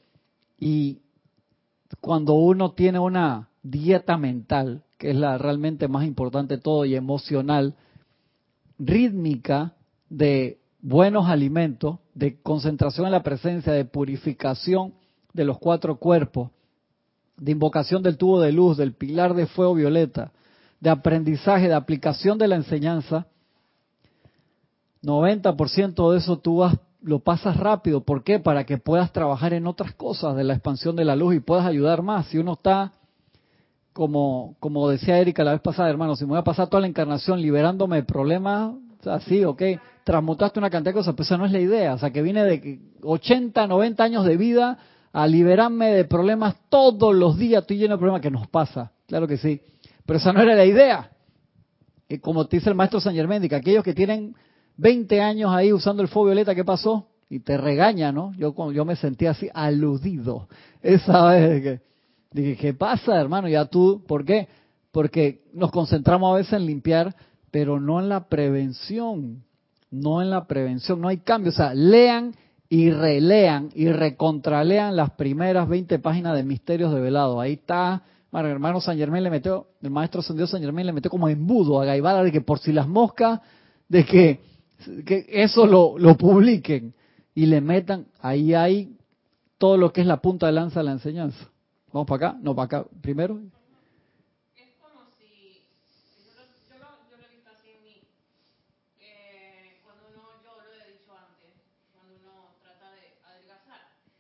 Y 0.60 1.00
cuando 2.02 2.34
uno 2.34 2.72
tiene 2.72 3.00
una 3.00 3.50
dieta 3.64 4.18
mental, 4.18 4.84
que 4.98 5.12
es 5.12 5.16
la 5.16 5.38
realmente 5.38 5.88
más 5.88 6.06
importante 6.06 6.56
de 6.56 6.62
todo, 6.62 6.86
y 6.86 6.96
emocional, 6.96 7.76
rítmica, 8.80 9.74
de 10.10 10.60
buenos 10.82 11.28
alimentos, 11.28 12.00
de 12.14 12.42
concentración 12.42 13.06
en 13.08 13.12
la 13.12 13.24
presencia, 13.24 13.74
de 13.74 13.86
purificación 13.86 14.94
de 15.34 15.46
los 15.46 15.60
cuatro 15.60 15.98
cuerpos, 15.98 16.50
de 17.38 17.52
invocación 17.52 18.04
del 18.04 18.18
tubo 18.18 18.42
de 18.42 18.52
luz, 18.52 18.78
del 18.78 18.94
pilar 18.94 19.34
de 19.34 19.46
fuego 19.46 19.76
violeta, 19.76 20.32
de 20.80 20.90
aprendizaje, 20.90 21.68
de 21.68 21.74
aplicación 21.74 22.38
de 22.38 22.48
la 22.48 22.56
enseñanza, 22.56 23.28
90% 25.04 26.12
de 26.12 26.18
eso 26.18 26.40
tú 26.40 26.58
vas, 26.58 26.78
lo 27.02 27.20
pasas 27.20 27.58
rápido. 27.58 28.02
¿Por 28.02 28.24
qué? 28.24 28.40
Para 28.40 28.66
que 28.66 28.78
puedas 28.78 29.12
trabajar 29.12 29.54
en 29.54 29.68
otras 29.68 29.94
cosas 29.94 30.36
de 30.36 30.44
la 30.44 30.54
expansión 30.54 30.96
de 30.96 31.06
la 31.06 31.16
luz 31.16 31.36
y 31.36 31.40
puedas 31.40 31.66
ayudar 31.66 32.02
más. 32.02 32.28
Si 32.28 32.38
uno 32.38 32.54
está, 32.54 32.92
como, 33.94 34.56
como 34.60 34.90
decía 34.90 35.20
Erika 35.20 35.44
la 35.44 35.52
vez 35.52 35.62
pasada, 35.62 35.90
hermano, 35.90 36.16
si 36.16 36.26
me 36.26 36.32
voy 36.32 36.40
a 36.40 36.44
pasar 36.44 36.68
toda 36.68 36.82
la 36.82 36.88
encarnación 36.88 37.42
liberándome 37.42 37.98
de 37.98 38.04
problemas, 38.04 38.74
así, 39.06 39.46
ok, 39.46 39.62
transmutaste 40.04 40.60
una 40.60 40.70
cantidad 40.70 40.94
de 40.94 41.00
cosas, 41.00 41.14
pero 41.14 41.24
esa 41.24 41.38
no 41.38 41.46
es 41.46 41.52
la 41.52 41.60
idea. 41.60 41.94
O 41.94 41.98
sea, 41.98 42.12
que 42.12 42.22
viene 42.22 42.44
de 42.44 42.80
80, 43.04 43.68
90 43.68 44.04
años 44.04 44.26
de 44.26 44.38
vida 44.38 44.78
a 45.18 45.26
liberarme 45.26 45.92
de 45.94 46.06
problemas 46.06 46.56
todos 46.70 47.16
los 47.16 47.40
días. 47.40 47.64
Estoy 47.64 47.78
lleno 47.78 47.96
de 47.96 47.98
problemas 47.98 48.22
que 48.22 48.30
nos 48.30 48.48
pasa, 48.50 48.92
claro 49.08 49.28
que 49.28 49.38
sí. 49.38 49.60
Pero 50.06 50.20
esa 50.20 50.32
no 50.32 50.44
era 50.44 50.54
la 50.54 50.64
idea. 50.64 51.10
Y 52.08 52.20
como 52.20 52.46
te 52.46 52.58
dice 52.58 52.70
el 52.70 52.76
maestro 52.76 53.00
San 53.00 53.16
Germán, 53.16 53.48
que 53.50 53.56
aquellos 53.56 53.84
que 53.84 53.96
tienen 53.96 54.36
20 54.78 55.20
años 55.20 55.52
ahí 55.52 55.74
usando 55.74 56.04
el 56.04 56.08
fuego 56.08 56.28
violeta, 56.28 56.54
¿qué 56.54 56.64
pasó? 56.64 57.08
Y 57.32 57.40
te 57.40 57.58
regaña, 57.58 58.12
¿no? 58.12 58.32
Yo, 58.36 58.54
yo 58.72 58.86
me 58.86 58.96
sentí 58.96 59.26
así 59.26 59.50
aludido 59.56 60.48
esa 60.84 61.26
vez. 61.32 61.64
Que, 61.64 61.82
dije, 62.32 62.56
¿qué 62.56 62.74
pasa, 62.76 63.20
hermano? 63.20 63.48
Ya 63.48 63.66
tú, 63.66 64.04
¿por 64.08 64.24
qué? 64.24 64.48
Porque 64.92 65.42
nos 65.52 65.72
concentramos 65.72 66.32
a 66.32 66.38
veces 66.38 66.54
en 66.54 66.68
limpiar, 66.68 67.16
pero 67.50 67.80
no 67.80 68.00
en 68.00 68.08
la 68.08 68.28
prevención 68.30 69.48
no 69.90 70.22
en 70.22 70.30
la 70.30 70.48
prevención, 70.48 71.00
no 71.00 71.08
hay 71.08 71.18
cambio. 71.18 71.52
O 71.52 71.56
sea, 71.56 71.74
lean 71.74 72.36
y 72.70 72.92
relean 72.92 73.70
y 73.74 73.90
recontralean 73.90 74.96
las 74.96 75.12
primeras 75.12 75.68
20 75.68 76.00
páginas 76.00 76.36
de 76.36 76.44
Misterios 76.44 76.94
de 76.94 77.00
Velado. 77.00 77.40
Ahí 77.40 77.54
está, 77.54 78.04
el 78.34 78.46
hermano 78.46 78.82
San 78.82 78.98
Germán 78.98 79.24
le 79.24 79.30
metió, 79.30 79.68
el 79.82 79.90
maestro 79.90 80.22
Dios 80.36 80.52
San 80.52 80.62
Germán 80.62 80.86
le 80.86 80.94
metió 80.94 81.10
como 81.10 81.30
embudo 81.30 81.82
a 81.82 81.86
Gaibala 81.86 82.24
de 82.24 82.32
que 82.32 82.42
por 82.42 82.60
si 82.60 82.72
las 82.72 82.88
moscas, 82.88 83.42
de 83.88 84.06
que, 84.06 84.42
que 85.06 85.26
eso 85.30 85.66
lo, 85.66 85.98
lo 85.98 86.18
publiquen 86.18 86.94
y 87.34 87.46
le 87.46 87.62
metan, 87.62 88.08
ahí 88.20 88.54
hay 88.54 88.96
todo 89.58 89.78
lo 89.78 89.92
que 89.92 90.02
es 90.02 90.08
la 90.08 90.22
punta 90.22 90.48
de 90.48 90.52
lanza 90.52 90.82
de 90.82 90.86
la 90.86 90.92
enseñanza. 90.92 91.50
Vamos 91.92 92.08
para 92.08 92.30
acá, 92.30 92.40
no 92.42 92.54
para 92.56 92.66
acá 92.66 92.90
primero. 93.02 93.40
Es 94.56 94.76
como 94.80 95.06
si, 95.18 95.64
yo 96.26 96.34
lo, 96.36 96.44
yo 96.70 96.78
lo, 96.78 97.10
yo 97.10 97.18
lo 97.18 97.24
he 97.26 97.32
visto 97.34 97.50
así 97.50 97.70
en 97.74 97.84
mí, 97.84 98.02
que 99.00 99.82
cuando 99.84 100.04
uno, 100.14 100.22
yo 100.44 100.62
lo 100.62 100.74
he 100.74 100.92
dicho 100.94 101.10
antes, 101.18 101.58
cuando 101.96 102.14
uno 102.22 102.54
trata 102.62 102.92
de 102.92 103.18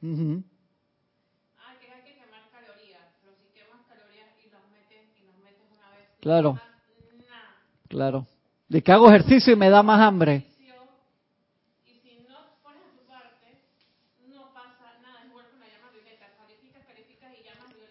ah, 0.01 1.73
que 1.79 1.91
hay 1.91 2.03
que 2.03 2.13
quemar 2.19 2.43
calorías, 2.51 3.05
pero 3.21 3.33
si 3.35 3.47
quemas 3.53 3.81
calorías 3.87 4.27
y 4.45 4.49
las 4.49 4.63
metes, 4.69 5.07
y 5.19 5.25
las 5.25 5.37
metes 5.37 5.65
una 5.73 5.89
vez, 5.91 6.07
y 6.17 6.21
Claro. 6.21 6.53
no 6.53 7.25
nada, 7.25 7.55
Claro. 7.87 8.27
De 8.69 8.81
que 8.83 8.91
hago 8.91 9.07
ejercicio 9.09 9.53
y 9.53 9.55
me 9.55 9.69
da 9.69 9.81
más 9.81 10.01
hambre. 10.01 10.45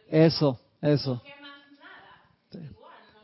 Eso, 0.09 0.59
eso. 0.81 1.23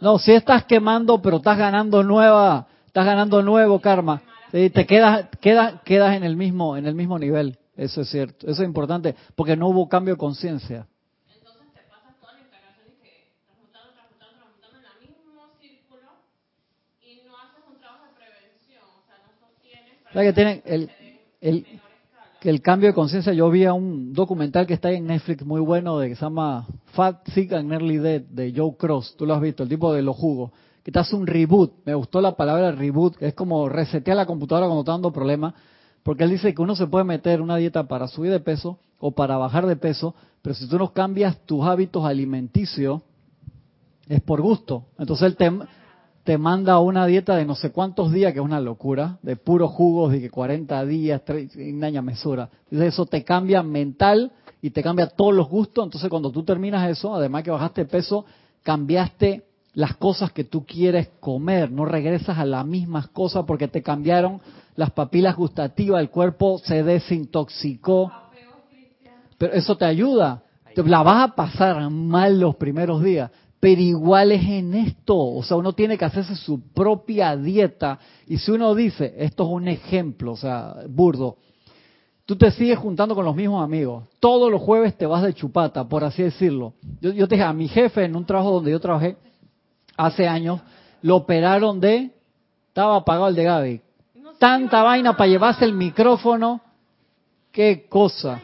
No, 0.01 0.19
si 0.19 0.33
estás 0.33 0.65
quemando, 0.65 1.23
pero 1.23 1.37
estás 1.37 1.57
ganando 1.57 2.03
nueva, 2.03 2.67
estás 2.87 3.07
ganando 3.07 3.43
nuevo 3.43 3.81
karma. 3.81 4.23
Sí, 4.51 4.69
te 4.69 4.85
quedas, 4.85 5.29
quedas, 5.41 5.81
quedas 5.85 6.17
en 6.17 6.25
el 6.25 6.37
mismo, 6.37 6.77
en 6.77 6.87
el 6.87 6.95
mismo 6.95 7.19
nivel. 7.19 7.57
Eso 7.77 8.03
es 8.03 8.11
cierto. 8.11 8.47
Eso 8.47 8.63
es 8.63 8.69
importante, 8.69 9.15
porque 9.35 9.57
no 9.57 9.69
hubo 9.69 9.89
cambio 9.89 10.15
de 10.15 10.19
conciencia. 10.19 10.87
Entonces 11.35 11.73
te 11.73 11.81
pasas 11.89 12.19
toda 12.21 12.35
la 12.35 12.41
encarnación 12.41 12.89
y 12.89 13.03
que 13.03 13.33
transmutando, 13.47 13.93
transmutando, 13.95 14.39
transmutando 14.39 14.79
en 14.79 14.85
el 14.85 15.09
mismo 15.09 15.43
círculo 15.61 16.09
y 17.01 17.27
no 17.27 17.37
haces 17.39 17.65
un 17.67 17.79
trabajo 17.81 18.05
de 18.07 18.15
prevención, 18.15 18.85
o 18.85 19.07
sea, 19.07 19.17
no 19.25 19.33
sostienes 19.41 19.99
para 20.03 20.13
¿Sabes 20.13 20.29
que 20.29 20.35
tienen 20.35 20.63
el, 20.67 20.91
el, 21.41 21.81
que 22.43 22.61
cambio 22.61 22.89
de 22.89 22.95
conciencia? 22.95 23.33
Yo 23.33 23.49
vi 23.51 23.65
a 23.65 23.73
un 23.73 24.13
documental 24.13 24.67
que 24.67 24.75
está 24.75 24.89
ahí 24.89 24.97
en 24.97 25.07
Netflix 25.07 25.45
muy 25.47 25.61
bueno 25.61 25.99
de 25.99 26.11
que 26.11 26.17
se 26.17 26.23
llama 26.23 26.67
Fat, 26.93 27.27
Sick 27.29 27.53
and 27.53 27.71
Nearly 27.71 27.99
Dead 27.99 28.21
de 28.23 28.53
Joe 28.55 28.77
Cross. 28.77 29.15
Tú 29.17 29.25
lo 29.25 29.35
has 29.35 29.41
visto, 29.41 29.63
el 29.63 29.69
tipo 29.69 29.95
de 29.95 30.03
los 30.03 30.17
jugos. 30.17 30.51
Que 30.83 30.91
te 30.91 30.99
hace 30.99 31.15
un 31.15 31.27
reboot. 31.27 31.73
Me 31.85 31.95
gustó 31.95 32.21
la 32.21 32.37
palabra 32.37 32.73
reboot, 32.73 33.17
que 33.17 33.29
es 33.29 33.35
como 33.35 33.69
resetear 33.69 34.17
la 34.17 34.27
computadora 34.27 34.67
cuando 34.67 34.81
está 34.81 34.93
dando 34.93 35.13
problemas. 35.13 35.55
Porque 36.03 36.25
él 36.25 36.31
dice 36.31 36.55
que 36.55 36.63
uno 36.63 36.75
se 36.75 36.87
puede 36.87 37.05
meter 37.05 37.41
una 37.41 37.57
dieta 37.57 37.85
para 37.85 38.09
subir 38.09 38.31
de 38.31 38.41
peso 38.41 38.79
o 38.99 39.13
para 39.13 39.37
bajar 39.37 39.67
de 39.67 39.77
peso, 39.77 40.15
pero 40.43 40.55
si 40.55 40.69
tú 40.69 40.79
no 40.79 40.93
cambias 40.93 41.39
tus 41.47 41.65
hábitos 41.65 42.05
alimenticios, 42.05 43.03
es 44.09 44.21
por 44.21 44.41
gusto. 44.41 44.87
Entonces 44.99 45.27
él 45.27 45.37
te, 45.37 45.51
te 46.25 46.39
manda 46.39 46.79
una 46.81 47.07
dieta 47.07 47.37
de 47.37 47.45
no 47.45 47.55
sé 47.55 47.71
cuántos 47.71 48.13
días, 48.13 48.33
que 48.33 48.41
es 48.41 48.45
una 48.45 48.61
locura, 48.61 49.19
de 49.23 49.37
puros 49.37 49.71
jugos, 49.71 50.13
de 50.13 50.21
que 50.21 50.31
40 50.31 50.85
días, 50.87 51.23
mesura. 52.03 52.49
Eso 52.71 53.07
te 53.07 53.25
cambia 53.25 53.63
mental 53.63 54.33
y 54.61 54.71
te 54.71 54.83
cambia 54.83 55.09
todos 55.09 55.35
los 55.35 55.49
gustos. 55.49 55.85
Entonces 55.85 56.11
cuando 56.11 56.31
tú 56.31 56.43
terminas 56.43 56.89
eso, 56.91 57.15
además 57.15 57.45
que 57.45 57.51
bajaste 57.51 57.85
peso, 57.85 58.25
cambiaste 58.63 59.45
las 59.75 59.97
cosas 59.97 60.33
que 60.33 60.45
tú 60.45 60.65
quieres 60.67 61.09
comer, 61.19 61.71
no 61.71 61.85
regresas 61.85 62.39
a 62.39 62.45
las 62.45 62.67
mismas 62.67 63.09
cosas 63.09 63.45
porque 63.47 63.69
te 63.69 63.83
cambiaron 63.83 64.41
las 64.75 64.91
papilas 64.91 65.37
gustativas, 65.37 66.01
el 66.01 66.11
cuerpo 66.11 66.59
se 66.59 66.83
desintoxicó. 66.83 68.11
Pero 69.39 69.53
eso 69.55 69.77
te 69.77 69.85
ayuda. 69.85 70.43
La 70.77 71.03
vas 71.03 71.31
a 71.31 71.35
pasar 71.35 71.91
mal 71.91 72.41
los 72.41 72.57
primeros 72.57 73.03
días, 73.03 73.31
pero 73.61 73.81
igual 73.81 74.33
es 74.33 74.43
en 74.43 74.75
esto. 74.75 75.17
O 75.17 75.43
sea, 75.43 75.57
uno 75.57 75.75
tiene 75.75 75.99
que 75.99 76.05
hacerse 76.05 76.35
su 76.37 76.73
propia 76.73 77.37
dieta. 77.37 77.99
Y 78.27 78.39
si 78.39 78.51
uno 78.51 78.75
dice, 78.75 79.15
esto 79.19 79.45
es 79.45 79.51
un 79.51 79.69
ejemplo, 79.69 80.33
o 80.33 80.37
sea, 80.37 80.77
burdo, 80.89 81.37
tú 82.25 82.37
te 82.37 82.51
sigues 82.53 82.79
juntando 82.79 83.15
con 83.15 83.25
los 83.25 83.37
mismos 83.37 83.63
amigos. 83.63 84.05
Todos 84.21 84.51
los 84.51 84.63
jueves 84.63 84.97
te 84.97 85.05
vas 85.05 85.23
de 85.23 85.35
chupata, 85.35 85.87
por 85.87 86.05
así 86.05 86.23
decirlo. 86.23 86.75
Yo, 87.01 87.13
yo 87.13 87.29
te 87.29 87.35
dije, 87.35 87.45
a 87.45 87.53
mi 87.53 87.69
jefe 87.69 88.05
en 88.05 88.17
un 88.17 88.25
trabajo 88.25 88.53
donde 88.53 88.71
yo 88.71 88.81
trabajé 88.81 89.17
hace 89.97 90.27
años, 90.27 90.61
lo 91.03 91.17
operaron 91.17 91.81
de, 91.81 92.11
estaba 92.69 92.97
apagado 92.97 93.29
el 93.29 93.35
de 93.35 93.45
Gaby. 93.45 93.81
Tanta 94.43 94.83
vaina 94.83 95.17
para 95.17 95.29
llevarse 95.31 95.65
el 95.65 95.73
micrófono, 95.73 96.61
qué 97.53 97.87
cosa. 97.89 98.43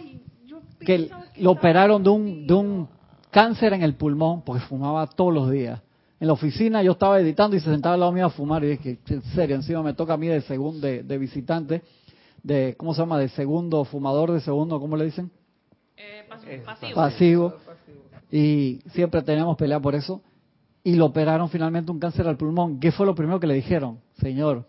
Que 0.78 1.10
lo 1.38 1.50
operaron 1.50 2.04
de 2.04 2.08
un, 2.08 2.46
de 2.46 2.54
un 2.54 2.88
cáncer 3.32 3.72
en 3.72 3.82
el 3.82 3.96
pulmón 3.96 4.42
porque 4.42 4.62
fumaba 4.62 5.08
todos 5.08 5.34
los 5.34 5.50
días. 5.50 5.80
en 6.20 6.28
la 6.28 6.34
oficina, 6.34 6.84
yo 6.84 6.92
estaba 6.92 7.18
editando 7.18 7.56
y 7.56 7.58
se 7.58 7.68
sentaba 7.72 7.94
al 7.94 8.00
lado 8.00 8.12
mío 8.12 8.26
a 8.26 8.30
fumar 8.30 8.62
y 8.62 8.68
dije, 8.76 9.00
en 9.08 9.22
serio, 9.34 9.56
encima 9.56 9.82
me 9.82 9.92
toca 9.92 10.12
a 10.12 10.16
mí 10.16 10.28
de 10.28 10.40
segundo, 10.42 10.86
de, 10.86 11.02
de 11.02 11.18
visitante, 11.18 11.82
de, 12.44 12.76
¿cómo 12.78 12.94
se 12.94 13.00
llama? 13.00 13.18
De 13.18 13.28
segundo, 13.30 13.84
fumador 13.84 14.30
de 14.30 14.40
segundo, 14.40 14.78
¿cómo 14.78 14.96
le 14.96 15.06
dicen? 15.06 15.32
Eh, 15.96 16.22
Eh, 16.46 16.62
pasivo. 16.64 16.94
Pasivo. 16.94 17.54
Y 18.30 18.82
siempre 18.92 19.20
teníamos 19.22 19.56
pelea 19.56 19.80
por 19.80 19.96
eso. 19.96 20.22
Y 20.84 20.94
lo 20.94 21.06
operaron 21.06 21.48
finalmente 21.48 21.90
un 21.90 21.98
cáncer 21.98 22.28
al 22.28 22.36
pulmón. 22.36 22.78
¿Qué 22.78 22.92
fue 22.92 23.04
lo 23.04 23.16
primero 23.16 23.40
que 23.40 23.48
le 23.48 23.54
dijeron? 23.54 23.98
Señor, 24.20 24.64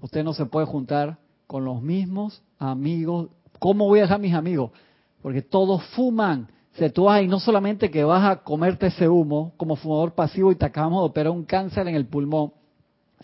usted 0.00 0.24
no 0.24 0.32
se 0.32 0.46
puede 0.46 0.66
juntar 0.66 1.18
con 1.46 1.64
los 1.64 1.82
mismos 1.82 2.42
amigos. 2.58 3.28
¿Cómo 3.58 3.86
voy 3.86 4.00
a 4.00 4.02
dejar 4.02 4.20
mis 4.20 4.34
amigos? 4.34 4.70
Porque 5.22 5.42
todos 5.42 5.82
fuman. 5.94 6.48
Se 6.72 6.90
tú 6.90 7.04
vas 7.04 7.22
y 7.22 7.26
no 7.26 7.40
solamente 7.40 7.90
que 7.90 8.04
vas 8.04 8.24
a 8.24 8.36
comerte 8.42 8.86
ese 8.86 9.08
humo 9.08 9.52
como 9.56 9.76
fumador 9.76 10.14
pasivo 10.14 10.52
y 10.52 10.56
te 10.56 10.66
acabamos 10.66 11.02
de 11.02 11.06
operar 11.06 11.32
un 11.32 11.44
cáncer 11.44 11.88
en 11.88 11.96
el 11.96 12.06
pulmón, 12.06 12.52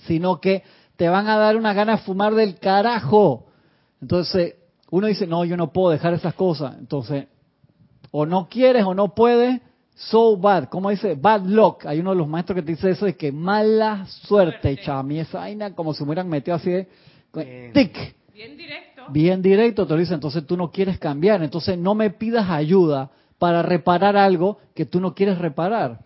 sino 0.07 0.41
que 0.41 0.65
te 0.97 1.09
van 1.09 1.29
a 1.29 1.37
dar 1.37 1.57
una 1.57 1.73
gana 1.73 1.93
de 1.93 1.99
fumar 1.99 2.35
del 2.35 2.59
carajo. 2.59 3.47
Entonces, 4.03 4.57
uno 4.91 5.07
dice, 5.07 5.27
no, 5.27 5.45
yo 5.45 5.57
no 5.57 5.73
puedo 5.73 5.91
dejar 5.91 6.13
esas 6.15 6.35
cosas. 6.35 6.77
Entonces, 6.79 7.29
o 8.11 8.27
no 8.27 8.49
quieres 8.49 8.85
o 8.85 8.95
no 8.95 9.15
puedes, 9.15 9.61
so 9.97 10.37
bad. 10.37 10.69
¿Cómo 10.69 10.91
dice? 10.91 11.15
Bad 11.15 11.47
luck. 11.47 11.87
Hay 11.87 11.99
uno 12.01 12.11
de 12.11 12.17
los 12.17 12.29
maestros 12.29 12.55
que 12.57 12.63
te 12.63 12.73
dice 12.73 12.91
eso, 12.91 13.07
de 13.07 13.17
que 13.17 13.33
mala 13.33 14.07
suerte, 14.07 14.61
Suerte. 14.63 14.83
chami. 14.83 15.19
Esa 15.19 15.39
vaina 15.41 15.75
como 15.75 15.93
si 15.95 16.05
me 16.05 16.11
hubieran 16.11 16.29
metido 16.29 16.55
así 16.57 16.71
de 16.71 16.87
Bien. 17.35 17.73
tic, 17.73 18.15
Bien 18.33 18.57
directo. 18.57 19.05
bien 19.11 19.43
directo, 19.43 19.87
te 19.87 19.95
lo 19.95 19.99
dice. 20.01 20.15
Entonces 20.15 20.47
tú 20.47 20.57
no 20.57 20.71
quieres 20.71 20.99
cambiar. 20.99 21.43
Entonces 21.43 21.77
no 21.79 21.95
me 21.95 22.11
pidas 22.11 22.49
ayuda 22.49 23.11
para 23.39 23.63
reparar 23.63 24.17
algo 24.17 24.59
que 24.75 24.85
tú 24.87 25.01
no 25.01 25.15
quieres 25.15 25.39
reparar. 25.39 26.01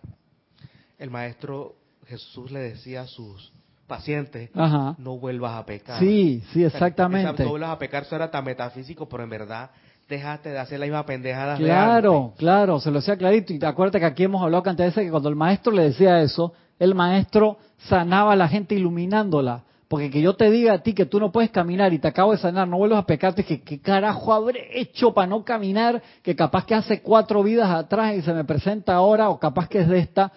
El 0.97 1.09
maestro 1.09 1.75
Jesús 2.07 2.51
le 2.51 2.59
decía 2.59 3.01
a 3.01 3.07
sus 3.07 3.51
pacientes, 3.87 4.49
Ajá. 4.53 4.95
no 4.99 5.17
vuelvas 5.17 5.53
a 5.57 5.65
pecar. 5.65 5.99
Sí, 5.99 6.41
sí, 6.53 6.63
O 6.63 6.69
sea, 6.69 6.77
exactamente. 6.77 7.43
no 7.43 7.49
vuelvas 7.49 7.71
a 7.71 7.77
pecar, 7.77 8.03
eso 8.03 8.15
era 8.15 8.31
tan 8.31 8.45
metafísico, 8.45 9.07
pero 9.09 9.23
en 9.23 9.29
verdad 9.29 9.71
dejaste 10.11 10.49
de 10.49 10.59
hacer 10.59 10.79
la 10.79 10.85
misma 10.85 11.05
pendejada 11.07 11.55
de 11.57 11.63
Claro, 11.63 12.25
antes. 12.25 12.37
claro, 12.39 12.79
se 12.79 12.91
lo 12.91 12.99
decía 12.99 13.17
clarito. 13.17 13.51
Y 13.53 13.57
te 13.57 13.65
acuerdas 13.65 13.99
que 13.99 14.05
aquí 14.05 14.23
hemos 14.23 14.43
hablado 14.43 14.61
cantidad 14.61 14.85
de 14.85 14.89
veces 14.91 15.05
que 15.05 15.09
cuando 15.11 15.29
el 15.29 15.35
maestro 15.35 15.71
le 15.71 15.83
decía 15.83 16.21
eso, 16.21 16.53
el 16.77 16.93
maestro 16.93 17.57
sanaba 17.89 18.33
a 18.33 18.35
la 18.35 18.47
gente 18.47 18.75
iluminándola. 18.75 19.63
Porque 19.87 20.09
que 20.09 20.21
yo 20.21 20.35
te 20.35 20.49
diga 20.49 20.73
a 20.73 20.77
ti 20.83 20.93
que 20.93 21.05
tú 21.05 21.19
no 21.19 21.31
puedes 21.33 21.49
caminar 21.51 21.91
y 21.91 21.99
te 21.99 22.07
acabo 22.07 22.31
de 22.31 22.37
sanar, 22.37 22.65
no 22.67 22.77
vuelvas 22.77 22.99
a 22.99 23.05
pecarte, 23.05 23.43
que 23.43 23.61
qué 23.61 23.81
carajo 23.81 24.31
habré 24.33 24.79
hecho 24.79 25.13
para 25.13 25.27
no 25.27 25.43
caminar, 25.43 26.01
que 26.21 26.33
capaz 26.35 26.65
que 26.65 26.75
hace 26.75 27.01
cuatro 27.01 27.43
vidas 27.43 27.69
atrás 27.69 28.15
y 28.15 28.21
se 28.21 28.33
me 28.33 28.45
presenta 28.45 28.93
ahora, 28.93 29.29
o 29.29 29.37
capaz 29.39 29.67
que 29.67 29.79
es 29.79 29.89
de 29.89 29.99
esta, 29.99 30.31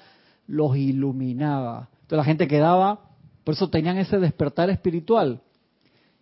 los 0.49 0.77
iluminaba. 0.77 1.89
Entonces 2.03 2.17
la 2.19 2.25
gente 2.25 2.49
quedaba, 2.49 2.99
por 3.45 3.55
eso 3.55 3.71
tenían 3.71 3.97
ese 3.99 4.19
despertar 4.19 4.71
espiritual. 4.71 5.41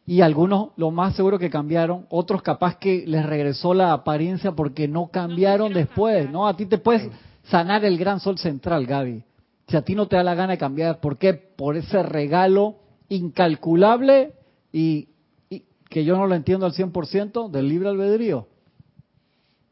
Y 0.05 0.21
algunos 0.21 0.71
lo 0.77 0.91
más 0.91 1.15
seguro 1.15 1.39
que 1.39 1.49
cambiaron, 1.49 2.07
otros 2.11 2.43
capaz 2.43 2.77
que 2.79 3.05
les 3.07 3.25
regresó 3.25 3.73
la 3.73 3.93
apariencia 3.93 4.53
porque 4.53 4.89
no 4.89 5.09
cambiaron 5.09 5.73
después, 5.73 6.25
cambiar. 6.25 6.33
¿no? 6.33 6.49
A 6.49 6.57
ti 6.57 6.67
te 6.67 6.79
puedes 6.79 7.09
sanar 7.45 7.85
el 7.85 7.97
gran 7.99 8.19
sol 8.19 8.39
central, 8.39 8.87
Gaby. 8.87 9.23
Si 9.69 9.77
a 9.77 9.83
ti 9.83 9.95
no 9.95 10.09
te 10.09 10.17
da 10.17 10.25
la 10.25 10.35
gana 10.35 10.53
de 10.53 10.59
cambiar, 10.59 11.01
¿por 11.01 11.19
qué? 11.19 11.35
Por 11.35 11.77
ese 11.77 12.03
regalo 12.03 12.77
incalculable 13.09 14.33
y, 14.73 15.09
y 15.49 15.63
que 15.89 16.05
yo 16.05 16.17
no 16.17 16.27
lo 16.27 16.35
entiendo 16.35 16.67
al 16.67 16.73
100% 16.73 17.51
del 17.51 17.69
libre 17.69 17.89
albedrío. 17.89 18.49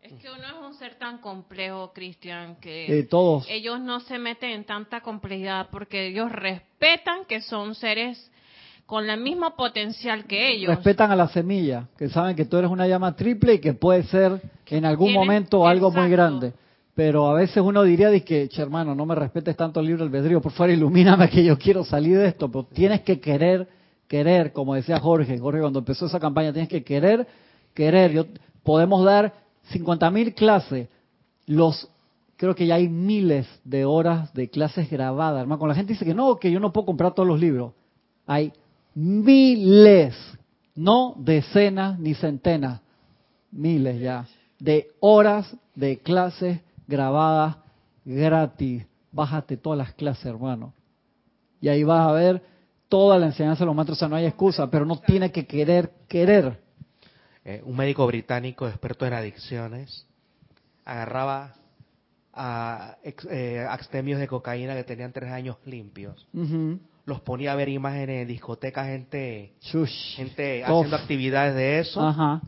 Es 0.01 0.13
que 0.15 0.29
uno 0.31 0.47
es 0.47 0.67
un 0.67 0.75
ser 0.75 0.95
tan 0.99 1.19
complejo, 1.19 1.93
Cristian, 1.93 2.57
que 2.57 2.87
De 2.89 3.03
todos. 3.03 3.47
ellos 3.49 3.81
no 3.81 4.01
se 4.01 4.19
meten 4.19 4.51
en 4.51 4.65
tanta 4.65 5.01
complejidad 5.01 5.69
porque 5.71 6.09
ellos 6.09 6.31
respetan 6.31 7.25
que 7.27 7.41
son 7.41 7.75
seres 7.75 8.31
con 8.91 9.09
el 9.09 9.21
mismo 9.21 9.55
potencial 9.55 10.25
que 10.25 10.51
ellos. 10.53 10.75
Respetan 10.75 11.13
a 11.13 11.15
la 11.17 11.29
semilla, 11.29 11.87
que 11.97 12.09
saben 12.09 12.35
que 12.35 12.45
tú 12.45 12.57
eres 12.57 12.69
una 12.73 12.89
llama 12.89 13.15
triple 13.15 13.55
y 13.55 13.59
que 13.61 13.73
puede 13.73 14.03
ser 14.03 14.43
en 14.67 14.85
algún 14.85 15.07
tienen- 15.11 15.21
momento 15.29 15.65
algo 15.65 15.93
muy 15.93 16.11
grande. 16.11 16.53
Pero 16.97 17.29
a 17.31 17.35
veces 17.35 17.59
uno 17.59 17.85
diría, 17.85 18.11
que, 18.25 18.49
"Che, 18.49 18.61
hermano, 18.61 18.97
no 18.97 19.07
me 19.07 19.15
respetes 19.15 19.57
tanto 19.57 19.79
el 19.79 19.87
libre 19.87 20.03
albedrío, 20.03 20.41
por 20.41 20.51
favor 20.51 20.71
ilumíname 20.71 21.31
que 21.31 21.45
yo 21.45 21.57
quiero 21.57 21.85
salir 21.85 22.19
de 22.19 22.27
esto. 22.27 22.51
Pero 22.51 22.65
tienes 22.65 23.03
que 23.03 23.21
querer, 23.21 23.69
querer, 24.09 24.53
como 24.53 24.75
decía 24.75 24.99
Jorge. 24.99 25.39
Jorge 25.39 25.61
cuando 25.61 25.79
empezó 25.79 26.07
esa 26.07 26.19
campaña, 26.19 26.53
tienes 26.53 26.69
que 26.69 26.83
querer, 26.83 27.29
querer. 27.75 28.11
Yo, 28.11 28.25
podemos 28.65 29.05
dar 29.05 29.33
50 29.71 30.11
mil 30.11 30.35
clases, 30.35 30.89
los 31.47 31.89
creo 32.37 32.57
que 32.57 32.67
ya 32.67 32.75
hay 32.75 32.89
miles 32.89 33.47
de 33.63 33.85
horas 33.85 34.35
de 34.35 34.51
clases 34.51 34.91
grabadas, 34.91 35.43
hermano. 35.43 35.61
Cuando 35.61 35.75
la 35.75 35.77
gente 35.77 35.93
dice 35.93 36.05
que 36.05 36.15
no, 36.15 36.39
que 36.41 36.51
yo 36.51 36.59
no 36.59 36.73
puedo 36.73 36.87
comprar 36.87 37.15
todos 37.15 37.29
los 37.29 37.39
libros, 37.39 37.73
hay 38.27 38.53
miles, 38.95 40.15
no 40.75 41.15
decenas 41.19 41.99
ni 41.99 42.15
centenas, 42.15 42.81
miles 43.51 44.01
ya, 44.01 44.27
de 44.59 44.89
horas 45.01 45.57
de 45.75 45.99
clases 45.99 46.61
grabadas 46.87 47.57
gratis. 48.05 48.85
Bájate 49.13 49.57
todas 49.57 49.79
las 49.79 49.93
clases, 49.95 50.27
hermano. 50.27 50.73
Y 51.61 51.69
ahí 51.69 51.83
vas 51.85 52.09
a 52.09 52.13
ver 52.13 52.43
toda 52.89 53.19
la 53.19 53.27
enseñanza 53.27 53.61
de 53.65 53.67
los 53.67 53.75
maestros. 53.75 53.99
O 53.99 54.01
sea, 54.01 54.09
no 54.09 54.17
hay 54.17 54.27
excusa, 54.27 54.71
pero 54.71 54.85
no 54.85 54.99
tiene 55.01 55.31
que 55.33 55.47
querer, 55.47 55.91
querer. 56.09 56.61
Eh, 57.45 57.63
un 57.65 57.77
médico 57.77 58.07
británico 58.07 58.69
experto 58.69 59.07
en 59.07 59.15
adicciones 59.15 60.07
agarraba 60.85 61.55
a 62.33 62.97
ex- 63.03 63.27
eh, 63.31 63.67
abstemios 63.69 64.21
de 64.21 64.29
cocaína 64.29 64.75
que 64.75 64.85
tenían 64.85 65.13
tres 65.13 65.31
años 65.33 65.57
limpios. 65.65 66.27
Los 67.11 67.21
ponía 67.23 67.51
a 67.53 67.57
ver 67.57 67.69
imágenes 67.69 68.23
en 68.23 68.29
discotecas, 68.29 68.87
gente, 68.87 69.53
Shush. 69.61 70.15
gente 70.17 70.63
haciendo 70.65 70.95
actividades 70.97 71.55
de 71.57 71.81
eso 71.81 72.01
Ajá. 72.01 72.41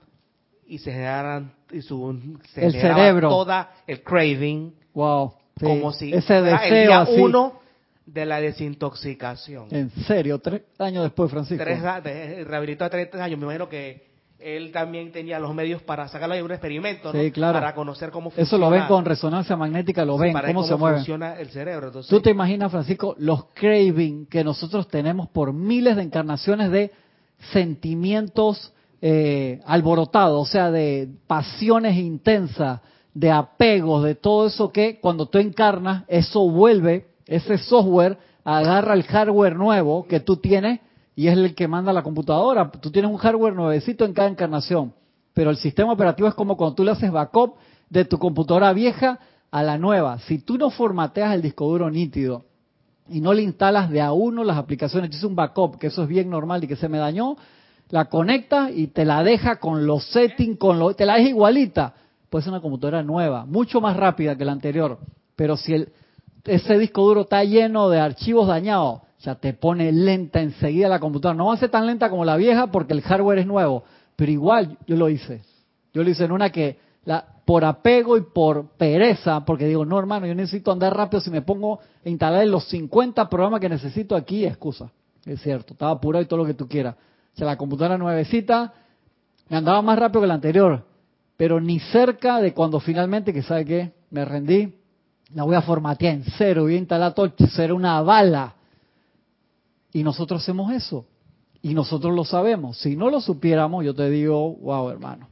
y 0.69 0.79
se 0.79 0.93
generaran 0.93 1.53
y 1.73 1.83
su, 1.83 2.39
se 2.55 2.65
El 2.67 2.73
generaba 2.73 3.01
cerebro. 3.01 3.29
toda 3.29 3.73
el 3.89 4.03
craving 4.05 4.73
Wow. 4.95 5.33
sí. 5.59 5.65
como 5.67 5.93
si 5.93 6.13
ese 6.15 6.27
fuera 6.39 6.65
el 6.65 6.71
deseo 6.71 6.87
día 6.87 7.01
así. 7.01 7.21
uno 7.21 7.61
de 8.07 8.25
la 8.27 8.41
desintoxicación. 8.41 9.67
En 9.73 9.91
serio, 10.07 10.39
tres 10.39 10.63
años 10.79 11.03
después, 11.03 11.31
Francisco. 11.31 11.65
Tres, 11.65 11.83
rehabilitó 12.47 12.85
a 12.85 12.91
30 12.91 13.25
años. 13.25 13.39
Me 13.39 13.45
imagino 13.45 13.69
que 13.69 14.12
él 14.45 14.73
también 14.73 15.13
tenía 15.13 15.39
los 15.39 15.55
medios 15.55 15.83
para 15.83 16.09
sacarlo 16.09 16.35
de 16.35 16.43
un 16.43 16.51
experimento, 16.51 17.13
¿no? 17.13 17.21
Sí, 17.21 17.31
claro. 17.31 17.55
Para 17.55 17.75
conocer 17.75 18.11
cómo 18.11 18.31
funciona. 18.31 18.47
Eso 18.47 18.59
lo 18.59 18.71
ven 18.71 18.87
con 18.87 19.05
resonancia 19.05 19.57
magnética, 19.57 20.05
lo 20.05 20.17
Sí, 20.17 20.23
ven, 20.23 20.33
para 20.33 20.49
cómo 20.49 20.65
se 20.65 20.77
mueve. 20.77 20.97
funciona 20.99 21.39
el 21.39 21.51
cerebro. 21.51 21.89
Entonces, 21.89 22.11
¿Tú 22.11 22.21
te 22.21 22.31
imaginas, 22.31 22.71
Francisco, 22.71 23.15
los 23.19 23.45
craving 23.55 24.27
que 24.27 24.43
nosotros 24.45 24.89
tenemos 24.89 25.29
por 25.29 25.53
miles 25.53 25.97
de 25.97 26.03
encarnaciones 26.03 26.71
de 26.71 26.91
sentimientos 27.53 28.73
eh, 29.01 29.61
alborotados, 29.67 30.49
o 30.49 30.51
sea, 30.51 30.71
de 30.71 31.09
pasiones 31.27 31.97
intensas, 31.97 32.81
de 33.15 33.31
apegos, 33.31 34.05
de 34.05 34.15
todo 34.15 34.47
eso 34.47 34.73
que 34.73 35.01
cuando 35.01 35.27
tú 35.27 35.39
encarnas, 35.39 36.05
eso 36.09 36.49
vuelve, 36.49 37.09
ese 37.27 37.59
software 37.59 38.19
agarra 38.45 38.95
el 38.95 39.03
hardware 39.05 39.57
nuevo 39.57 40.07
que 40.07 40.21
tú 40.21 40.37
tienes 40.37 40.81
y 41.15 41.29
es 41.29 41.37
el 41.37 41.55
que 41.55 41.69
manda 41.69 41.93
la 41.93 42.03
computadora. 42.03 42.71
Tú 42.71 42.91
tienes 42.91 43.11
un 43.11 43.19
hardware 43.19 43.55
nuevecito 43.55 44.05
en 44.05 44.13
cada 44.13 44.29
encarnación, 44.29 44.95
pero 45.35 45.51
el 45.51 45.57
sistema 45.57 45.93
operativo 45.93 46.29
es 46.29 46.35
como 46.35 46.57
cuando 46.57 46.75
tú 46.75 46.85
le 46.85 46.93
haces 46.93 47.11
backup 47.11 47.55
de 47.91 48.05
tu 48.05 48.19
computadora 48.19 48.73
vieja 48.73 49.19
a 49.51 49.63
la 49.63 49.79
nueva. 49.79 50.19
Si 50.21 50.39
tú 50.39 50.57
no 50.57 50.71
formateas 50.71 51.35
el 51.35 51.43
disco 51.43 51.67
duro 51.67 51.91
nítido 51.91 52.45
y 53.09 53.21
no 53.21 53.35
le 53.35 53.43
instalas 53.43 53.91
de 53.91 54.01
a 54.01 54.13
uno 54.13 54.45
las 54.45 54.57
aplicaciones, 54.57 55.11
tú 55.11 55.17
haces 55.17 55.29
un 55.29 55.37
backup, 55.37 55.79
que 55.79 55.89
eso 55.89 56.03
es 56.03 56.09
bien 56.09 56.31
normal 56.31 56.65
y 56.65 56.69
que 56.69 56.77
se 56.77 56.89
me 56.89 56.99
dañó, 56.99 57.37
la 57.91 58.07
conecta 58.07 58.71
y 58.71 58.87
te 58.87 59.05
la 59.05 59.23
deja 59.23 59.57
con 59.57 59.87
los 59.87 60.07
settings, 60.07 60.59
con 60.59 60.79
lo, 60.79 60.95
te 60.95 61.05
la 61.05 61.17
deja 61.17 61.29
igualita. 61.29 61.95
Puede 62.31 62.45
ser 62.45 62.53
una 62.53 62.63
computadora 62.63 63.03
nueva, 63.03 63.45
mucho 63.45 63.83
más 63.83 63.95
rápida 63.95 64.37
que 64.37 64.47
la 64.47 64.53
anterior. 64.53 64.99
Pero 65.37 65.59
si 65.59 65.75
el, 65.75 65.93
ese 66.45 66.79
disco 66.79 67.03
duro 67.03 67.23
está 67.23 67.45
lleno 67.45 67.91
de 67.91 68.01
archivos 68.01 68.49
dañados, 68.49 69.03
ya 69.23 69.37
te 69.37 69.53
pone 69.55 69.93
lenta 69.93 70.41
enseguida 70.41 70.89
la 70.89 71.01
computadora. 71.01 71.37
No 71.37 71.47
va 71.47 71.55
a 71.55 71.59
ser 71.59 71.71
tan 71.71 71.87
lenta 71.87 72.11
como 72.11 72.25
la 72.25 72.37
vieja 72.37 72.67
porque 72.69 72.93
el 72.93 73.03
hardware 73.03 73.39
es 73.39 73.47
nuevo, 73.47 73.85
pero 74.17 74.31
igual 74.31 74.77
yo 74.87 74.97
lo 74.97 75.09
hice. 75.09 75.43
Yo 75.95 76.03
lo 76.03 76.11
hice 76.11 76.25
en 76.25 76.33
una 76.33 76.51
que 76.51 76.79
la, 77.05 77.25
por 77.45 77.65
apego 77.65 78.17
y 78.17 78.23
por 78.23 78.71
pereza, 78.77 79.45
porque 79.45 79.67
digo, 79.67 79.85
no 79.85 79.99
hermano, 79.99 80.27
yo 80.27 80.35
necesito 80.35 80.73
andar 80.73 80.97
rápido, 80.97 81.21
si 81.21 81.31
me 81.31 81.43
pongo 81.43 81.81
a 82.05 82.09
instalar 82.09 82.47
los 82.47 82.69
50 82.69 83.29
programas 83.29 83.61
que 83.61 83.69
necesito 83.69 84.17
aquí, 84.17 84.45
excusa. 84.45 84.91
Es 85.25 85.41
cierto, 85.41 85.75
estaba 85.75 85.93
apurado 85.93 86.23
y 86.23 86.27
todo 86.27 86.39
lo 86.39 86.47
que 86.47 86.55
tú 86.55 86.67
quieras. 86.69 86.97
O 87.35 87.37
sea, 87.37 87.47
la 87.47 87.57
computadora 87.57 87.99
nuevecita 87.99 88.73
me 89.49 89.57
andaba 89.57 89.83
más 89.83 89.99
rápido 89.99 90.23
que 90.23 90.27
la 90.27 90.35
anterior, 90.35 90.85
pero 91.37 91.61
ni 91.61 91.79
cerca 91.79 92.41
de 92.41 92.53
cuando 92.53 92.81
finalmente, 92.81 93.33
que 93.33 93.43
sabe 93.43 93.65
qué, 93.65 93.93
me 94.11 94.25
rendí, 94.25 94.75
la 95.35 95.45
voy 95.45 95.55
a 95.55 95.63
formatear 95.63 96.15
en 96.15 96.25
cero, 96.37 96.63
voy 96.63 96.75
a 96.75 96.79
instalar 96.79 97.15
todo, 97.15 97.33
será 97.55 97.75
una 97.75 98.01
bala. 98.03 98.55
Y 99.93 100.03
nosotros 100.03 100.43
hacemos 100.43 100.73
eso. 100.73 101.07
Y 101.61 101.75
nosotros 101.75 102.15
lo 102.15 102.25
sabemos. 102.25 102.79
Si 102.79 102.97
no 102.97 103.11
lo 103.11 103.21
supiéramos, 103.21 103.85
yo 103.85 103.95
te 103.95 104.09
digo, 104.11 104.55
wow, 104.57 104.89
hermano, 104.91 105.29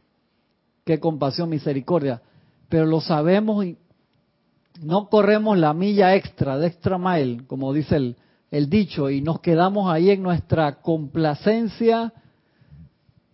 qué 0.85 1.01
compasión, 1.01 1.49
misericordia. 1.49 2.23
Pero 2.69 2.87
lo 2.87 3.01
sabemos 3.01 3.65
y 3.65 3.77
no 4.83 5.09
corremos 5.09 5.59
la 5.59 5.75
milla 5.75 6.15
extra, 6.15 6.57
de 6.59 6.69
extra 6.69 6.99
mile, 6.99 7.45
como 7.47 7.73
dice 7.73 7.97
el, 7.97 8.17
el 8.51 8.71
dicho, 8.71 9.11
y 9.11 9.21
nos 9.21 9.41
quedamos 9.41 9.91
ahí 9.93 10.11
en 10.11 10.23
nuestra 10.23 10.81
complacencia, 10.81 12.13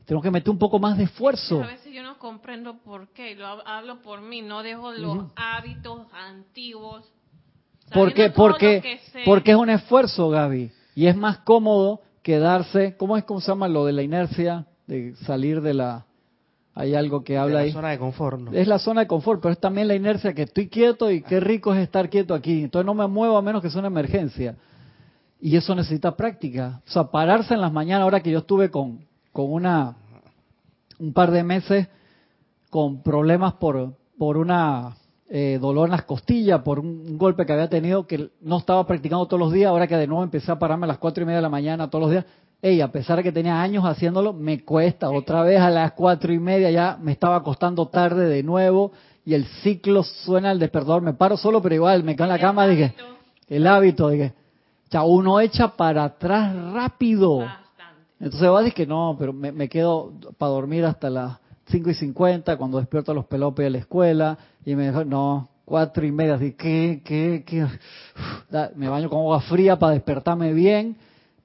tenemos 0.07 0.23
que 0.25 0.31
meter 0.31 0.51
un 0.51 0.59
poco 0.59 0.79
más 0.79 0.97
de 0.97 1.05
esfuerzo. 1.05 1.63
A 1.63 1.67
veces 1.67 1.93
yo 1.93 2.03
no 2.03 2.19
comprendo 2.19 2.79
por 2.79 3.09
qué, 3.09 3.35
lo 3.35 3.45
hab- 3.47 3.63
hablo 3.67 4.01
por 4.03 4.23
mí, 4.23 4.43
no 4.43 4.63
dejo 4.63 4.93
los 4.93 5.25
hábitos 5.37 6.07
antiguos. 6.13 7.05
Todo 7.91 8.05
lo 8.07 8.33
porque, 8.35 8.99
porque 9.25 9.51
es 9.53 9.57
un 9.57 9.71
esfuerzo, 9.71 10.29
Gaby. 10.31 10.73
Y 10.97 11.07
es 11.09 11.17
más 11.17 11.39
cómodo 11.41 12.01
quedarse, 12.23 12.97
¿cómo 12.97 13.19
es 13.19 13.25
cómo 13.25 13.41
se 13.43 13.49
llama 13.49 13.69
lo 13.69 13.85
de 13.85 13.93
la 13.93 14.03
inercia? 14.03 14.67
De 14.87 15.15
salir 15.27 15.61
de 15.61 15.75
la... 15.75 16.07
Hay 16.75 16.95
algo 16.95 17.23
que 17.23 17.37
habla 17.37 17.57
la 17.57 17.61
ahí. 17.61 17.73
zona 17.73 17.91
de 17.91 17.99
confort, 17.99 18.41
¿no? 18.41 18.53
Es 18.53 18.67
la 18.67 18.79
zona 18.79 19.03
de 19.03 19.07
confort, 19.07 19.43
pero 19.43 19.53
es 19.53 19.61
también 19.61 19.89
la 19.89 19.95
inercia 19.95 20.33
que 20.33 20.43
estoy 20.43 20.69
quieto 20.69 21.11
y 21.11 21.23
qué 21.23 21.39
rico 21.39 21.75
es 21.75 21.81
estar 21.81 22.09
quieto 22.09 22.33
aquí. 22.33 22.65
Entonces 22.65 22.87
no 22.87 22.95
me 22.95 23.07
muevo 23.07 23.37
a 23.37 23.43
menos 23.43 23.61
que 23.61 23.69
sea 23.69 23.81
una 23.81 23.89
emergencia. 23.89 24.57
Y 25.39 25.55
eso 25.57 25.75
necesita 25.75 26.17
práctica. 26.17 26.81
O 26.87 26.91
sea, 26.91 27.05
pararse 27.05 27.53
en 27.53 27.61
las 27.61 27.73
mañanas, 27.73 28.05
ahora 28.05 28.21
que 28.21 28.31
yo 28.31 28.39
estuve 28.39 28.71
con, 28.71 29.05
con 29.33 29.53
una, 29.53 29.97
un 30.99 31.13
par 31.13 31.31
de 31.31 31.43
meses 31.45 31.89
con 32.71 33.03
problemas 33.03 33.53
por, 33.55 33.95
por 34.17 34.39
una 34.39 34.97
eh, 35.29 35.59
dolor 35.61 35.89
en 35.89 35.93
las 35.93 36.05
costillas, 36.05 36.63
por 36.63 36.79
un, 36.79 37.05
un 37.09 37.19
golpe 37.19 37.45
que 37.45 37.53
había 37.53 37.69
tenido 37.69 38.07
que 38.07 38.31
no 38.41 38.59
estaba 38.59 38.87
practicando 38.87 39.27
todos 39.27 39.41
los 39.41 39.53
días, 39.53 39.69
ahora 39.69 39.87
que 39.87 39.97
de 39.97 40.07
nuevo 40.07 40.23
empecé 40.23 40.53
a 40.53 40.59
pararme 40.59 40.85
a 40.85 40.89
las 40.89 40.99
cuatro 40.99 41.23
y 41.23 41.27
media 41.27 41.39
de 41.39 41.43
la 41.43 41.49
mañana 41.49 41.91
todos 41.91 42.03
los 42.03 42.11
días. 42.13 42.25
Ey, 42.63 42.81
a 42.81 42.91
pesar 42.91 43.19
de 43.19 43.23
que 43.23 43.33
tenía 43.33 43.61
años 43.61 43.85
haciéndolo, 43.85 44.33
me 44.33 44.65
cuesta. 44.65 45.11
Otra 45.11 45.43
vez 45.43 45.61
a 45.61 45.69
las 45.69 45.93
cuatro 45.93 46.33
y 46.33 46.39
media 46.39 46.71
ya 46.71 46.97
me 47.01 47.13
estaba 47.13 47.37
acostando 47.37 47.87
tarde 47.89 48.29
de 48.29 48.43
nuevo 48.43 48.93
y 49.25 49.35
el 49.35 49.45
ciclo 49.63 50.03
suena 50.03 50.53
el 50.53 50.59
despertador. 50.59 51.03
Me 51.03 51.13
paro 51.13 51.37
solo, 51.37 51.61
pero 51.61 51.75
igual 51.75 52.03
me 52.03 52.15
quedo 52.15 52.25
en 52.25 52.31
la 52.31 52.39
cama, 52.39 52.67
dije, 52.67 52.95
el 53.49 53.67
hábito, 53.67 54.09
dije, 54.09 54.33
ya 54.91 55.03
uno 55.03 55.41
echa 55.41 55.77
para 55.77 56.05
atrás 56.05 56.55
rápido. 56.73 57.39
Bastante. 57.39 57.67
Entonces 58.21 58.49
va 58.49 58.59
a 58.59 58.63
decir 58.63 58.75
que 58.75 58.87
no, 58.87 59.17
pero 59.19 59.33
me, 59.33 59.53
me 59.53 59.69
quedo 59.69 60.13
para 60.39 60.53
dormir 60.53 60.85
hasta 60.85 61.11
las 61.11 61.39
5 61.67 61.91
y 61.91 61.95
50 61.95 62.57
cuando 62.57 62.79
despierto 62.79 63.13
a 63.13 63.15
los 63.15 63.27
pelopes 63.27 63.65
de 63.65 63.71
la 63.71 63.79
escuela 63.79 64.39
y 64.65 64.75
me 64.75 64.89
dijo, 64.89 65.05
no, 65.05 65.49
cuatro 65.65 66.07
y 66.07 66.13
media, 66.13 66.35
así, 66.35 66.53
¿qué, 66.53 67.03
qué, 67.05 67.45
qué? 67.45 67.67
Me 68.77 68.89
baño 68.89 69.11
con 69.11 69.19
agua 69.19 69.41
fría 69.41 69.79
para 69.79 69.93
despertarme 69.93 70.53
bien, 70.53 70.97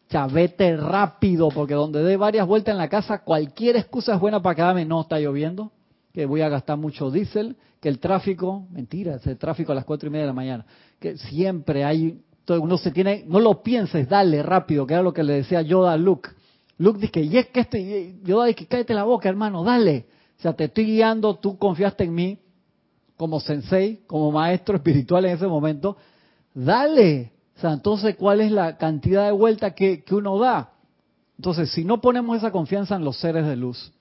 ya 0.09 0.27
vete 0.27 0.77
rápido, 0.77 1.49
porque 1.49 1.73
donde 1.73 2.03
dé 2.03 2.17
varias 2.17 2.45
vueltas 2.47 2.73
en 2.73 2.77
la 2.77 2.87
casa, 2.87 3.23
cualquier 3.23 3.77
excusa 3.77 4.13
es 4.13 4.19
buena 4.19 4.41
para 4.41 4.55
quedarme, 4.55 4.85
no 4.85 5.01
está 5.01 5.19
lloviendo, 5.19 5.71
que 6.13 6.25
voy 6.25 6.41
a 6.41 6.49
gastar 6.49 6.77
mucho 6.77 7.09
diésel, 7.09 7.55
que 7.79 7.89
el 7.89 7.99
tráfico, 7.99 8.67
mentira, 8.71 9.15
ese 9.15 9.35
tráfico 9.35 9.71
a 9.71 9.75
las 9.75 9.85
cuatro 9.85 10.07
y 10.07 10.11
media 10.11 10.23
de 10.23 10.27
la 10.27 10.33
mañana, 10.33 10.65
que 10.99 11.17
siempre 11.17 11.83
hay, 11.83 12.21
uno 12.47 12.77
se 12.77 12.91
tiene, 12.91 13.23
no 13.27 13.39
lo 13.39 13.63
pienses, 13.63 14.07
dale 14.07 14.43
rápido, 14.43 14.85
que 14.85 14.93
era 14.93 15.01
lo 15.01 15.13
que 15.13 15.23
le 15.23 15.33
decía 15.33 15.63
Yoda 15.63 15.93
a 15.93 15.97
Luke. 15.97 16.29
Luke 16.81 16.99
dice, 16.99 17.21
y 17.21 17.37
es 17.37 17.45
que 17.49 17.59
esto, 17.59 17.77
y 17.77 18.19
Yoda 18.23 18.45
dice, 18.45 18.65
cállate 18.65 18.95
la 18.95 19.03
boca, 19.03 19.29
hermano, 19.29 19.63
dale. 19.63 20.07
O 20.39 20.41
sea, 20.41 20.53
te 20.53 20.63
estoy 20.63 20.85
guiando, 20.85 21.35
tú 21.35 21.55
confiaste 21.59 22.05
en 22.05 22.15
mí 22.15 22.39
como 23.17 23.39
sensei, 23.39 24.01
como 24.07 24.31
maestro 24.31 24.75
espiritual 24.77 25.25
en 25.25 25.35
ese 25.35 25.45
momento, 25.45 25.95
dale. 26.55 27.33
O 27.55 27.59
sea, 27.59 27.73
entonces, 27.73 28.15
¿cuál 28.15 28.41
es 28.41 28.51
la 28.51 28.77
cantidad 28.77 29.27
de 29.27 29.31
vuelta 29.31 29.75
que, 29.75 30.03
que 30.03 30.15
uno 30.15 30.39
da? 30.39 30.71
Entonces, 31.37 31.69
si 31.69 31.85
no 31.85 32.01
ponemos 32.01 32.35
esa 32.37 32.51
confianza 32.51 32.95
en 32.95 33.05
los 33.05 33.19
seres 33.19 33.45
de 33.45 33.55
luz, 33.55 33.93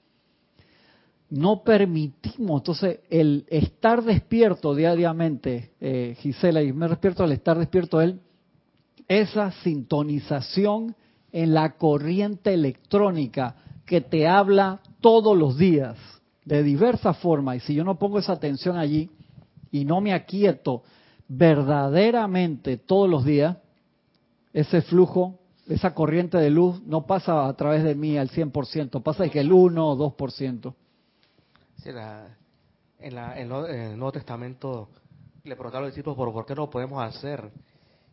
no 1.28 1.62
permitimos, 1.62 2.62
entonces, 2.62 3.00
el 3.10 3.44
estar 3.50 4.02
despierto 4.02 4.74
diariamente, 4.74 5.72
eh, 5.82 6.16
Gisela, 6.20 6.62
y 6.62 6.72
me 6.72 6.88
despierto 6.88 7.24
al 7.24 7.32
estar 7.32 7.58
despierto 7.58 8.00
él, 8.00 8.20
esa 9.06 9.52
sintonización 9.62 10.96
en 11.32 11.54
la 11.54 11.72
corriente 11.76 12.52
electrónica 12.54 13.56
que 13.86 14.00
te 14.00 14.26
habla 14.26 14.80
todos 15.00 15.36
los 15.36 15.56
días, 15.56 15.96
de 16.44 16.62
diversas 16.62 17.16
formas, 17.18 17.56
y 17.56 17.60
si 17.60 17.74
yo 17.74 17.84
no 17.84 17.98
pongo 17.98 18.18
esa 18.18 18.32
atención 18.32 18.76
allí 18.76 19.10
y 19.70 19.84
no 19.84 20.00
me 20.00 20.12
aquieto 20.12 20.82
verdaderamente 21.28 22.76
todos 22.76 23.08
los 23.08 23.24
días, 23.24 23.56
ese 24.52 24.82
flujo, 24.82 25.38
esa 25.68 25.94
corriente 25.94 26.38
de 26.38 26.50
luz 26.50 26.82
no 26.82 27.06
pasa 27.06 27.46
a 27.46 27.52
través 27.54 27.84
de 27.84 27.94
mí 27.94 28.18
al 28.18 28.30
100%, 28.30 29.02
pasa 29.02 29.24
de 29.24 29.30
que 29.30 29.40
el 29.40 29.52
1 29.52 29.86
o 29.88 29.96
2%. 29.96 30.74
Sí, 31.76 31.92
la- 31.92 32.26
en, 32.98 33.16
el 33.38 33.96
Nuevo 33.96 34.12
Testamento 34.12 34.88
le 35.44 35.54
preguntaron 35.54 35.84
a 35.84 35.86
los 35.86 35.94
discípulos 35.94 36.16
por, 36.16 36.32
por 36.32 36.44
qué 36.44 36.54
no 36.54 36.62
lo 36.62 36.70
podemos 36.70 37.02
hacer. 37.02 37.50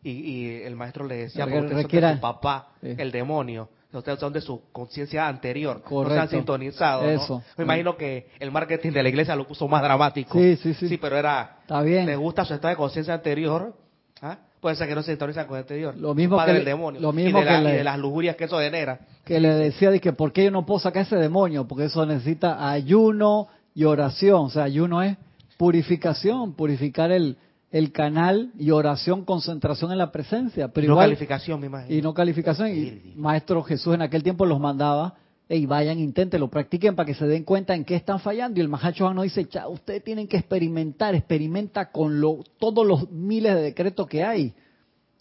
Y, 0.02 0.10
y 0.10 0.62
el 0.62 0.76
maestro 0.76 1.06
le 1.06 1.16
decía, 1.16 1.44
Re- 1.44 1.58
son 1.58 1.70
requiera- 1.70 2.08
de 2.10 2.14
su 2.16 2.20
papá, 2.20 2.68
Sí. 2.80 2.94
el 2.96 3.10
demonio. 3.10 3.68
Ustedes 3.92 4.18
son 4.20 4.32
de 4.34 4.40
su 4.42 4.60
conciencia 4.70 5.26
anterior. 5.26 5.76
No 5.78 5.82
se 5.82 5.88
Correcto. 5.88 6.20
han 6.20 6.28
sintonizado. 6.28 7.02
¿no? 7.04 7.08
Eso. 7.08 7.42
Me 7.56 7.64
imagino 7.64 7.96
que 7.96 8.28
el 8.38 8.50
marketing 8.50 8.92
de 8.92 9.02
la 9.02 9.08
iglesia 9.08 9.34
lo 9.34 9.46
puso 9.46 9.66
más 9.66 9.82
dramático. 9.82 10.38
Sí, 10.38 10.56
sí, 10.56 10.74
sí. 10.74 10.98
pero 10.98 11.16
era, 11.16 11.56
Está 11.62 11.80
bien. 11.82 12.04
le 12.04 12.14
gusta 12.14 12.44
su 12.44 12.52
estado 12.54 12.68
de 12.70 12.76
conciencia 12.76 13.14
anterior. 13.14 13.74
¿ah? 14.20 14.36
Puede 14.60 14.76
ser 14.76 14.88
que 14.88 14.94
no 14.94 15.02
se 15.02 15.12
sintoniza 15.12 15.46
con 15.46 15.56
el 15.56 15.62
anterior. 15.62 15.96
Lo 15.96 16.14
mismo 16.14 16.36
Padre 16.36 16.54
que 16.54 16.58
le- 16.60 16.64
demonio. 16.66 17.00
lo 17.00 17.12
mismo 17.12 17.38
y, 17.40 17.44
de 17.44 17.50
la- 17.50 17.56
que 17.58 17.64
le- 17.64 17.70
y 17.74 17.76
de 17.78 17.84
las 17.84 17.98
lujurias 17.98 18.36
que 18.36 18.44
eso 18.44 18.58
genera. 18.58 19.00
que 19.24 19.40
le 19.40 19.48
decía 19.54 19.90
de 19.90 20.00
que 20.00 20.12
por 20.12 20.32
qué 20.32 20.44
yo 20.44 20.50
no 20.50 20.66
puedo 20.66 20.80
sacar 20.80 21.02
ese 21.02 21.16
demonio, 21.16 21.66
porque 21.66 21.84
eso 21.86 22.04
necesita 22.04 22.70
ayuno 22.70 23.48
y 23.74 23.84
oración, 23.84 24.46
o 24.46 24.50
sea, 24.50 24.64
ayuno 24.64 25.02
es 25.02 25.16
purificación, 25.56 26.54
purificar 26.54 27.10
el, 27.12 27.36
el 27.70 27.92
canal 27.92 28.50
y 28.58 28.70
oración, 28.70 29.24
concentración 29.24 29.92
en 29.92 29.98
la 29.98 30.10
presencia, 30.10 30.68
pero 30.68 30.86
no 30.86 30.92
igual 30.94 31.06
calificación, 31.06 31.60
me 31.60 31.66
imagino. 31.66 31.94
y 31.94 32.02
no 32.02 32.14
calificación 32.14 32.68
y 32.68 33.12
maestro 33.16 33.62
Jesús 33.62 33.94
en 33.94 34.02
aquel 34.02 34.22
tiempo 34.22 34.46
los 34.46 34.58
mandaba 34.58 35.16
y 35.50 35.64
vayan, 35.66 35.98
inténtenlo, 35.98 36.48
practiquen 36.48 36.94
para 36.94 37.06
que 37.06 37.14
se 37.14 37.26
den 37.26 37.44
cuenta 37.44 37.74
en 37.74 37.84
qué 37.84 37.94
están 37.94 38.20
fallando. 38.20 38.58
Y 38.58 38.62
el 38.62 38.68
Mahacho 38.68 39.12
nos 39.14 39.24
dice, 39.24 39.46
"Cha, 39.48 39.66
ustedes 39.68 40.04
tienen 40.04 40.28
que 40.28 40.36
experimentar, 40.36 41.14
experimenta 41.14 41.90
con 41.90 42.20
lo, 42.20 42.40
todos 42.58 42.86
los 42.86 43.10
miles 43.10 43.54
de 43.54 43.62
decretos 43.62 44.06
que 44.06 44.24
hay. 44.24 44.54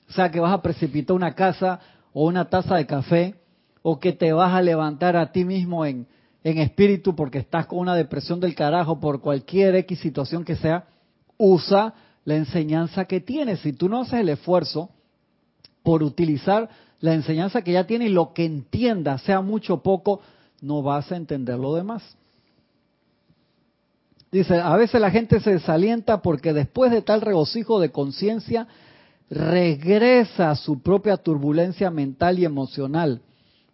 O 0.10 0.12
sea, 0.12 0.30
que 0.30 0.40
vas 0.40 0.54
a 0.54 0.62
precipitar 0.62 1.16
una 1.16 1.34
casa 1.34 1.80
o 2.14 2.26
una 2.28 2.50
taza 2.50 2.76
de 2.76 2.86
café, 2.86 3.36
o 3.82 4.00
que 4.00 4.12
te 4.12 4.34
vas 4.34 4.54
a 4.54 4.62
levantar 4.62 5.16
a 5.16 5.32
ti 5.32 5.46
mismo 5.46 5.86
en, 5.86 6.08
en 6.44 6.58
espíritu 6.58 7.16
porque 7.16 7.38
estás 7.38 7.66
con 7.68 7.80
una 7.80 7.96
depresión 7.96 8.40
del 8.40 8.54
carajo 8.54 9.00
por 9.00 9.22
cualquier 9.22 9.76
X 9.76 10.00
situación 10.00 10.44
que 10.44 10.58
sea, 10.58 10.88
usa 11.38 11.94
la 12.28 12.36
enseñanza 12.36 13.06
que 13.06 13.22
tienes. 13.22 13.62
Si 13.62 13.72
tú 13.72 13.88
no 13.88 14.02
haces 14.02 14.20
el 14.20 14.28
esfuerzo 14.28 14.90
por 15.82 16.04
utilizar 16.04 16.70
la 17.00 17.14
enseñanza 17.14 17.62
que 17.62 17.72
ya 17.72 17.88
tienes 17.88 18.10
y 18.10 18.12
lo 18.12 18.34
que 18.34 18.44
entiendas, 18.44 19.22
sea 19.22 19.40
mucho 19.40 19.76
o 19.76 19.82
poco, 19.82 20.20
no 20.62 20.84
vas 20.84 21.10
a 21.10 21.16
entender 21.16 21.58
lo 21.58 21.74
demás. 21.74 22.04
Dice, 24.30 24.60
a 24.60 24.76
veces 24.76 25.00
la 25.00 25.10
gente 25.10 25.40
se 25.40 25.54
desalienta 25.54 26.22
porque 26.22 26.52
después 26.52 26.92
de 26.92 27.02
tal 27.02 27.22
regocijo 27.22 27.80
de 27.80 27.92
conciencia, 27.92 28.68
regresa 29.30 30.52
a 30.52 30.56
su 30.56 30.82
propia 30.82 31.16
turbulencia 31.16 31.90
mental 31.90 32.40
y 32.40 32.44
emocional. 32.44 33.22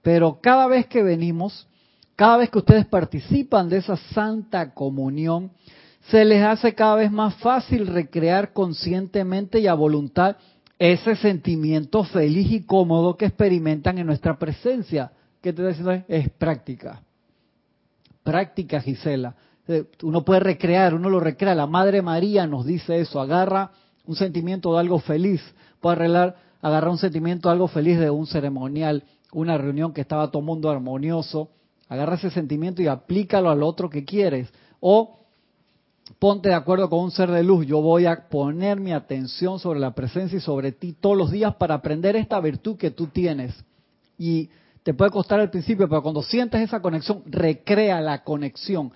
Pero 0.04 0.38
cada 0.43 0.68
vez 0.68 0.86
que 0.86 1.01
venimos, 1.01 1.68
cada 2.16 2.38
vez 2.38 2.51
que 2.51 2.60
ustedes 2.60 2.86
participan 2.86 3.68
de 3.68 3.78
esa 3.78 3.97
santa 3.97 4.76
comunión, 4.76 5.49
se 6.10 6.26
les 6.26 6.43
hace 6.43 6.76
cada 6.76 6.95
vez 6.95 7.12
más 7.12 7.36
fácil 7.36 7.88
recrear 7.88 8.54
conscientemente 8.54 9.60
y 9.60 9.68
a 9.68 9.74
voluntad 9.74 10.36
ese 10.78 11.16
sentimiento 11.16 12.04
feliz 12.04 12.51
y 12.51 12.64
cómodo 12.64 13.16
que 13.16 13.26
experimentan 13.26 13.97
en 13.97 14.08
nuestra 14.08 14.38
presencia. 14.38 15.12
¿Qué 15.41 15.54
te 15.54 15.70
estoy 15.70 15.86
diciendo? 15.86 16.06
Es 16.08 16.30
práctica. 16.30 17.01
Práctica, 18.24 18.82
Gisela. 18.82 19.36
Eh, 19.68 19.86
Uno 20.01 20.26
puede 20.26 20.41
recrear, 20.41 20.93
uno 20.93 21.10
lo 21.10 21.20
recrea. 21.20 21.56
La 21.56 21.68
Madre 21.68 22.01
María 22.01 22.47
nos 22.47 22.66
dice 22.66 22.99
eso. 22.99 23.22
Agarra 23.22 23.72
un 24.06 24.16
sentimiento 24.16 24.74
de 24.74 24.80
algo 24.80 24.99
feliz. 24.99 25.41
Puede 25.80 25.95
arreglar, 25.97 26.36
agarrar 26.62 26.89
un 26.89 26.97
sentimiento 26.97 27.47
de 27.47 27.54
algo 27.54 27.68
feliz 27.68 27.97
de 27.97 28.10
un 28.10 28.28
ceremonial, 28.28 29.04
una 29.32 29.58
reunión 29.58 29.93
que 29.93 30.01
estaba 30.01 30.32
todo 30.32 30.41
mundo 30.41 30.70
armonioso. 30.70 31.49
Agarra 31.88 32.16
ese 32.16 32.30
sentimiento 32.30 32.82
y 32.82 32.88
aplícalo 32.88 33.49
al 33.49 33.64
otro 33.64 33.89
que 33.89 34.04
quieres. 34.04 34.51
O 34.82 35.23
ponte 36.20 36.49
de 36.49 36.56
acuerdo 36.56 36.89
con 36.89 36.99
un 36.99 37.12
ser 37.12 37.32
de 37.32 37.43
luz. 37.43 37.66
Yo 37.66 37.82
voy 37.82 38.06
a 38.06 38.28
poner 38.30 38.80
mi 38.80 38.91
atención 38.91 39.60
sobre 39.60 39.80
la 39.80 39.93
presencia 39.93 40.38
y 40.38 40.41
sobre 40.41 40.72
ti 40.72 40.93
todos 40.93 41.18
los 41.18 41.32
días 41.32 41.56
para 41.56 41.76
aprender 41.76 42.16
esta 42.16 42.39
virtud 42.39 42.78
que 42.78 42.91
tú 42.91 43.08
tienes. 43.08 43.54
Y 44.18 44.49
te 44.84 44.93
puede 44.93 45.12
costar 45.12 45.39
al 45.39 45.49
principio, 45.49 45.88
pero 45.88 46.01
cuando 46.01 46.22
sientes 46.22 46.62
esa 46.62 46.82
conexión, 46.82 47.24
recrea 47.26 48.01
la 48.01 48.24
conexión. 48.24 48.91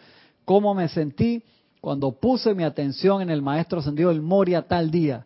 ¿Cómo 0.45 0.74
me 0.74 0.89
sentí 0.89 1.43
cuando 1.82 2.12
puse 2.12 2.53
mi 2.53 2.64
atención 2.64 3.22
en 3.22 3.30
el 3.30 3.41
maestro 3.41 3.80
ascendido 3.80 4.10
del 4.10 4.22
Moria 4.22 4.68
tal 4.68 4.91
día? 4.91 5.26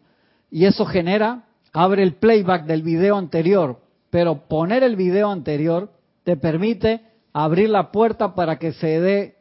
Y 0.49 0.65
eso 0.65 0.85
genera, 0.85 1.45
abre 1.73 2.03
el 2.03 2.15
playback 2.15 2.65
del 2.65 2.83
video 2.83 3.17
anterior, 3.17 3.79
pero 4.09 4.47
poner 4.47 4.83
el 4.83 4.95
video 4.95 5.31
anterior 5.31 5.91
te 6.23 6.37
permite 6.37 7.01
abrir 7.33 7.69
la 7.69 7.91
puerta 7.91 8.35
para 8.35 8.59
que 8.59 8.73
se 8.73 8.99
dé 8.99 9.40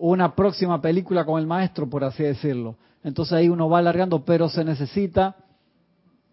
una 0.00 0.34
próxima 0.34 0.80
película 0.80 1.24
con 1.24 1.38
el 1.38 1.46
maestro, 1.46 1.88
por 1.88 2.04
así 2.04 2.22
decirlo. 2.22 2.76
Entonces 3.04 3.34
ahí 3.34 3.48
uno 3.48 3.68
va 3.68 3.78
alargando, 3.78 4.24
pero 4.24 4.48
se 4.48 4.64
necesita 4.64 5.36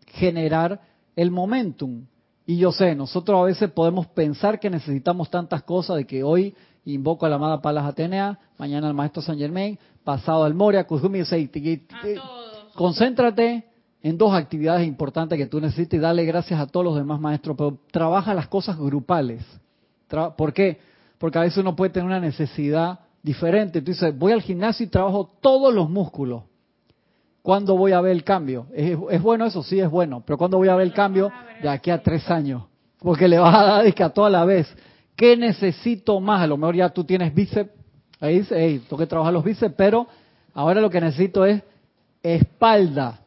generar 0.07 0.81
el 1.15 1.31
momentum. 1.31 2.05
Y 2.45 2.57
yo 2.57 2.71
sé, 2.71 2.95
nosotros 2.95 3.39
a 3.39 3.43
veces 3.43 3.69
podemos 3.71 4.07
pensar 4.07 4.59
que 4.59 4.69
necesitamos 4.69 5.29
tantas 5.29 5.63
cosas, 5.63 5.97
de 5.97 6.07
que 6.07 6.23
hoy 6.23 6.55
invoco 6.85 7.25
a 7.25 7.29
la 7.29 7.35
amada 7.35 7.61
Palas 7.61 7.85
Atenea, 7.85 8.39
mañana 8.57 8.87
al 8.87 8.93
maestro 8.93 9.21
San 9.21 9.37
Germain, 9.37 9.77
pasado 10.05 10.45
al 10.45 10.53
Moria, 10.53 10.87
Kuzumi, 10.87 11.23
concéntrate 12.73 13.67
en 14.01 14.17
dos 14.17 14.33
actividades 14.33 14.87
importantes 14.87 15.37
que 15.37 15.47
tú 15.47 15.59
necesitas 15.59 15.97
y 15.97 16.01
dale 16.01 16.23
gracias 16.23 16.57
a 16.61 16.67
todos 16.67 16.85
los 16.85 16.95
demás 16.95 17.19
maestros, 17.19 17.57
pero 17.57 17.79
trabaja 17.91 18.33
las 18.33 18.47
cosas 18.47 18.77
grupales. 18.77 19.43
¿Por 20.37 20.53
qué? 20.53 20.79
Porque 21.17 21.37
a 21.37 21.41
veces 21.41 21.57
uno 21.57 21.75
puede 21.75 21.91
tener 21.91 22.05
una 22.05 22.21
necesidad 22.21 22.99
diferente. 23.27 23.81
Tú 23.81 23.91
dices, 23.91 24.17
voy 24.17 24.31
al 24.31 24.41
gimnasio 24.41 24.85
y 24.85 24.89
trabajo 24.89 25.29
todos 25.41 25.73
los 25.73 25.89
músculos. 25.89 26.43
¿Cuándo 27.41 27.77
voy 27.77 27.91
a 27.91 28.01
ver 28.01 28.13
el 28.13 28.23
cambio? 28.23 28.67
¿Es, 28.73 28.97
es 29.11 29.21
bueno 29.21 29.45
eso? 29.45 29.61
Sí, 29.63 29.79
es 29.79 29.89
bueno. 29.89 30.23
Pero 30.25 30.37
¿cuándo 30.37 30.57
voy 30.57 30.69
a 30.69 30.75
ver 30.75 30.87
el 30.87 30.93
cambio? 30.93 31.31
De 31.61 31.69
aquí 31.69 31.91
a 31.91 32.01
tres 32.01 32.29
años. 32.31 32.63
Porque 32.99 33.27
le 33.27 33.37
vas 33.37 33.53
a 33.53 33.63
dar 33.63 33.85
es 33.85 33.93
que 33.93 34.03
a 34.03 34.09
toda 34.09 34.29
la 34.29 34.45
vez. 34.45 34.67
¿Qué 35.15 35.37
necesito 35.37 36.19
más? 36.19 36.41
A 36.41 36.47
lo 36.47 36.57
mejor 36.57 36.75
ya 36.75 36.89
tú 36.89 37.03
tienes 37.03 37.33
bíceps. 37.33 37.69
Ahí 38.19 38.39
dice, 38.39 38.55
hey, 38.57 38.81
tengo 38.87 38.97
que 38.97 39.07
trabajar 39.07 39.33
los 39.33 39.43
bíceps, 39.43 39.75
pero 39.77 40.07
ahora 40.53 40.81
lo 40.81 40.89
que 40.89 40.99
necesito 40.99 41.45
es 41.45 41.61
espalda. 42.23 43.19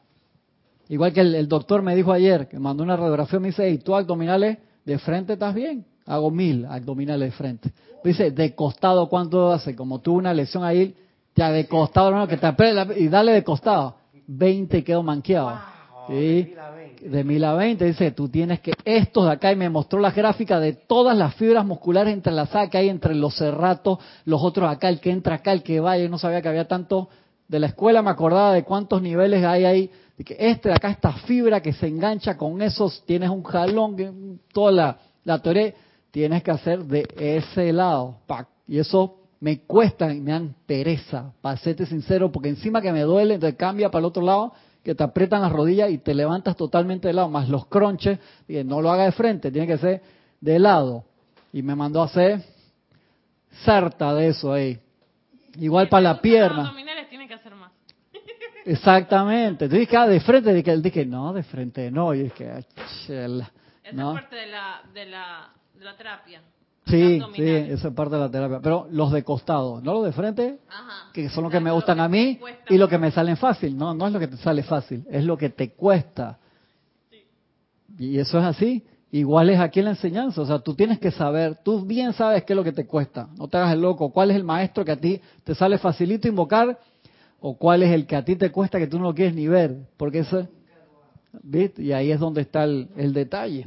Igual 0.89 1.13
que 1.13 1.21
el, 1.21 1.35
el 1.35 1.47
doctor 1.47 1.83
me 1.83 1.95
dijo 1.95 2.11
ayer, 2.11 2.49
que 2.49 2.59
mandó 2.59 2.83
una 2.83 2.97
radiografía, 2.97 3.39
me 3.39 3.49
dice, 3.49 3.65
hey, 3.69 3.79
tú 3.79 3.95
abdominales 3.95 4.59
de 4.85 4.99
frente 4.99 5.35
estás 5.35 5.55
bien. 5.55 5.85
Hago 6.07 6.31
mil 6.31 6.67
abdominales 6.67 7.31
de 7.31 7.37
frente. 7.37 7.73
Dice, 8.03 8.31
de 8.31 8.55
costado, 8.55 9.09
¿cuánto 9.09 9.53
hace? 9.53 9.77
Como 9.77 10.01
tuve 10.01 10.19
una 10.19 10.35
lesión 10.35 10.65
ahí, 10.65 10.95
ya 11.35 11.51
de 11.51 11.67
costado, 11.67 12.09
hermano, 12.09 12.29
que 12.29 12.37
te 12.37 13.01
y 13.01 13.09
dale 13.09 13.33
de 13.33 13.45
costado. 13.45 13.97
20 14.27 14.79
y 14.79 14.83
quedo 14.83 15.03
manqueado. 15.03 15.59
Sí. 16.09 16.55
De 17.03 17.25
mil 17.25 17.43
a 17.45 17.55
20, 17.55 17.85
dice, 17.85 18.11
tú 18.11 18.29
tienes 18.29 18.61
que, 18.61 18.73
estos 18.85 19.25
de 19.25 19.33
acá, 19.33 19.53
y 19.53 19.57
me 19.57 19.71
mostró 19.71 20.01
las 20.01 20.15
gráficas 20.15 20.61
de 20.61 20.75
todas 20.75 21.17
las 21.17 21.35
fibras 21.35 21.65
musculares 21.65 22.13
entrelazadas 22.13 22.69
que 22.69 22.77
hay 22.77 22.89
entre 22.91 23.15
los 23.15 23.37
cerratos, 23.37 23.99
los 24.27 24.43
otros 24.43 24.71
acá, 24.71 24.89
el 24.91 25.01
que 25.01 25.11
entra 25.11 25.37
acá, 25.37 25.53
el 25.53 25.63
que 25.63 25.81
va, 25.81 25.97
yo 25.97 26.09
no 26.11 26.19
sabía 26.19 26.43
que 26.43 26.49
había 26.49 26.69
tanto, 26.69 27.09
de 27.49 27.59
la 27.59 27.69
escuela 27.69 28.03
me 28.03 28.11
acordaba 28.11 28.53
de 28.53 28.65
cuántos 28.65 29.01
niveles 29.01 29.45
hay 29.45 29.65
ahí, 29.65 29.91
de 30.19 30.25
que 30.25 30.37
este 30.39 30.69
de 30.69 30.75
acá, 30.75 30.91
esta 30.91 31.13
fibra 31.13 31.63
que 31.63 31.73
se 31.73 31.87
engancha 31.87 32.37
con 32.37 32.61
esos, 32.61 33.03
tienes 33.07 33.31
un 33.31 33.43
jalón, 33.43 34.41
toda 34.53 34.73
la, 34.73 34.99
la 35.25 35.39
teoría, 35.39 35.73
tienes 36.11 36.43
que 36.43 36.51
hacer 36.51 36.85
de 36.85 37.07
ese 37.17 37.73
lado, 37.73 38.19
pac, 38.27 38.49
y 38.67 38.79
eso 38.79 39.17
me 39.41 39.61
cuesta 39.61 40.13
y 40.13 40.21
me 40.21 40.33
dan 40.33 40.55
pereza, 40.67 41.33
para 41.41 41.57
serte 41.57 41.87
sincero, 41.87 42.31
porque 42.31 42.51
encima 42.51 42.83
que 42.83 42.93
me 42.93 43.03
duele, 43.03 43.35
entonces 43.35 43.59
cambia 43.59 43.91
para 43.91 44.01
el 44.01 44.05
otro 44.07 44.23
lado, 44.23 44.53
que 44.83 44.95
te 44.95 45.03
aprietan 45.03 45.43
las 45.43 45.53
rodillas 45.53 45.91
y 45.91 45.99
te 45.99 46.15
levantas 46.15 46.57
totalmente 46.57 47.09
de 47.09 47.15
lado, 47.15 47.29
más 47.29 47.49
los 47.49 47.67
cronches, 47.67 48.19
dije, 48.47 48.65
no 48.65 48.81
lo 48.81 48.91
haga 48.91 49.05
de 49.05 49.13
frente, 49.13 49.51
tiene 49.51 49.67
que 49.67 49.79
ser 49.79 50.03
de 50.41 50.59
lado. 50.59 51.05
Y 51.53 51.63
me 51.63 51.75
mandó 51.75 52.03
a 52.03 52.07
hacer 52.07 52.43
sarta 53.65 54.15
de 54.15 54.29
eso 54.29 54.53
ahí. 54.53 54.79
Igual 55.59 55.89
para 55.89 56.03
la 56.03 56.21
pierna. 56.21 56.73
tienen 57.09 57.29
que 57.29 57.35
hacer 57.35 57.55
más. 57.55 57.73
Exactamente. 58.65 59.65
Entonces 59.65 59.81
dije, 59.81 59.97
ah, 59.97 60.07
de 60.07 60.21
frente, 60.21 60.55
dije, 60.55 60.77
dije, 60.79 61.07
no, 61.07 61.33
de 61.33 61.43
frente 61.43 61.91
no. 61.91 62.15
Y 62.15 62.25
dije, 62.25 62.51
ah, 62.51 62.63
chela, 63.07 63.51
Esa 63.83 63.97
no. 63.97 64.15
parte 64.15 64.37
de 64.37 64.47
la, 64.47 64.83
de 64.95 65.07
la, 65.07 65.51
de 65.81 65.87
la 65.87 65.97
terapia. 65.97 66.43
Sí, 66.87 67.21
sí, 67.35 67.43
esa 67.43 67.89
es 67.89 67.95
parte 67.95 68.15
de 68.15 68.21
la 68.21 68.31
terapia. 68.31 68.61
Pero 68.63 68.87
los 68.91 69.13
de 69.13 69.25
costado, 69.25 69.81
no 69.81 69.95
los 69.95 70.05
de 70.05 70.13
frente, 70.13 70.59
Ajá. 70.69 71.11
que 71.13 71.29
son 71.31 71.45
los 71.45 71.53
que 71.53 71.61
me 71.61 71.71
gustan 71.71 72.01
a 72.01 72.09
mí 72.09 72.37
cuesta 72.37 72.65
y 72.69 72.77
lo 72.77 72.89
que 72.89 72.99
me 72.99 73.11
salen 73.11 73.37
fácil. 73.37 73.77
No, 73.77 73.95
no 73.95 74.07
es 74.07 74.13
lo 74.13 74.19
que 74.19 74.29
te 74.29 74.37
sale 74.37 74.63
fácil, 74.63 75.07
es 75.11 75.25
lo 75.25 75.39
que 75.39 75.49
te 75.51 75.71
cuesta. 75.73 76.39
Y 77.99 78.19
eso 78.19 78.39
es 78.39 78.45
así. 78.45 78.85
Igual 79.13 79.51
es 79.51 79.59
aquí 79.59 79.81
en 79.81 79.87
la 79.87 79.91
enseñanza. 79.93 80.41
O 80.43 80.47
sea, 80.47 80.59
tú 80.59 80.75
tienes 80.75 80.99
que 80.99 81.11
saber, 81.11 81.57
tú 81.65 81.85
bien 81.85 82.13
sabes 82.13 82.45
qué 82.45 82.53
es 82.53 82.57
lo 82.57 82.65
que 82.65 82.73
te 82.73 82.87
cuesta. 82.87 83.29
No 83.37 83.49
te 83.49 83.57
hagas 83.57 83.73
el 83.73 83.81
loco. 83.81 84.11
¿Cuál 84.11 84.31
es 84.31 84.37
el 84.37 84.45
maestro 84.45 84.85
que 84.85 84.93
a 84.93 84.97
ti 84.97 85.21
te 85.45 85.55
sale 85.55 85.79
facilito 85.79 86.29
invocar? 86.29 86.79
¿O 87.41 87.57
cuál 87.57 87.83
es 87.83 87.91
el 87.91 88.07
que 88.07 88.17
a 88.17 88.25
ti 88.25 88.37
te 88.37 88.53
cuesta 88.53 88.79
que 88.79 88.87
tú 88.87 88.99
no 88.99 89.05
lo 89.07 89.15
quieres 89.15 89.35
ni 89.35 89.49
ver? 89.49 89.77
Porque 89.97 90.21
eso, 90.21 90.47
¿viste? 91.43 91.83
Y 91.83 91.93
ahí 91.93 92.11
es 92.11 92.21
donde 92.21 92.43
está 92.43 92.65
el, 92.65 92.89
el 92.97 93.13
detalle. 93.13 93.67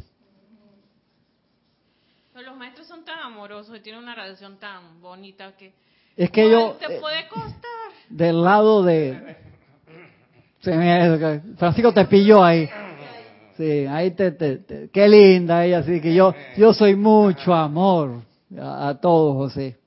Los 2.45 2.57
maestros 2.57 2.87
son 2.87 3.05
tan 3.05 3.19
amorosos 3.19 3.77
y 3.77 3.79
tienen 3.81 4.03
una 4.03 4.15
relación 4.15 4.57
tan 4.57 4.99
bonita 5.01 5.53
que 5.57 5.73
Es 6.17 6.29
que 6.29 6.49
yo, 6.49 6.75
¿cuál 6.77 6.89
te 6.89 6.95
eh, 6.97 6.99
puede 6.99 7.27
costar? 7.27 7.61
del 8.09 8.43
lado 8.43 8.83
de... 8.83 9.37
Francisco 11.57 11.93
te 11.93 12.05
pilló 12.05 12.43
ahí. 12.43 12.69
Sí, 13.57 13.85
ahí 13.85 14.11
te, 14.11 14.31
te- 14.31 14.57
te- 14.57 14.89
Qué 14.89 15.07
linda 15.07 15.65
ella, 15.65 15.79
así 15.79 16.01
que 16.01 16.13
yo 16.13 16.33
yo 16.57 16.73
soy 16.73 16.95
mucho 16.95 17.53
amor 17.53 18.21
a, 18.59 18.89
a 18.89 18.99
todos, 18.99 19.35
José. 19.35 19.77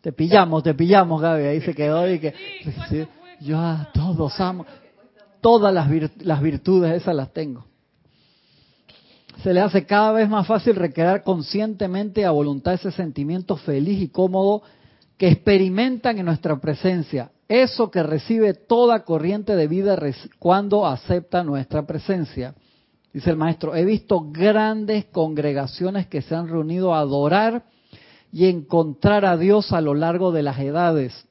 Te 0.00 0.12
pillamos, 0.12 0.62
te 0.62 0.74
pillamos, 0.74 1.20
Gaby. 1.20 1.42
Ahí 1.44 1.60
se 1.60 1.74
quedó 1.74 2.08
y 2.08 2.18
que... 2.20 2.30
Sí, 2.64 2.72
¿cuál 2.72 2.88
sí, 2.88 3.08
yo 3.40 3.58
a 3.58 3.90
todos 3.92 4.38
amo. 4.40 4.64
Todas 5.40 5.74
las, 5.74 5.88
vir- 5.88 6.12
las 6.22 6.40
virtudes 6.40 6.94
esas 7.02 7.14
las 7.14 7.32
tengo. 7.32 7.66
Se 9.42 9.52
le 9.52 9.60
hace 9.60 9.84
cada 9.84 10.12
vez 10.12 10.28
más 10.28 10.46
fácil 10.46 10.76
recrear 10.76 11.22
conscientemente 11.22 12.24
a 12.24 12.30
voluntad 12.30 12.74
ese 12.74 12.90
sentimiento 12.90 13.56
feliz 13.56 14.00
y 14.00 14.08
cómodo 14.08 14.62
que 15.18 15.28
experimentan 15.28 16.18
en 16.18 16.26
nuestra 16.26 16.58
presencia. 16.58 17.30
Eso 17.48 17.90
que 17.90 18.02
recibe 18.02 18.54
toda 18.54 19.04
corriente 19.04 19.54
de 19.54 19.68
vida 19.68 19.98
cuando 20.38 20.86
acepta 20.86 21.44
nuestra 21.44 21.86
presencia. 21.86 22.54
Dice 23.12 23.30
el 23.30 23.36
maestro, 23.36 23.74
he 23.74 23.84
visto 23.84 24.30
grandes 24.30 25.06
congregaciones 25.06 26.06
que 26.06 26.22
se 26.22 26.34
han 26.34 26.48
reunido 26.48 26.94
a 26.94 27.00
adorar 27.00 27.64
y 28.32 28.46
encontrar 28.46 29.24
a 29.24 29.36
Dios 29.36 29.72
a 29.72 29.80
lo 29.80 29.94
largo 29.94 30.32
de 30.32 30.42
las 30.42 30.58
edades. 30.58 31.26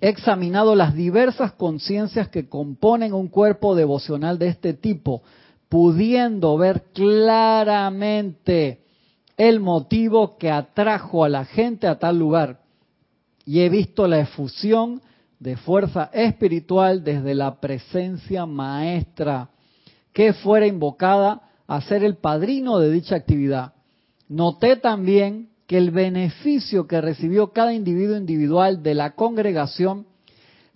He 0.00 0.08
examinado 0.08 0.74
las 0.74 0.94
diversas 0.94 1.52
conciencias 1.52 2.28
que 2.28 2.48
componen 2.48 3.12
un 3.12 3.28
cuerpo 3.28 3.74
devocional 3.74 4.38
de 4.38 4.48
este 4.48 4.74
tipo, 4.74 5.22
pudiendo 5.68 6.56
ver 6.56 6.84
claramente 6.92 8.80
el 9.36 9.60
motivo 9.60 10.36
que 10.38 10.50
atrajo 10.50 11.24
a 11.24 11.28
la 11.28 11.44
gente 11.44 11.86
a 11.86 11.98
tal 11.98 12.18
lugar. 12.18 12.60
Y 13.44 13.60
he 13.60 13.68
visto 13.68 14.06
la 14.06 14.20
efusión 14.20 15.02
de 15.38 15.56
fuerza 15.56 16.10
espiritual 16.12 17.04
desde 17.04 17.34
la 17.34 17.60
presencia 17.60 18.46
maestra 18.46 19.50
que 20.12 20.32
fuera 20.32 20.66
invocada 20.66 21.42
a 21.66 21.80
ser 21.82 22.04
el 22.04 22.16
padrino 22.16 22.78
de 22.78 22.90
dicha 22.90 23.16
actividad. 23.16 23.74
Noté 24.28 24.76
también 24.76 25.50
que 25.66 25.76
el 25.76 25.90
beneficio 25.90 26.86
que 26.86 27.00
recibió 27.00 27.52
cada 27.52 27.74
individuo 27.74 28.16
individual 28.16 28.82
de 28.82 28.94
la 28.94 29.14
congregación 29.14 30.06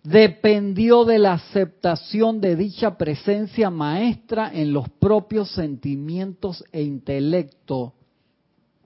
dependió 0.02 1.04
de 1.04 1.18
la 1.18 1.34
aceptación 1.34 2.40
de 2.40 2.56
dicha 2.56 2.96
presencia 2.96 3.70
maestra 3.70 4.50
en 4.52 4.72
los 4.72 4.88
propios 4.88 5.50
sentimientos 5.50 6.64
e 6.72 6.82
intelecto. 6.82 7.94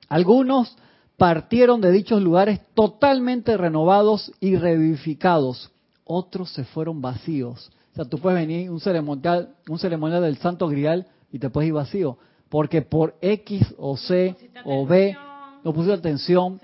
Algunos 0.08 0.76
partieron 1.16 1.80
de 1.80 1.92
dichos 1.92 2.20
lugares 2.20 2.60
totalmente 2.74 3.56
renovados 3.56 4.32
y 4.40 4.56
revivificados. 4.56 5.70
Otros 6.04 6.50
se 6.50 6.64
fueron 6.64 7.00
vacíos. 7.00 7.70
O 7.92 7.94
sea, 7.94 8.04
tú 8.04 8.18
puedes 8.18 8.38
venir 8.38 8.70
un 8.70 8.80
ceremonial, 8.80 9.54
un 9.68 9.78
ceremonial 9.78 10.22
del 10.22 10.38
Santo 10.38 10.66
Grial 10.66 11.06
y 11.30 11.38
te 11.38 11.50
puedes 11.50 11.68
ir 11.68 11.74
vacío. 11.74 12.18
Porque 12.48 12.82
por 12.82 13.14
X 13.20 13.74
o 13.78 13.96
C 13.96 14.34
o 14.64 14.86
B 14.86 15.16
no 15.64 15.72
pusiste 15.72 15.94
atención, 15.94 16.60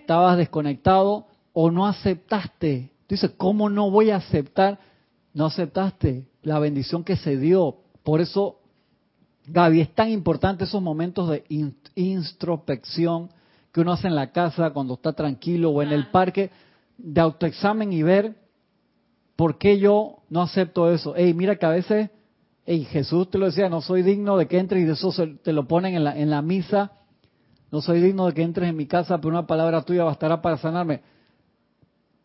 estabas 0.00 0.38
desconectado 0.38 1.26
o 1.52 1.70
no 1.70 1.86
aceptaste. 1.86 2.90
Dices, 3.10 3.32
¿cómo 3.36 3.68
no 3.68 3.90
voy 3.90 4.10
a 4.10 4.16
aceptar? 4.16 4.78
No 5.34 5.46
aceptaste 5.46 6.26
la 6.42 6.58
bendición 6.58 7.04
que 7.04 7.16
se 7.16 7.36
dio. 7.36 7.76
Por 8.04 8.20
eso, 8.20 8.60
Gaby, 9.46 9.80
es 9.80 9.94
tan 9.94 10.08
importante 10.10 10.64
esos 10.64 10.80
momentos 10.82 11.28
de 11.28 11.44
in- 11.48 11.76
introspección 11.96 13.30
que 13.72 13.80
uno 13.80 13.92
hace 13.92 14.08
en 14.08 14.14
la 14.14 14.32
casa 14.32 14.70
cuando 14.70 14.94
está 14.94 15.12
tranquilo 15.12 15.70
o 15.70 15.82
en 15.82 15.90
el 15.92 16.08
parque, 16.08 16.50
de 16.98 17.20
autoexamen 17.20 17.92
y 17.92 18.02
ver 18.02 18.34
por 19.36 19.58
qué 19.58 19.78
yo 19.78 20.18
no 20.28 20.42
acepto 20.42 20.92
eso. 20.92 21.16
Ey, 21.16 21.32
mira 21.34 21.56
que 21.56 21.66
a 21.66 21.70
veces, 21.70 22.10
ey, 22.66 22.84
Jesús 22.84 23.30
te 23.30 23.38
lo 23.38 23.46
decía, 23.46 23.68
no 23.68 23.80
soy 23.80 24.02
digno 24.02 24.36
de 24.36 24.46
que 24.46 24.58
entres 24.58 24.82
y 24.82 24.84
de 24.86 24.92
eso 24.92 25.10
se- 25.12 25.26
te 25.42 25.52
lo 25.52 25.66
ponen 25.66 25.94
en 25.94 26.04
la, 26.04 26.18
en 26.18 26.30
la 26.30 26.42
misa. 26.42 26.92
No 27.72 27.80
soy 27.80 28.00
digno 28.00 28.26
de 28.26 28.34
que 28.34 28.42
entres 28.42 28.68
en 28.68 28.76
mi 28.76 28.86
casa, 28.86 29.16
pero 29.18 29.28
una 29.30 29.46
palabra 29.46 29.82
tuya 29.82 30.04
bastará 30.04 30.42
para 30.42 30.58
sanarme. 30.58 31.00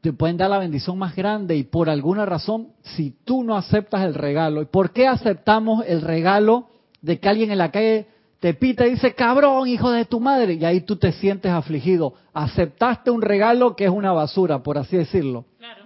Te 0.06 0.14
pueden 0.14 0.38
dar 0.38 0.52
la 0.52 0.60
bendición 0.60 1.00
más 1.00 1.16
grande 1.16 1.56
y 1.56 1.64
por 1.64 1.90
alguna 1.90 2.28
razón, 2.28 2.68
si 2.84 3.10
tú 3.10 3.44
no 3.44 3.58
aceptas 3.58 4.06
el 4.06 4.14
regalo, 4.14 4.62
¿y 4.62 4.66
por 4.66 4.92
qué 4.92 5.08
aceptamos 5.08 5.84
el 5.88 6.04
regalo 6.04 6.68
de 7.02 7.20
que 7.20 7.28
alguien 7.28 7.50
en 7.50 7.58
la 7.58 7.72
calle 7.72 8.06
te 8.40 8.54
pita 8.54 8.86
y 8.86 8.92
dice, 8.92 9.16
cabrón, 9.16 9.68
hijo 9.68 9.90
de 9.90 10.06
tu 10.06 10.20
madre, 10.20 10.54
y 10.54 10.64
ahí 10.64 10.82
tú 10.82 10.98
te 10.98 11.12
sientes 11.12 11.52
afligido. 11.52 12.14
Aceptaste 12.36 13.10
un 13.10 13.24
regalo 13.24 13.76
que 13.76 13.86
es 13.86 13.90
una 13.90 14.12
basura, 14.12 14.62
por 14.62 14.78
así 14.78 14.96
decirlo. 14.96 15.46
Claro. 15.58 15.86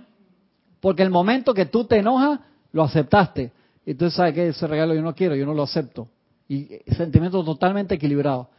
Porque 0.82 1.04
el 1.04 1.12
momento 1.12 1.54
que 1.54 1.68
tú 1.68 1.86
te 1.86 2.00
enojas, 2.00 2.42
lo 2.74 2.84
aceptaste. 2.84 3.54
Y 3.86 3.94
tú 3.94 4.12
sabes 4.12 4.34
que 4.34 4.50
ese 4.50 4.68
regalo 4.68 4.94
yo 4.96 5.02
no 5.02 5.16
quiero, 5.16 5.34
yo 5.34 5.46
no 5.46 5.54
lo 5.54 5.64
acepto. 5.64 6.10
Y 6.50 6.68
sentimiento 6.98 7.42
totalmente 7.42 7.96
equilibrado. 7.96 8.50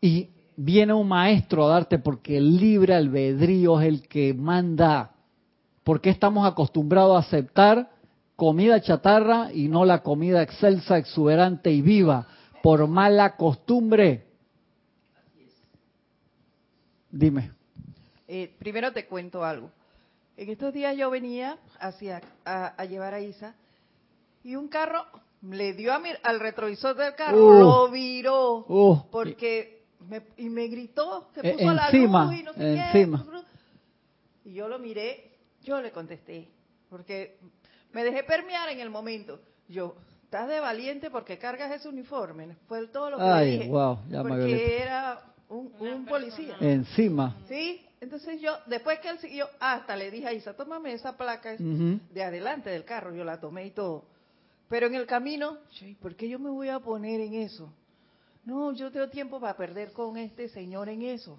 Y 0.00 0.30
viene 0.56 0.92
un 0.92 1.08
maestro 1.08 1.66
a 1.66 1.70
darte 1.70 1.98
porque 1.98 2.36
el 2.36 2.56
libre 2.56 2.94
albedrío 2.94 3.80
es 3.80 3.88
el 3.88 4.08
que 4.08 4.34
manda. 4.34 5.10
Porque 5.82 6.10
estamos 6.10 6.46
acostumbrados 6.46 7.16
a 7.16 7.26
aceptar 7.26 7.90
comida 8.36 8.80
chatarra 8.80 9.52
y 9.52 9.68
no 9.68 9.84
la 9.84 10.02
comida 10.02 10.42
excelsa, 10.42 10.96
exuberante 10.98 11.70
y 11.70 11.82
viva, 11.82 12.26
por 12.62 12.86
mala 12.88 13.36
costumbre. 13.36 14.26
Dime. 17.10 17.50
Eh, 18.26 18.52
primero 18.58 18.92
te 18.92 19.06
cuento 19.06 19.44
algo. 19.44 19.70
En 20.36 20.48
estos 20.50 20.72
días 20.74 20.96
yo 20.96 21.10
venía 21.10 21.58
hacia 21.78 22.20
a, 22.44 22.68
a 22.76 22.84
llevar 22.86 23.14
a 23.14 23.20
Isa 23.20 23.54
y 24.42 24.56
un 24.56 24.66
carro 24.68 25.04
le 25.42 25.74
dio 25.74 25.92
a 25.92 25.98
mi- 26.00 26.08
al 26.22 26.40
retrovisor 26.40 26.96
del 26.96 27.14
carro, 27.14 27.46
Uh. 27.46 27.58
lo 27.60 27.90
viró 27.90 28.64
Uh, 28.66 29.02
porque 29.12 29.73
me, 30.08 30.22
y 30.36 30.48
me 30.48 30.66
gritó, 30.68 31.28
se 31.34 31.40
Eh, 31.48 31.52
puso 31.52 31.72
la 31.72 31.86
encima, 31.88 32.24
luz 32.26 32.34
y 32.34 32.42
no 32.42 32.52
sé 32.52 32.58
qué. 32.58 32.80
encima. 32.98 33.24
Y 34.44 34.54
yo 34.54 34.68
lo 34.68 34.78
miré, 34.78 35.32
yo 35.62 35.80
le 35.80 35.90
contesté, 35.90 36.48
porque 36.90 37.38
me 37.92 38.04
dejé 38.04 38.22
permear 38.24 38.68
en 38.68 38.80
el 38.80 38.90
momento. 38.90 39.40
Yo, 39.68 39.96
estás 40.24 40.48
de 40.48 40.60
valiente 40.60 41.10
porque 41.10 41.38
cargas 41.38 41.72
ese 41.72 41.88
uniforme. 41.88 42.56
Fue 42.68 42.86
todo 42.88 43.10
lo 43.10 43.16
que 43.18 43.22
Ay, 43.22 43.50
le 43.50 43.58
dije. 43.58 43.70
wow, 43.70 43.98
ya 44.10 44.22
me 44.22 44.30
porque 44.30 44.82
era 44.82 45.22
un, 45.48 45.72
un 45.80 46.04
policía. 46.04 46.56
Encima. 46.60 47.36
¿Sí? 47.48 47.80
Entonces 48.00 48.38
yo, 48.40 48.52
después 48.66 48.98
que 49.00 49.08
él 49.08 49.18
siguió, 49.18 49.48
hasta 49.60 49.96
le 49.96 50.10
dije 50.10 50.26
a 50.28 50.32
Isa, 50.34 50.54
tómame 50.54 50.92
esa 50.92 51.16
placa 51.16 51.56
de 51.58 52.22
adelante 52.22 52.68
del 52.68 52.84
carro, 52.84 53.14
yo 53.14 53.24
la 53.24 53.40
tomé 53.40 53.66
y 53.66 53.70
todo. 53.70 54.04
Pero 54.68 54.86
en 54.88 54.94
el 54.94 55.06
camino, 55.06 55.58
yo, 55.72 55.86
"¿Y 55.86 55.94
¿por 55.94 56.14
qué 56.14 56.28
yo 56.28 56.38
me 56.38 56.50
voy 56.50 56.68
a 56.68 56.80
poner 56.80 57.20
en 57.20 57.34
eso? 57.34 57.72
No, 58.44 58.72
yo 58.72 58.90
tengo 58.90 59.08
tiempo 59.08 59.40
para 59.40 59.56
perder 59.56 59.92
con 59.92 60.16
este 60.16 60.48
señor 60.48 60.88
en 60.88 61.02
eso. 61.02 61.38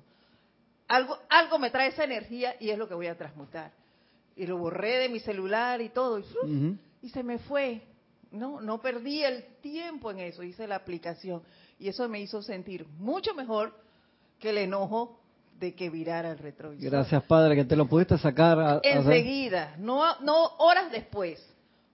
Algo, 0.88 1.18
algo 1.30 1.60
me 1.60 1.70
trae 1.72 1.90
esa 1.90 2.04
energía 2.04 2.56
y 2.60 2.70
es 2.70 2.78
lo 2.78 2.88
que 2.88 2.94
voy 2.94 3.08
a 3.08 3.18
transmutar. 3.18 3.72
Y 4.36 4.46
lo 4.46 4.58
borré 4.58 4.98
de 5.00 5.10
mi 5.10 5.20
celular 5.20 5.82
y 5.82 5.90
todo, 5.90 6.20
y, 7.02 7.10
se 7.10 7.24
me 7.24 7.40
fue. 7.40 7.82
No, 8.32 8.60
no 8.60 8.82
perdí 8.82 9.24
el 9.24 9.46
tiempo 9.62 10.12
en 10.12 10.20
eso, 10.20 10.44
hice 10.44 10.68
la 10.68 10.76
aplicación. 10.76 11.42
Y 11.80 11.88
eso 11.88 12.08
me 12.10 12.20
hizo 12.20 12.42
sentir 12.42 12.86
mucho 13.00 13.34
mejor 13.34 13.74
que 14.40 14.50
el 14.50 14.58
enojo 14.58 15.20
de 15.60 15.74
que 15.74 15.90
virara 15.90 16.32
el 16.32 16.38
retrovisor. 16.38 16.92
Gracias, 16.92 17.24
Padre, 17.24 17.56
que 17.56 17.64
te 17.64 17.76
lo 17.78 17.86
pudiste 17.88 18.18
sacar. 18.18 18.60
a- 18.60 18.74
a- 18.74 18.80
Enseguida, 18.84 19.76
no, 19.78 20.20
no 20.20 20.44
horas 20.58 20.92
después. 20.92 21.40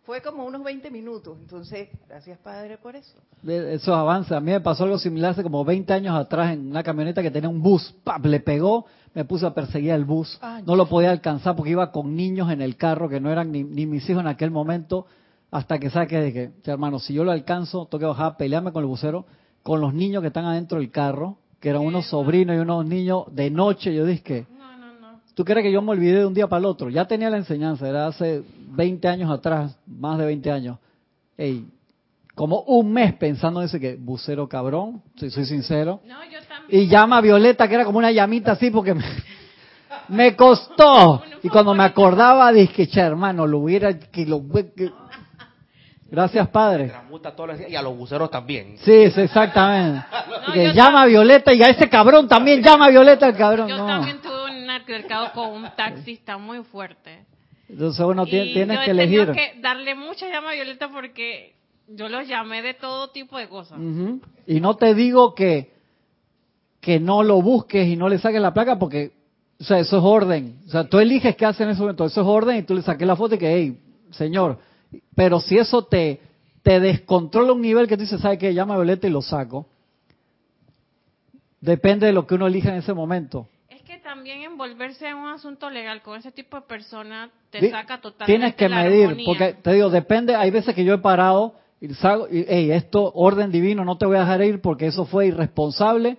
Fue 0.06 0.22
como 0.22 0.46
unos 0.46 0.64
20 0.64 0.90
minutos. 0.90 1.38
Entonces, 1.40 1.90
gracias 2.10 2.38
Padre 2.40 2.78
por 2.78 2.96
eso. 2.96 3.14
de 3.44 3.76
esos 3.76 3.96
avances. 3.96 4.32
A 4.32 4.40
mí 4.40 4.52
me 4.52 4.60
pasó 4.60 4.84
algo 4.84 4.98
similar 4.98 5.32
hace 5.32 5.44
como 5.44 5.64
20 5.64 5.94
años 5.94 6.16
atrás 6.16 6.54
en 6.54 6.68
una 6.72 6.82
camioneta 6.84 7.22
que 7.22 7.30
tenía 7.30 7.50
un 7.50 7.62
bus. 7.62 7.94
¡Pap! 8.04 8.26
Le 8.26 8.40
pegó, 8.40 8.86
me 9.14 9.26
puse 9.26 9.46
a 9.46 9.54
perseguir 9.54 9.92
el 9.92 10.04
bus. 10.06 10.40
Ay. 10.42 10.64
No 10.66 10.76
lo 10.76 10.88
podía 10.90 11.12
alcanzar 11.12 11.56
porque 11.56 11.72
iba 11.72 11.92
con 11.92 12.16
niños 12.16 12.52
en 12.52 12.62
el 12.62 12.78
carro 12.78 13.08
que 13.10 13.20
no 13.20 13.32
eran 13.32 13.52
ni, 13.52 13.64
ni 13.64 13.86
mis 13.86 14.10
hijos 14.10 14.22
en 14.22 14.28
aquel 14.28 14.50
momento. 14.52 15.06
Hasta 15.52 15.78
que 15.80 15.90
saqué 15.90 16.18
de 16.20 16.34
que, 16.34 16.52
"Che, 16.64 16.72
hermano, 16.72 16.98
si 16.98 17.14
yo 17.14 17.24
lo 17.24 17.32
alcanzo, 17.32 17.86
tengo 17.86 18.00
que 18.00 18.06
bajar 18.06 18.26
a 18.26 18.38
pelearme 18.38 18.72
con 18.72 18.82
el 18.84 18.88
bucero, 18.88 19.26
con 19.64 19.82
los 19.82 19.94
niños 19.94 20.22
que 20.22 20.28
están 20.28 20.46
adentro 20.46 20.80
del 20.80 20.90
carro, 20.90 21.38
que 21.60 21.70
eran 21.70 21.84
unos 21.84 22.08
sobrinos 22.08 22.56
y 22.56 22.60
unos 22.60 22.86
niños 22.86 23.26
de 23.32 23.52
noche. 23.52 23.94
Yo 23.94 24.06
dije. 24.06 24.48
¿Tú 25.36 25.46
crees 25.46 25.64
que 25.64 25.72
yo 25.72 25.82
me 25.82 25.92
olvidé 25.92 26.20
de 26.20 26.26
un 26.26 26.34
día 26.34 26.48
para 26.48 26.60
el 26.60 26.66
otro? 26.66 26.90
Ya 26.90 27.06
tenía 27.06 27.30
la 27.30 27.38
enseñanza, 27.38 27.88
era 27.88 28.08
hace 28.08 28.44
20 28.70 29.08
años 29.08 29.32
atrás, 29.32 29.78
más 29.88 30.18
de 30.18 30.26
20 30.26 30.52
años. 30.52 30.78
Ey, 31.38 31.66
como 32.36 32.62
un 32.62 32.92
mes 32.92 33.14
pensando 33.16 33.62
en 33.62 33.68
ese 33.68 33.80
que, 33.80 33.96
bucero 33.96 34.48
cabrón, 34.48 35.02
si 35.18 35.30
soy 35.30 35.46
sincero. 35.46 36.02
No, 36.06 36.24
yo 36.26 36.40
también. 36.48 36.82
Y 36.84 36.88
llama 36.88 37.18
a 37.18 37.22
Violeta, 37.22 37.68
que 37.68 37.76
era 37.76 37.86
como 37.86 37.98
una 37.98 38.12
llamita 38.12 38.54
así, 38.54 38.72
porque 38.72 38.94
me, 38.94 39.04
me 40.10 40.36
costó. 40.36 41.22
Y 41.44 41.50
cuando 41.50 41.74
me 41.74 41.84
acordaba, 41.84 42.52
dije, 42.52 42.88
che, 42.88 43.00
hermano, 43.00 43.48
lo 43.48 43.60
hubiera... 43.60 43.98
Que 43.98 44.26
lo, 44.26 44.42
que- 44.50 44.92
Gracias, 46.10 46.50
Padre. 46.50 46.92
Y 47.70 47.76
a 47.76 47.82
los 47.82 47.98
buceros 47.98 48.30
también. 48.30 48.76
Sí, 48.80 49.10
sí, 49.12 49.22
exactamente. 49.22 50.06
No, 50.48 50.54
que 50.54 50.74
llama 50.74 51.04
a 51.04 51.06
Violeta 51.06 51.54
y 51.54 51.62
a 51.62 51.68
ese 51.68 51.88
cabrón 51.88 52.28
también 52.28 52.64
llama 52.64 52.88
a 52.88 52.90
Violeta 52.90 53.28
el 53.28 53.36
cabrón. 53.36 53.68
Yo 53.68 53.78
no. 53.78 53.86
también 53.86 54.18
tuve 54.20 54.31
altercado 54.72 55.32
con 55.34 55.50
un 55.52 55.70
taxista 55.76 56.38
muy 56.38 56.64
fuerte. 56.64 57.26
Entonces 57.70 58.06
uno 58.06 58.26
tie- 58.26 58.50
y 58.50 58.54
tienes 58.54 58.78
yo 58.80 58.84
que 58.86 58.92
he 58.92 58.96
tenido 58.96 59.24
elegir. 59.24 59.54
que 59.56 59.62
darle 59.62 59.96
mucha 59.96 60.28
llama 60.30 60.50
a 60.52 60.54
Violeta 60.54 60.90
porque 60.90 61.54
yo 61.88 62.10
los 62.10 62.28
llamé 62.28 62.62
de 62.62 62.74
todo 62.74 63.10
tipo 63.10 63.38
de 63.38 63.48
cosas. 63.48 63.80
Y 64.48 64.60
no 64.60 64.76
te 64.76 64.94
digo 64.94 65.34
que, 65.36 65.72
que 66.82 67.00
no 67.00 67.24
lo 67.24 67.42
busques 67.42 67.88
y 67.88 67.96
no 67.96 68.10
le 68.10 68.18
saques 68.18 68.42
la 68.42 68.54
placa 68.54 68.78
porque, 68.80 69.12
o 69.60 69.64
sea, 69.64 69.80
eso 69.80 69.98
es 69.98 70.04
orden. 70.04 70.60
O 70.68 70.70
sea, 70.70 70.84
tú 70.90 71.00
eliges 71.00 71.36
qué 71.36 71.46
hacen 71.46 71.66
en 71.68 71.72
ese 71.74 71.82
momento. 71.82 72.06
Eso 72.06 72.22
es 72.22 72.28
orden 72.28 72.58
y 72.58 72.64
tú 72.64 72.74
le 72.76 72.82
saques 72.82 73.08
la 73.08 73.16
foto 73.16 73.36
y 73.36 73.38
que, 73.38 73.54
hey, 73.54 73.78
señor. 74.12 74.60
Pero 75.16 75.40
si 75.40 75.58
eso 75.58 75.86
te, 75.86 76.20
te 76.64 76.80
descontrola 76.80 77.54
un 77.54 77.62
nivel 77.62 77.88
que 77.88 77.96
tú 77.96 78.02
dices, 78.04 78.20
¿sabes 78.20 78.38
qué? 78.40 78.54
Llama 78.54 78.74
a 78.74 78.78
Violeta 78.78 79.08
y 79.08 79.12
lo 79.12 79.22
saco. 79.22 79.66
Depende 81.60 82.08
de 82.08 82.14
lo 82.14 82.26
que 82.26 82.36
uno 82.36 82.48
elija 82.48 82.70
en 82.70 82.76
ese 82.80 82.94
momento. 82.94 83.48
También 84.22 84.44
envolverse 84.44 85.08
en 85.08 85.16
un 85.18 85.30
asunto 85.30 85.68
legal 85.72 86.04
con 86.04 86.16
ese 86.16 86.32
tipo 86.32 86.56
de 86.56 86.62
personas 86.62 87.32
te 87.50 87.72
saca 87.72 88.00
totalmente 88.00 88.26
Tienes 88.26 88.54
que 88.56 88.70
la 88.70 88.84
medir, 88.84 89.06
armonía. 89.08 89.26
porque 89.26 89.54
te 89.64 89.74
digo, 89.74 89.90
depende, 89.90 90.36
hay 90.36 90.52
veces 90.52 90.76
que 90.76 90.84
yo 90.84 90.94
he 90.94 91.00
parado 91.00 91.56
y 91.80 91.88
salgo, 91.96 92.28
y, 92.30 92.46
hey, 92.48 92.70
esto, 92.72 93.12
orden 93.16 93.52
divino, 93.52 93.84
no 93.84 93.98
te 93.98 94.06
voy 94.06 94.18
a 94.18 94.20
dejar 94.20 94.44
ir 94.44 94.62
porque 94.62 94.86
eso 94.86 95.06
fue 95.06 95.26
irresponsable, 95.26 96.18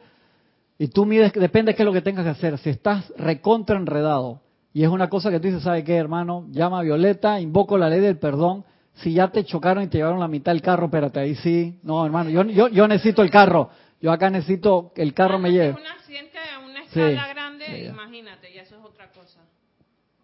y 0.81 0.89
tú 0.89 1.07
mides, 1.07 1.33
depende 1.33 1.71
de 1.71 1.77
qué 1.77 1.83
es 1.83 1.87
lo 1.87 1.93
que 1.93 2.01
tengas 2.01 2.25
que 2.25 2.31
hacer, 2.31 2.59
si 2.59 2.71
estás 2.71 3.13
recontra 3.17 3.77
enredado, 3.77 4.41
y 4.75 4.83
es 4.83 4.89
una 4.89 5.09
cosa 5.09 5.31
que 5.31 5.39
tú 5.39 5.47
dices, 5.47 5.63
¿sabe 5.63 5.85
qué, 5.85 5.95
hermano? 5.95 6.47
Llama 6.51 6.81
a 6.81 6.83
Violeta, 6.83 7.39
invoco 7.41 7.79
la 7.79 7.89
ley 7.89 8.01
del 8.01 8.19
perdón, 8.19 8.65
si 8.95 9.13
ya 9.13 9.29
te 9.29 9.45
chocaron 9.45 9.85
y 9.85 9.87
te 9.87 9.99
llevaron 9.99 10.19
la 10.19 10.27
mitad 10.27 10.51
del 10.51 10.61
carro, 10.61 10.87
espérate, 10.87 11.21
ahí 11.21 11.37
sí, 11.37 11.79
no, 11.85 12.05
hermano, 12.05 12.31
yo, 12.31 12.43
yo, 12.47 12.67
yo 12.67 12.89
necesito 12.89 13.23
el 13.23 13.31
carro, 13.31 13.71
yo 14.01 14.11
acá 14.11 14.29
necesito 14.29 14.91
que 14.93 15.03
el 15.03 15.15
carro 15.15 15.37
Ah, 15.37 15.39
me 15.39 15.53
lleve. 15.53 15.71
un 15.71 15.87
accidente 15.87 16.39
a 16.39 16.59
una 16.59 16.83
escala 16.83 17.25
Sí. 17.25 17.31
grande, 17.33 17.52
Imagínate, 17.89 18.53
ya 18.53 18.63
eso 18.63 18.77
es 18.79 18.85
otra 18.85 19.09
cosa. 19.11 19.41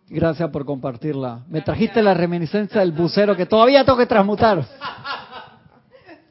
Gracias 0.09 0.51
por 0.51 0.65
compartirla. 0.65 1.45
Me 1.49 1.61
trajiste 1.61 2.03
la 2.03 2.15
reminiscencia 2.15 2.81
del 2.81 2.93
bucero 3.01 3.37
que 3.37 3.47
todavía 3.47 3.85
tengo 3.85 3.99
que 3.99 4.07
transmutar. 4.07 4.65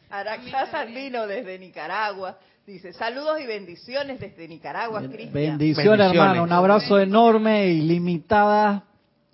Araxá 0.09 0.67
Sandino 0.71 1.27
desde 1.27 1.59
Nicaragua 1.59 2.37
dice, 2.65 2.91
saludos 2.93 3.39
y 3.39 3.45
bendiciones 3.45 4.19
desde 4.19 4.47
Nicaragua, 4.47 5.01
Cristian. 5.01 5.31
Bendiciones, 5.33 5.99
Bendiciones. 5.99 6.11
hermano. 6.11 6.43
Un 6.43 6.51
abrazo 6.51 6.99
enorme 6.99 7.67
y 7.67 7.81
limitadas 7.81 8.83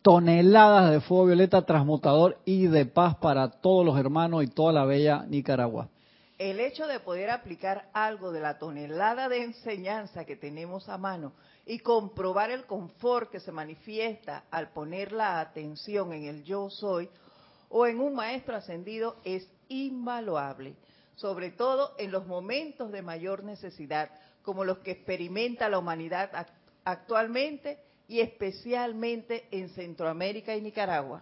toneladas 0.03 0.91
de 0.91 0.99
fuego 1.01 1.27
violeta 1.27 1.61
transmutador 1.65 2.37
y 2.45 2.67
de 2.67 2.85
paz 2.85 3.15
para 3.15 3.49
todos 3.49 3.85
los 3.85 3.97
hermanos 3.97 4.43
y 4.43 4.47
toda 4.47 4.73
la 4.73 4.85
bella 4.85 5.23
Nicaragua. 5.27 5.87
El 6.37 6.59
hecho 6.59 6.85
de 6.87 6.99
poder 6.99 7.29
aplicar 7.29 7.89
algo 7.93 8.31
de 8.31 8.41
la 8.41 8.59
tonelada 8.59 9.29
de 9.29 9.43
enseñanza 9.43 10.25
que 10.25 10.35
tenemos 10.35 10.89
a 10.89 10.97
mano 10.97 11.31
y 11.65 11.79
comprobar 11.79 12.51
el 12.51 12.65
confort 12.65 13.29
que 13.31 13.39
se 13.39 13.51
manifiesta 13.51 14.43
al 14.51 14.69
poner 14.69 15.11
la 15.11 15.39
atención 15.39 16.11
en 16.13 16.25
el 16.25 16.43
yo 16.43 16.69
soy 16.69 17.09
o 17.69 17.87
en 17.87 17.99
un 17.99 18.13
maestro 18.15 18.55
ascendido 18.55 19.15
es 19.23 19.47
invaluable, 19.69 20.75
sobre 21.15 21.51
todo 21.51 21.91
en 21.97 22.11
los 22.11 22.27
momentos 22.27 22.91
de 22.91 23.01
mayor 23.01 23.43
necesidad, 23.43 24.09
como 24.41 24.65
los 24.65 24.79
que 24.79 24.91
experimenta 24.91 25.69
la 25.69 25.79
humanidad 25.79 26.31
ac- 26.33 26.47
actualmente 26.83 27.79
y 28.07 28.19
especialmente 28.19 29.47
en 29.51 29.69
Centroamérica 29.69 30.55
y 30.55 30.61
Nicaragua. 30.61 31.21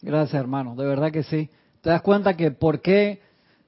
Gracias, 0.00 0.40
hermano. 0.40 0.76
De 0.76 0.86
verdad 0.86 1.10
que 1.10 1.24
sí. 1.24 1.50
¿Te 1.80 1.90
das 1.90 2.02
cuenta 2.02 2.36
que 2.36 2.50
por 2.52 2.80
qué, 2.80 3.20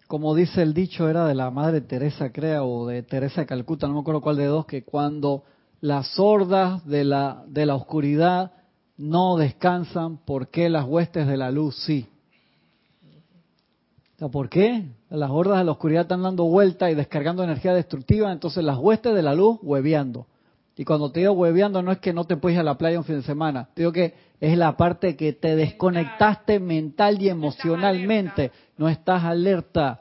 como 0.07 0.34
dice 0.34 0.62
el 0.62 0.72
dicho, 0.72 1.09
era 1.09 1.26
de 1.26 1.34
la 1.34 1.50
Madre 1.50 1.80
Teresa, 1.80 2.30
crea, 2.30 2.62
o 2.62 2.86
de 2.86 3.02
Teresa 3.02 3.40
de 3.42 3.46
Calcuta, 3.46 3.88
no 3.88 3.94
me 3.94 4.00
acuerdo 4.00 4.20
cuál 4.20 4.36
de 4.36 4.46
dos, 4.46 4.64
que 4.66 4.84
cuando 4.84 5.42
las 5.81 6.09
sordas 6.14 6.87
de 6.87 7.05
la, 7.05 7.45
de 7.47 7.66
la 7.66 7.74
oscuridad 7.74 8.53
no 8.97 9.37
descansan, 9.37 10.18
¿por 10.18 10.49
qué 10.49 10.68
las 10.68 10.87
huestes 10.87 11.27
de 11.27 11.37
la 11.37 11.51
luz 11.51 11.77
sí? 11.85 12.09
¿Por 14.33 14.49
qué? 14.49 14.87
Las 15.11 15.31
hordas 15.31 15.59
de 15.59 15.64
la 15.64 15.72
oscuridad 15.72 16.03
están 16.03 16.22
dando 16.22 16.45
vuelta 16.45 16.91
y 16.91 16.95
descargando 16.95 17.45
energía 17.45 17.74
destructiva, 17.74 18.33
entonces 18.33 18.64
las 18.64 18.79
huestes 18.79 19.14
de 19.14 19.22
la 19.22 19.35
luz 19.35 19.59
hueveando. 19.62 20.27
Y 20.74 20.85
cuando 20.85 21.11
te 21.11 21.20
digo 21.20 21.33
hueveando 21.33 21.83
no 21.83 21.93
es 21.93 21.99
que 21.99 22.12
no 22.12 22.24
te 22.24 22.37
puedes 22.37 22.57
ir 22.57 22.61
a 22.61 22.64
la 22.64 22.79
playa 22.79 22.99
un 22.99 23.05
fin 23.05 23.16
de 23.16 23.22
semana, 23.22 23.68
te 23.74 23.83
digo 23.83 23.93
que 23.93 24.14
es 24.41 24.57
la 24.57 24.77
parte 24.77 25.16
que 25.16 25.33
te 25.33 25.57
desconectaste 25.57 26.61
mental 26.61 27.20
y 27.20 27.29
emocionalmente, 27.29 28.53
no 28.77 28.89
estás 28.89 29.24
alerta. 29.24 30.01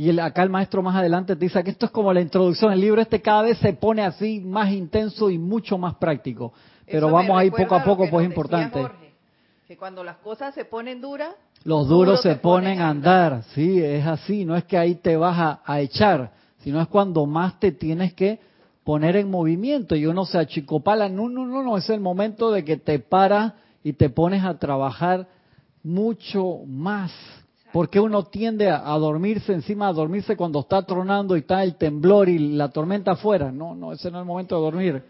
Y 0.00 0.08
el- 0.08 0.18
acá 0.20 0.42
el 0.42 0.48
maestro 0.48 0.82
más 0.82 0.96
adelante 0.96 1.36
te 1.36 1.44
dice 1.44 1.62
que 1.62 1.72
esto 1.72 1.84
es 1.84 1.92
como 1.92 2.10
la 2.10 2.22
introducción. 2.22 2.72
El 2.72 2.80
libro 2.80 3.02
este 3.02 3.20
cada 3.20 3.42
vez 3.42 3.58
se 3.58 3.74
pone 3.74 4.00
así 4.00 4.40
más 4.40 4.72
intenso 4.72 5.28
y 5.28 5.36
mucho 5.36 5.76
más 5.76 5.96
práctico. 5.96 6.54
Pero 6.86 7.08
Eso 7.08 7.14
vamos 7.14 7.38
a 7.38 7.44
ir 7.44 7.52
poco 7.52 7.74
a 7.74 7.84
poco, 7.84 8.08
pues 8.08 8.24
es 8.24 8.30
importante. 8.30 8.80
Jorge, 8.80 9.12
que 9.68 9.76
cuando 9.76 10.02
las 10.02 10.16
cosas 10.16 10.54
se 10.54 10.64
ponen 10.64 11.02
duras, 11.02 11.34
Los 11.64 11.86
duros 11.86 12.22
se 12.22 12.36
ponen 12.36 12.80
a 12.80 12.88
andar, 12.88 13.42
sí, 13.54 13.78
es 13.78 14.06
así, 14.06 14.46
no 14.46 14.56
es 14.56 14.64
que 14.64 14.78
ahí 14.78 14.94
te 14.94 15.18
vas 15.18 15.38
a, 15.38 15.60
a 15.66 15.80
echar, 15.80 16.32
sino 16.64 16.80
es 16.80 16.88
cuando 16.88 17.26
más 17.26 17.60
te 17.60 17.70
tienes 17.70 18.14
que 18.14 18.40
poner 18.84 19.16
en 19.16 19.30
movimiento 19.30 19.94
y 19.96 20.06
uno 20.06 20.24
se 20.24 20.38
achicopala, 20.38 21.10
no, 21.10 21.28
no, 21.28 21.44
no, 21.46 21.62
no, 21.62 21.76
es 21.76 21.90
el 21.90 22.00
momento 22.00 22.50
de 22.50 22.64
que 22.64 22.78
te 22.78 23.00
paras 23.00 23.52
y 23.84 23.92
te 23.92 24.08
pones 24.08 24.42
a 24.44 24.58
trabajar 24.58 25.26
mucho 25.82 26.60
más, 26.66 27.12
porque 27.72 28.00
uno 28.00 28.24
tiende 28.24 28.68
a, 28.68 28.92
a 28.92 28.98
dormirse 28.98 29.52
encima, 29.52 29.88
a 29.88 29.92
dormirse 29.92 30.36
cuando 30.36 30.60
está 30.60 30.82
tronando 30.82 31.36
y 31.36 31.40
está 31.40 31.62
el 31.62 31.76
temblor 31.76 32.28
y 32.28 32.38
la 32.56 32.68
tormenta 32.68 33.12
afuera, 33.12 33.50
no, 33.52 33.74
no, 33.74 33.92
ese 33.92 34.10
no 34.10 34.18
es 34.18 34.22
el 34.22 34.26
momento 34.26 34.56
de 34.56 34.60
dormir. 34.62 35.02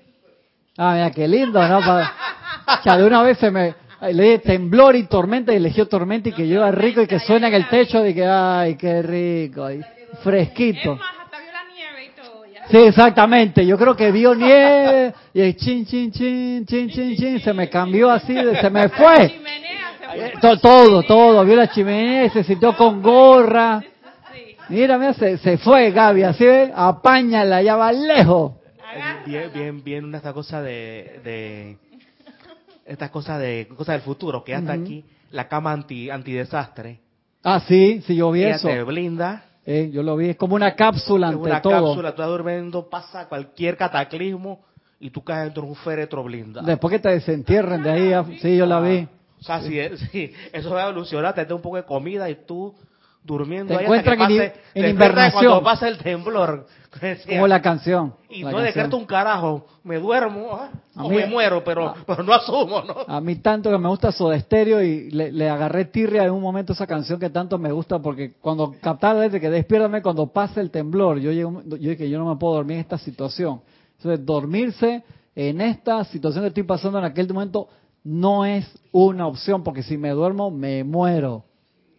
Ah, 0.76 0.92
mira, 0.94 1.10
qué 1.10 1.26
lindo, 1.28 1.66
¿no? 1.66 1.80
Pa- 1.80 2.12
Ya 2.84 2.96
de 2.96 3.04
una 3.06 3.22
vez 3.22 3.38
se 3.38 3.50
me... 3.50 3.74
Le 4.12 4.38
temblor 4.38 4.96
y 4.96 5.02
tormenta 5.04 5.52
y 5.52 5.56
eligió 5.56 5.86
tormenta 5.86 6.30
y 6.30 6.32
que 6.32 6.46
lleva 6.46 6.70
rico 6.70 7.02
y 7.02 7.06
que 7.06 7.18
suena 7.20 7.48
en 7.48 7.54
el 7.54 7.68
techo 7.68 8.06
y 8.06 8.14
que, 8.14 8.24
ay, 8.24 8.76
qué 8.76 9.02
rico, 9.02 9.70
y 9.70 9.82
fresquito. 10.22 10.98
Sí, 12.70 12.76
exactamente. 12.78 13.66
Yo 13.66 13.76
creo 13.76 13.94
que 13.94 14.10
vio 14.10 14.34
nieve 14.34 15.14
y 15.34 15.40
el 15.42 15.54
chin, 15.56 15.84
chin, 15.84 16.10
chin, 16.12 16.64
chin, 16.64 16.88
chin, 16.88 17.14
chin, 17.16 17.40
se 17.40 17.52
me 17.52 17.68
cambió 17.68 18.10
así, 18.10 18.34
se 18.58 18.70
me 18.70 18.88
fue. 18.88 19.28
Eh, 20.14 20.32
to- 20.40 20.58
Todo, 20.58 21.02
todo. 21.04 21.44
Vio 21.44 21.56
la 21.56 21.68
chimenea 21.70 22.24
y 22.24 22.30
se 22.30 22.44
sintió 22.44 22.76
con 22.76 23.02
gorra. 23.02 23.82
Mira, 24.68 24.98
mira, 24.98 25.14
se, 25.14 25.38
se 25.38 25.58
fue 25.58 25.90
Gaby, 25.90 26.22
así 26.22 26.44
ve, 26.44 26.72
apáñala, 26.74 27.60
ya 27.62 27.74
va 27.76 27.90
lejos. 27.92 28.52
Bien, 29.26 29.50
bien, 29.52 29.84
bien, 29.84 30.14
esta 30.14 30.32
cosa 30.32 30.62
de, 30.62 31.20
de 31.24 31.76
estas 32.86 33.10
cosas 33.10 33.40
de 33.40 33.68
cosas 33.76 33.94
del 33.94 34.02
futuro, 34.02 34.42
que 34.44 34.56
Ujú. 34.56 34.70
aquí, 34.70 35.04
la 35.32 35.48
cama 35.48 35.72
anti 35.72 36.10
antidesastre. 36.10 37.00
Ah, 37.42 37.60
sí, 37.66 38.02
sí, 38.06 38.16
yo 38.16 38.30
vi 38.30 38.42
Ella 38.44 38.56
eso. 38.56 38.68
te 38.68 38.82
blinda, 38.82 39.44
Eh, 39.66 39.90
yo 39.92 40.02
lo 40.02 40.16
vi, 40.16 40.30
es 40.30 40.36
como 40.36 40.54
una 40.54 40.74
cápsula 40.74 41.28
es 41.28 41.34
ante 41.34 41.48
una 41.48 41.60
todo. 41.62 41.72
cápsula, 41.72 42.10
tú 42.10 42.22
estás 42.22 42.28
durmiendo, 42.28 42.88
pasa 42.88 43.28
cualquier 43.28 43.76
cataclismo 43.76 44.60
y 44.98 45.10
tú 45.10 45.22
caes 45.22 45.44
dentro 45.44 45.62
de 45.64 45.68
un 45.68 45.76
féretro 45.76 46.22
blindado. 46.24 46.66
Después 46.66 46.92
que 46.92 46.98
te 46.98 47.10
desentierren 47.10 47.82
de 47.82 47.90
ahí, 47.90 48.12
ah, 48.12 48.24
sí, 48.40 48.56
yo 48.56 48.66
la 48.66 48.80
vi. 48.80 49.06
O 49.40 49.42
sea, 49.42 49.60
si, 49.62 49.78
si 50.12 50.32
eso 50.52 50.70
va 50.70 50.84
a 50.84 50.88
evolucionar, 50.88 51.34
te 51.34 51.44
da 51.44 51.54
un 51.54 51.62
poco 51.62 51.76
de 51.76 51.84
comida 51.84 52.28
y 52.30 52.36
tú 52.46 52.74
durmiendo 53.22 53.76
Te 53.76 53.84
ahí 53.84 53.98
hasta 53.98 54.02
que 54.02 54.10
en 54.12 54.18
pase, 54.18 54.34
hi- 54.34 54.78
en 54.78 54.82
te 54.82 54.88
invernación. 54.90 55.44
cuando 55.44 55.62
pasa 55.62 55.88
el 55.88 55.98
temblor. 55.98 56.66
Como 57.28 57.46
la 57.46 57.62
canción. 57.62 58.14
y 58.28 58.42
la 58.42 58.50
no 58.50 58.58
decreto 58.60 58.96
un 58.96 59.04
carajo, 59.04 59.64
me 59.84 59.98
duermo 60.00 60.48
ah, 60.54 60.70
o 60.96 61.08
mí- 61.08 61.16
me 61.16 61.26
muero, 61.26 61.62
pero, 61.62 61.94
pero 62.06 62.22
no 62.24 62.32
asumo, 62.34 62.82
¿no? 62.82 62.94
A 63.06 63.20
mí 63.20 63.36
tanto 63.36 63.70
que 63.70 63.78
me 63.78 63.88
gusta 63.88 64.10
Soda 64.10 64.40
Stereo 64.40 64.82
y 64.82 65.08
le, 65.10 65.30
le 65.30 65.48
agarré 65.48 65.84
tirria 65.84 66.24
en 66.24 66.32
un 66.32 66.42
momento 66.42 66.72
esa 66.72 66.86
canción 66.88 67.20
que 67.20 67.30
tanto 67.30 67.58
me 67.58 67.70
gusta 67.70 68.00
porque 68.00 68.32
cuando 68.40 68.74
captaba 68.80 69.20
desde 69.20 69.38
que 69.40 69.50
despiértame 69.50 70.02
cuando 70.02 70.26
pasa 70.32 70.60
el 70.60 70.70
temblor, 70.72 71.18
yo 71.20 71.30
llego, 71.30 71.62
yo 71.64 71.76
dije 71.90 72.08
yo 72.10 72.18
no 72.18 72.28
me 72.28 72.36
puedo 72.36 72.54
dormir 72.54 72.76
en 72.76 72.80
esta 72.80 72.98
situación. 72.98 73.60
Entonces 73.98 74.26
dormirse 74.26 75.04
en 75.36 75.60
esta 75.60 76.02
situación 76.04 76.42
que 76.42 76.48
estoy 76.48 76.64
pasando 76.64 76.98
en 76.98 77.04
aquel 77.04 77.32
momento 77.32 77.68
no 78.04 78.44
es 78.44 78.66
una 78.92 79.26
opción 79.26 79.62
porque 79.62 79.82
si 79.82 79.96
me 79.96 80.10
duermo 80.10 80.50
me 80.50 80.84
muero. 80.84 81.44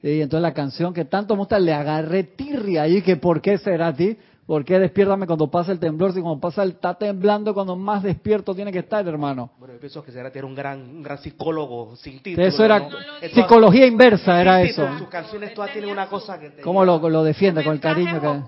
Y 0.04 0.22
entonces 0.22 0.42
la 0.42 0.54
canción 0.54 0.94
que 0.94 1.06
tanto 1.06 1.36
me 1.36 1.40
gusta 1.40 1.60
le 1.60 1.74
agarré 1.74 2.24
tirria 2.24 2.88
y 2.88 3.02
que 3.02 3.18
¿por 3.18 3.40
qué 3.42 3.58
será 3.60 3.88
a 3.88 3.94
ti? 3.94 4.18
¿Por 4.48 4.66
qué 4.66 4.80
despiértame 4.80 5.28
cuando 5.28 5.50
pasa 5.50 5.72
el 5.72 5.80
temblor? 5.80 6.12
Si 6.14 6.20
cuando 6.20 6.40
pasa 6.42 6.64
el 6.64 6.72
está 6.72 6.96
temblando 6.96 7.54
cuando 7.54 7.76
más 7.76 8.02
despierto 8.04 8.54
tiene 8.56 8.72
que 8.72 8.80
estar, 8.80 9.08
hermano. 9.08 9.52
Bueno, 9.60 9.76
yo 9.76 9.80
pienso 9.80 10.04
que 10.04 10.12
será 10.12 10.30
era 10.34 10.46
un 10.46 10.56
gran, 10.56 10.80
un 10.82 11.04
gran 11.04 11.20
psicólogo 11.20 11.96
sin 11.96 12.20
título. 12.22 12.46
Eso 12.46 12.66
era 12.66 12.90
psicología 13.34 13.86
inversa, 13.86 14.42
era 14.42 14.62
eso. 14.64 14.86
Sus 14.98 15.08
canciones 15.08 15.54
todas 15.54 15.72
tienen 15.72 15.92
una 15.92 16.08
cosa 16.08 16.40
que 16.40 16.50
te... 16.50 16.62
¿Cómo 16.64 16.84
lo, 16.84 17.08
lo 17.08 17.24
defiende 17.24 17.64
con 17.64 17.74
el 17.74 17.80
cariño 17.80 18.14
Mensajes 18.14 18.44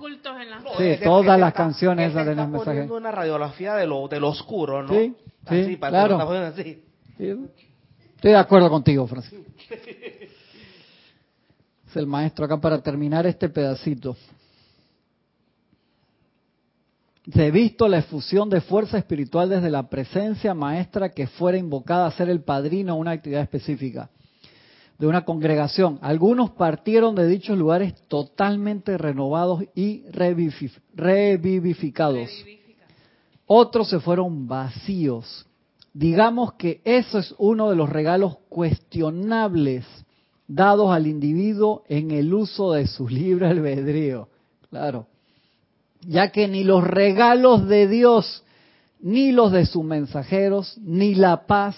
que... 0.78 0.94
en 0.94 0.98
Sí, 0.98 1.04
todas 1.04 1.22
él 1.26 1.32
te 1.36 1.38
las 1.40 1.50
está- 1.50 1.64
canciones 1.64 2.10
esas 2.12 2.24
tienen 2.26 2.32
está 2.40 2.48
mensaje. 2.48 2.66
poniendo 2.72 2.96
una 2.98 3.12
radiografía 3.12 3.76
de 3.76 3.88
lo, 3.88 4.08
de 4.08 4.20
lo 4.20 4.30
oscuro, 4.30 4.82
¿no? 4.84 4.90
Sí, 4.90 5.14
sí, 5.48 5.62
Así, 5.62 5.76
para 5.78 5.92
claro. 5.92 6.08
te 6.08 6.10
lo 6.10 6.16
está 6.16 6.26
poniendo 6.26 6.62
así. 6.62 6.84
Estoy 8.16 8.32
de 8.32 8.38
acuerdo 8.38 8.70
contigo, 8.70 9.06
Francisco. 9.08 9.44
Es 11.88 11.96
el 11.96 12.08
maestro 12.08 12.46
acá 12.46 12.60
para 12.60 12.82
terminar 12.82 13.28
este 13.28 13.50
pedacito. 13.50 14.16
Se 17.32 17.52
visto 17.52 17.88
la 17.88 18.00
efusión 18.00 18.50
de 18.50 18.60
fuerza 18.62 18.98
espiritual 18.98 19.50
desde 19.50 19.70
la 19.70 19.88
presencia 19.88 20.54
maestra 20.54 21.10
que 21.10 21.28
fuera 21.28 21.58
invocada 21.58 22.08
a 22.08 22.12
ser 22.12 22.30
el 22.30 22.42
padrino 22.42 22.94
a 22.94 22.96
una 22.96 23.12
actividad 23.12 23.42
específica 23.44 24.10
de 24.98 25.08
una 25.08 25.24
congregación. 25.24 26.00
Algunos 26.02 26.52
partieron 26.52 27.16
de 27.16 27.28
dichos 27.28 27.58
lugares 27.58 27.94
totalmente 28.08 28.98
renovados 28.98 29.64
y 29.76 30.04
revivif- 30.08 30.82
revivificados. 30.96 32.30
Otros 33.46 33.90
se 33.90 34.00
fueron 34.00 34.48
vacíos. 34.48 35.46
Digamos 35.94 36.54
que 36.54 36.82
eso 36.84 37.20
es 37.20 37.36
uno 37.38 37.70
de 37.70 37.76
los 37.76 37.90
regalos 37.90 38.38
cuestionables 38.50 39.86
dados 40.48 40.92
al 40.92 41.08
individuo 41.08 41.84
en 41.88 42.12
el 42.12 42.34
uso 42.34 42.74
de 42.74 42.88
su 42.88 43.08
libre 43.08 43.48
albedrío. 43.48 44.28
Claro. 44.70 45.08
Ya 46.02 46.32
que 46.32 46.48
ni 46.48 46.64
los 46.64 46.84
regalos 46.84 47.68
de 47.68 47.88
Dios, 47.88 48.44
ni 49.00 49.32
los 49.32 49.52
de 49.52 49.66
sus 49.66 49.84
mensajeros, 49.84 50.78
ni 50.80 51.16
la 51.16 51.46
paz, 51.46 51.76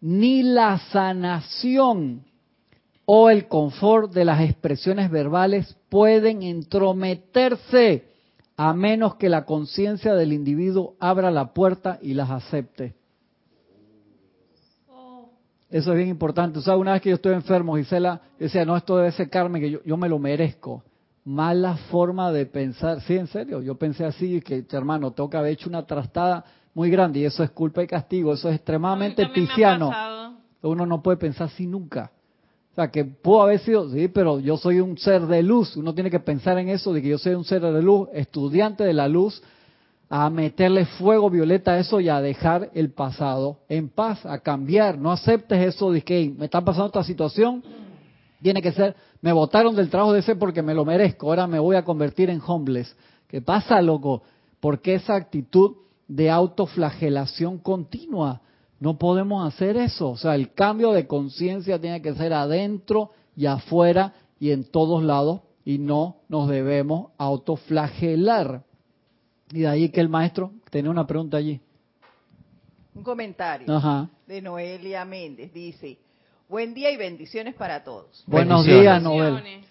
ni 0.00 0.42
la 0.42 0.78
sanación 0.90 2.24
o 3.04 3.30
el 3.30 3.48
confort 3.48 4.12
de 4.12 4.24
las 4.24 4.40
expresiones 4.40 5.10
verbales 5.10 5.76
pueden 5.88 6.42
entrometerse 6.42 8.04
a 8.56 8.72
menos 8.72 9.14
que 9.16 9.28
la 9.28 9.44
conciencia 9.44 10.14
del 10.14 10.32
individuo 10.32 10.94
abra 10.98 11.30
la 11.30 11.52
puerta 11.52 11.98
y 12.02 12.14
las 12.14 12.30
acepte. 12.30 12.97
Eso 15.70 15.92
es 15.92 15.96
bien 15.96 16.08
importante. 16.08 16.58
O 16.58 16.62
sea, 16.62 16.76
una 16.76 16.92
vez 16.94 17.02
que 17.02 17.10
yo 17.10 17.16
estoy 17.16 17.34
enfermo, 17.34 17.76
Gisela, 17.76 18.20
decía, 18.38 18.64
no, 18.64 18.76
esto 18.76 18.96
debe 18.96 19.12
ser 19.12 19.28
Carmen, 19.28 19.60
que 19.60 19.70
yo, 19.70 19.80
yo 19.84 19.96
me 19.96 20.08
lo 20.08 20.18
merezco. 20.18 20.82
Mala 21.24 21.76
forma 21.90 22.32
de 22.32 22.46
pensar. 22.46 23.02
Sí, 23.02 23.16
en 23.16 23.26
serio, 23.26 23.60
yo 23.60 23.74
pensé 23.74 24.06
así, 24.06 24.40
que 24.40 24.64
hermano, 24.70 25.10
tengo 25.10 25.28
que 25.28 25.36
haber 25.36 25.52
hecho 25.52 25.68
una 25.68 25.86
trastada 25.86 26.44
muy 26.72 26.90
grande 26.90 27.18
y 27.18 27.24
eso 27.24 27.42
es 27.42 27.50
culpa 27.50 27.82
y 27.82 27.86
castigo, 27.86 28.32
eso 28.32 28.48
es 28.48 28.56
extremadamente 28.56 29.26
pisciano. 29.26 29.90
Uno 30.62 30.86
no 30.86 31.02
puede 31.02 31.18
pensar 31.18 31.48
así 31.48 31.66
nunca. 31.66 32.12
O 32.72 32.74
sea, 32.76 32.90
que 32.90 33.04
pudo 33.04 33.42
haber 33.42 33.58
sido, 33.58 33.90
sí, 33.90 34.08
pero 34.08 34.38
yo 34.38 34.56
soy 34.56 34.80
un 34.80 34.96
ser 34.96 35.26
de 35.26 35.42
luz. 35.42 35.76
Uno 35.76 35.92
tiene 35.92 36.10
que 36.10 36.20
pensar 36.20 36.58
en 36.58 36.68
eso, 36.68 36.92
de 36.92 37.02
que 37.02 37.08
yo 37.08 37.18
soy 37.18 37.34
un 37.34 37.44
ser 37.44 37.60
de 37.60 37.82
luz, 37.82 38.08
estudiante 38.12 38.84
de 38.84 38.92
la 38.92 39.08
luz, 39.08 39.42
a 40.10 40.30
meterle 40.30 40.86
fuego 40.86 41.28
violeta 41.28 41.72
a 41.72 41.78
eso 41.78 42.00
y 42.00 42.08
a 42.08 42.20
dejar 42.20 42.70
el 42.74 42.90
pasado 42.92 43.58
en 43.68 43.90
paz, 43.90 44.24
a 44.24 44.38
cambiar. 44.38 44.98
No 44.98 45.12
aceptes 45.12 45.74
eso 45.74 45.92
de 45.92 46.02
que 46.02 46.18
"Hey, 46.18 46.34
me 46.36 46.46
está 46.46 46.62
pasando 46.62 46.86
esta 46.86 47.04
situación. 47.04 47.62
Tiene 48.40 48.62
que 48.62 48.72
ser, 48.72 48.96
me 49.20 49.32
votaron 49.32 49.74
del 49.74 49.90
trabajo 49.90 50.12
de 50.12 50.20
ese 50.20 50.36
porque 50.36 50.62
me 50.62 50.72
lo 50.74 50.84
merezco, 50.84 51.26
ahora 51.28 51.46
me 51.46 51.58
voy 51.58 51.76
a 51.76 51.84
convertir 51.84 52.30
en 52.30 52.40
homeless. 52.44 52.94
¿Qué 53.26 53.42
pasa, 53.42 53.82
loco? 53.82 54.22
Porque 54.60 54.94
esa 54.94 55.14
actitud 55.16 55.72
de 56.06 56.30
autoflagelación 56.30 57.58
continua, 57.58 58.40
no 58.80 58.96
podemos 58.96 59.46
hacer 59.46 59.76
eso. 59.76 60.10
O 60.10 60.16
sea, 60.16 60.34
el 60.34 60.54
cambio 60.54 60.92
de 60.92 61.06
conciencia 61.06 61.80
tiene 61.80 62.00
que 62.00 62.14
ser 62.14 62.32
adentro 62.32 63.10
y 63.36 63.46
afuera 63.46 64.14
y 64.40 64.52
en 64.52 64.64
todos 64.64 65.02
lados 65.02 65.40
y 65.64 65.78
no 65.78 66.18
nos 66.28 66.48
debemos 66.48 67.10
autoflagelar. 67.18 68.62
Y 69.50 69.60
de 69.60 69.68
ahí 69.68 69.88
que 69.88 70.00
el 70.00 70.08
maestro 70.08 70.52
tenía 70.70 70.90
una 70.90 71.06
pregunta 71.06 71.36
allí. 71.36 71.60
Un 72.94 73.02
comentario 73.02 73.74
Ajá. 73.74 74.08
de 74.26 74.42
Noelia 74.42 75.04
Méndez. 75.04 75.52
Dice, 75.52 75.98
buen 76.48 76.74
día 76.74 76.90
y 76.90 76.96
bendiciones 76.96 77.54
para 77.54 77.84
todos. 77.84 78.24
Buenos 78.26 78.66
días, 78.66 79.02
Noel. 79.02 79.64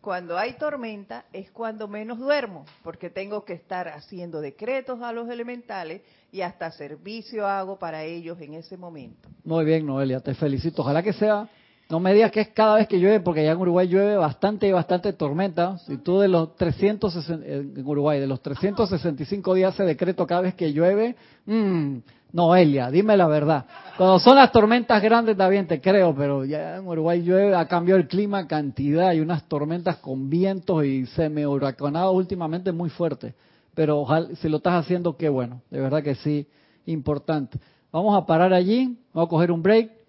Cuando 0.00 0.36
hay 0.36 0.52
tormenta 0.58 1.24
es 1.32 1.50
cuando 1.50 1.88
menos 1.88 2.18
duermo, 2.18 2.66
porque 2.82 3.08
tengo 3.08 3.46
que 3.46 3.54
estar 3.54 3.88
haciendo 3.88 4.42
decretos 4.42 5.00
a 5.00 5.12
los 5.12 5.30
elementales 5.30 6.02
y 6.30 6.42
hasta 6.42 6.70
servicio 6.72 7.46
hago 7.46 7.78
para 7.78 8.04
ellos 8.04 8.38
en 8.42 8.52
ese 8.52 8.76
momento. 8.76 9.30
Muy 9.44 9.64
bien, 9.64 9.86
Noelia, 9.86 10.20
te 10.20 10.34
felicito. 10.34 10.82
Ojalá 10.82 11.02
que 11.02 11.14
sea, 11.14 11.48
no 11.90 12.00
me 12.00 12.14
digas 12.14 12.30
que 12.30 12.40
es 12.40 12.48
cada 12.48 12.76
vez 12.76 12.88
que 12.88 12.98
llueve, 12.98 13.20
porque 13.20 13.40
allá 13.40 13.52
en 13.52 13.58
Uruguay 13.58 13.86
llueve 13.86 14.16
bastante 14.16 14.66
y 14.66 14.72
bastante 14.72 15.12
tormenta. 15.12 15.78
Si 15.78 15.98
tú 15.98 16.18
de 16.18 16.28
los 16.28 16.56
360, 16.56 17.46
en 17.46 17.86
Uruguay, 17.86 18.20
de 18.20 18.26
los 18.26 18.40
365 18.40 19.54
días 19.54 19.74
hace 19.74 19.84
decreto 19.84 20.26
cada 20.26 20.40
vez 20.40 20.54
que 20.54 20.72
llueve, 20.72 21.16
mm, 21.46 21.98
No, 22.32 22.56
Elia, 22.56 22.90
dime 22.90 23.16
la 23.16 23.28
verdad. 23.28 23.64
Cuando 23.96 24.18
son 24.18 24.34
las 24.34 24.50
tormentas 24.50 25.00
grandes 25.00 25.36
también 25.36 25.68
te 25.68 25.80
creo, 25.80 26.12
pero 26.16 26.44
ya 26.44 26.78
en 26.78 26.88
Uruguay 26.88 27.22
llueve, 27.22 27.54
ha 27.54 27.68
cambiado 27.68 28.00
el 28.00 28.08
clima 28.08 28.48
cantidad, 28.48 29.10
hay 29.10 29.20
unas 29.20 29.44
tormentas 29.44 29.98
con 29.98 30.28
vientos 30.28 30.84
y 30.84 31.06
semi 31.06 31.44
huracanado 31.44 32.10
últimamente 32.10 32.72
muy 32.72 32.90
fuerte. 32.90 33.34
Pero 33.72 34.00
ojalá, 34.00 34.34
si 34.34 34.48
lo 34.48 34.56
estás 34.56 34.84
haciendo, 34.84 35.16
qué 35.16 35.28
bueno, 35.28 35.62
de 35.70 35.80
verdad 35.80 36.02
que 36.02 36.16
sí, 36.16 36.48
importante. 36.86 37.60
Vamos 37.92 38.20
a 38.20 38.26
parar 38.26 38.52
allí, 38.52 38.98
vamos 39.12 39.28
a 39.28 39.30
coger 39.30 39.52
un 39.52 39.62
break. 39.62 40.03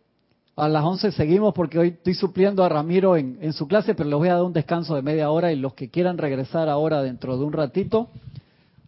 A 0.58 0.70
las 0.70 0.86
11 0.86 1.12
seguimos 1.12 1.54
porque 1.54 1.78
hoy 1.78 1.90
estoy 1.90 2.14
supliendo 2.14 2.64
a 2.64 2.70
Ramiro 2.70 3.18
en, 3.18 3.52
su 3.52 3.68
clase, 3.68 3.94
pero 3.94 4.10
les 4.10 4.18
voy 4.18 4.30
a 4.30 4.36
dar 4.36 4.44
un 4.44 4.54
descanso 4.54 4.96
de 4.96 5.02
media 5.02 5.30
hora 5.30 5.52
y 5.52 5.58
los 5.58 5.74
que 5.74 5.90
quieran 5.90 6.18
regresar 6.18 6.70
ahora 6.70 7.02
dentro 7.02 7.38
de 7.38 7.44
un 7.44 7.52
ratito, 7.52 8.08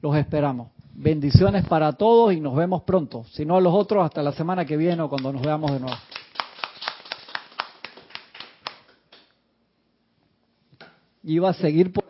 los 0.02 0.16
esperamos. 0.16 0.70
Bendiciones 0.94 1.68
para 1.68 1.92
todos 1.92 2.34
y 2.34 2.40
nos 2.40 2.56
vemos 2.56 2.84
pronto. 2.84 3.26
Si 3.32 3.46
no 3.46 3.58
a 3.58 3.62
los 3.62 3.74
otros, 3.74 4.06
hasta 4.06 4.24
la 4.24 4.32
semana 4.32 4.66
que 4.66 4.78
viene 4.78 5.02
o 5.02 5.10
cuando 5.10 5.34
nos 5.34 5.42
veamos 5.42 5.72
de 5.72 5.80
nuevo. 5.82 5.98
Y 11.24 11.40
va 11.40 11.50
a 11.50 11.54
seguir 11.54 11.92
por 11.92 12.06